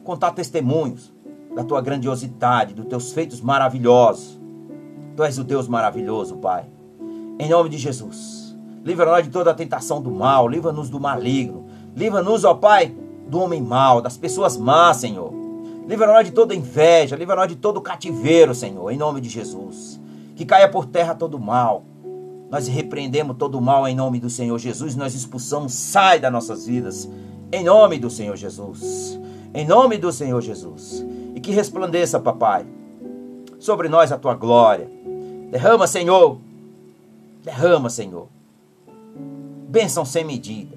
contar 0.02 0.32
testemunhos 0.32 1.12
da 1.54 1.64
tua 1.64 1.80
grandiosidade, 1.80 2.74
dos 2.74 2.86
teus 2.86 3.12
feitos 3.12 3.40
maravilhosos. 3.40 4.40
Tu 5.16 5.22
és 5.22 5.38
o 5.38 5.44
Deus 5.44 5.68
maravilhoso, 5.68 6.36
Pai. 6.36 6.66
Em 7.38 7.48
nome 7.48 7.68
de 7.68 7.78
Jesus. 7.78 8.56
Livra-nos 8.84 9.22
de 9.22 9.30
toda 9.30 9.50
a 9.50 9.54
tentação 9.54 10.02
do 10.02 10.10
mal, 10.10 10.46
livra-nos 10.46 10.90
do 10.90 11.00
maligno. 11.00 11.66
Livra-nos, 11.96 12.44
ó 12.44 12.54
Pai, 12.54 12.94
do 13.28 13.40
homem 13.40 13.62
mau, 13.62 14.02
das 14.02 14.16
pessoas 14.16 14.56
más, 14.56 14.98
Senhor. 14.98 15.32
Livra-nos 15.86 16.24
de 16.24 16.32
toda 16.32 16.54
inveja, 16.54 17.16
livra-nos 17.16 17.48
de 17.48 17.56
todo 17.56 17.80
cativeiro, 17.80 18.54
Senhor, 18.54 18.90
em 18.90 18.96
nome 18.96 19.20
de 19.20 19.28
Jesus. 19.28 20.00
Que 20.34 20.44
caia 20.44 20.68
por 20.68 20.86
terra 20.86 21.14
todo 21.14 21.38
mal. 21.38 21.84
Nós 22.50 22.68
repreendemos 22.68 23.36
todo 23.36 23.60
mal 23.60 23.86
em 23.88 23.94
nome 23.94 24.20
do 24.20 24.30
Senhor 24.30 24.58
Jesus, 24.58 24.94
nós 24.94 25.14
expulsamos, 25.14 25.72
sai 25.72 26.20
das 26.20 26.32
nossas 26.32 26.66
vidas, 26.66 27.08
em 27.50 27.64
nome 27.64 27.98
do 27.98 28.10
Senhor 28.10 28.36
Jesus. 28.36 29.18
Em 29.52 29.66
nome 29.66 29.98
do 29.98 30.12
Senhor 30.12 30.40
Jesus. 30.40 31.04
E 31.34 31.40
que 31.40 31.52
resplandeça, 31.52 32.18
papai, 32.18 32.66
sobre 33.58 33.88
nós 33.88 34.10
a 34.10 34.18
tua 34.18 34.34
glória. 34.34 34.88
Derrama, 35.50 35.86
Senhor, 35.86 36.38
Derrama, 37.44 37.90
Senhor. 37.90 38.28
Bênção 39.68 40.04
sem 40.04 40.24
medida. 40.24 40.76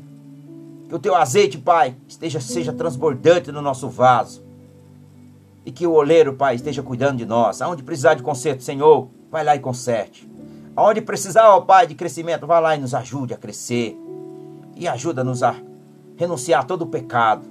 Que 0.89 0.95
o 0.95 0.99
teu 0.99 1.15
azeite, 1.15 1.57
Pai, 1.57 1.95
esteja 2.07 2.41
seja 2.41 2.73
transbordante 2.73 3.51
no 3.51 3.61
nosso 3.61 3.87
vaso. 3.87 4.43
E 5.65 5.71
que 5.71 5.87
o 5.87 5.93
oleiro, 5.93 6.33
Pai, 6.33 6.55
esteja 6.55 6.83
cuidando 6.83 7.17
de 7.17 7.25
nós. 7.25 7.61
Aonde 7.61 7.83
precisar 7.83 8.15
de 8.15 8.23
conserto, 8.23 8.63
Senhor, 8.63 9.07
vai 9.31 9.45
lá 9.45 9.55
e 9.55 9.59
conserte. 9.59 10.29
Aonde 10.77 11.01
precisar, 11.01 11.49
ó 11.49 11.61
Pai, 11.61 11.87
de 11.87 11.95
crescimento, 11.95 12.45
vai 12.45 12.61
lá 12.61 12.75
e 12.75 12.79
nos 12.79 12.93
ajude 12.93 13.33
a 13.33 13.37
crescer. 13.37 13.97
E 14.75 14.87
ajuda-nos 14.87 15.41
a 15.41 15.55
renunciar 16.15 16.61
a 16.61 16.63
todo 16.63 16.83
o 16.83 16.87
pecado. 16.87 17.47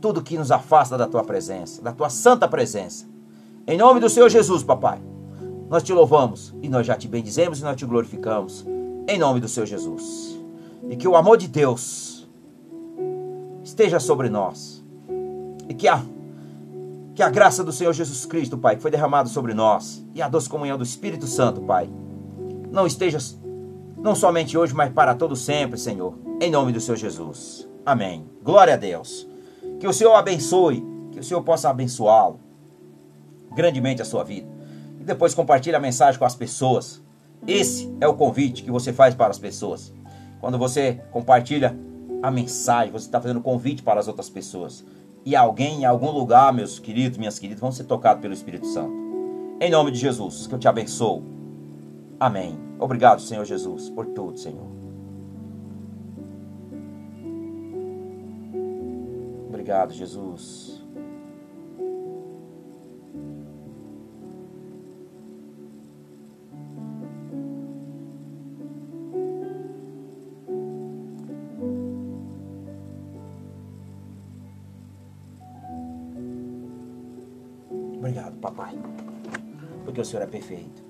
Tudo 0.00 0.22
que 0.22 0.38
nos 0.38 0.52
afasta 0.52 0.96
da 0.96 1.08
tua 1.08 1.24
presença, 1.24 1.82
da 1.82 1.90
tua 1.90 2.08
santa 2.08 2.46
presença. 2.46 3.04
Em 3.66 3.76
nome 3.76 3.98
do 3.98 4.08
Senhor 4.08 4.28
Jesus, 4.28 4.62
papai. 4.62 5.02
Nós 5.68 5.82
te 5.82 5.92
louvamos 5.92 6.54
e 6.62 6.68
nós 6.68 6.86
já 6.86 6.94
te 6.94 7.08
bendizemos 7.08 7.58
e 7.58 7.64
nós 7.64 7.74
te 7.74 7.84
glorificamos. 7.84 8.64
Em 9.08 9.18
nome 9.18 9.40
do 9.40 9.48
Senhor 9.48 9.66
Jesus. 9.66 10.38
E 10.88 10.94
que 10.94 11.08
o 11.08 11.16
amor 11.16 11.36
de 11.36 11.48
Deus 11.48 12.28
esteja 13.64 13.98
sobre 13.98 14.28
nós. 14.28 14.84
E 15.68 15.74
que 15.74 15.88
a, 15.88 16.00
que 17.12 17.24
a 17.24 17.28
graça 17.28 17.64
do 17.64 17.72
Senhor 17.72 17.92
Jesus 17.92 18.24
Cristo, 18.24 18.56
Pai, 18.56 18.76
que 18.76 18.82
foi 18.82 18.90
derramado 18.92 19.28
sobre 19.28 19.52
nós, 19.52 20.04
e 20.14 20.22
a 20.22 20.28
doce 20.28 20.48
comunhão 20.48 20.78
do 20.78 20.84
Espírito 20.84 21.26
Santo, 21.26 21.60
Pai, 21.62 21.90
não 22.70 22.86
esteja 22.86 23.18
não 23.98 24.14
somente 24.14 24.56
hoje, 24.56 24.74
mas 24.74 24.92
para 24.92 25.14
todo 25.14 25.36
sempre, 25.36 25.78
Senhor. 25.78 26.18
Em 26.40 26.50
nome 26.50 26.72
do 26.72 26.80
Senhor 26.80 26.96
Jesus. 26.96 27.68
Amém. 27.84 28.24
Glória 28.42 28.74
a 28.74 28.76
Deus. 28.76 29.28
Que 29.78 29.86
o 29.86 29.92
Senhor 29.92 30.14
abençoe, 30.14 30.84
que 31.12 31.20
o 31.20 31.24
Senhor 31.24 31.42
possa 31.42 31.68
abençoá-lo 31.68 32.40
grandemente 33.52 34.00
a 34.00 34.04
sua 34.04 34.22
vida 34.22 34.48
e 35.00 35.04
depois 35.04 35.34
compartilhe 35.34 35.74
a 35.74 35.80
mensagem 35.80 36.18
com 36.18 36.26
as 36.26 36.34
pessoas. 36.34 37.02
Esse 37.46 37.92
é 38.00 38.06
o 38.06 38.14
convite 38.14 38.62
que 38.62 38.70
você 38.70 38.92
faz 38.92 39.14
para 39.14 39.30
as 39.30 39.38
pessoas. 39.38 39.92
Quando 40.40 40.58
você 40.58 41.00
compartilha 41.10 41.76
a 42.22 42.30
mensagem, 42.30 42.92
você 42.92 43.06
está 43.06 43.20
fazendo 43.20 43.40
convite 43.40 43.82
para 43.82 43.98
as 43.98 44.06
outras 44.08 44.28
pessoas. 44.28 44.84
E 45.24 45.34
alguém 45.34 45.80
em 45.80 45.84
algum 45.86 46.10
lugar, 46.10 46.52
meus 46.52 46.78
queridos, 46.78 47.18
minhas 47.18 47.38
queridas, 47.38 47.60
vão 47.60 47.72
ser 47.72 47.84
tocados 47.84 48.20
pelo 48.20 48.34
Espírito 48.34 48.66
Santo. 48.66 48.92
Em 49.58 49.70
nome 49.70 49.90
de 49.90 49.98
Jesus, 49.98 50.46
que 50.46 50.54
eu 50.54 50.58
te 50.58 50.68
abençoo. 50.68 51.22
Amém. 52.20 52.58
Obrigado, 52.78 53.22
Senhor 53.22 53.46
Jesus, 53.46 53.88
por 53.88 54.04
tudo, 54.08 54.38
Senhor. 54.38 54.68
Obrigado, 59.48 59.94
Jesus. 59.94 60.84
Obrigado, 77.96 78.36
papai. 78.40 78.78
Porque 79.86 80.02
o 80.02 80.04
Senhor 80.04 80.22
é 80.22 80.26
perfeito. 80.26 80.89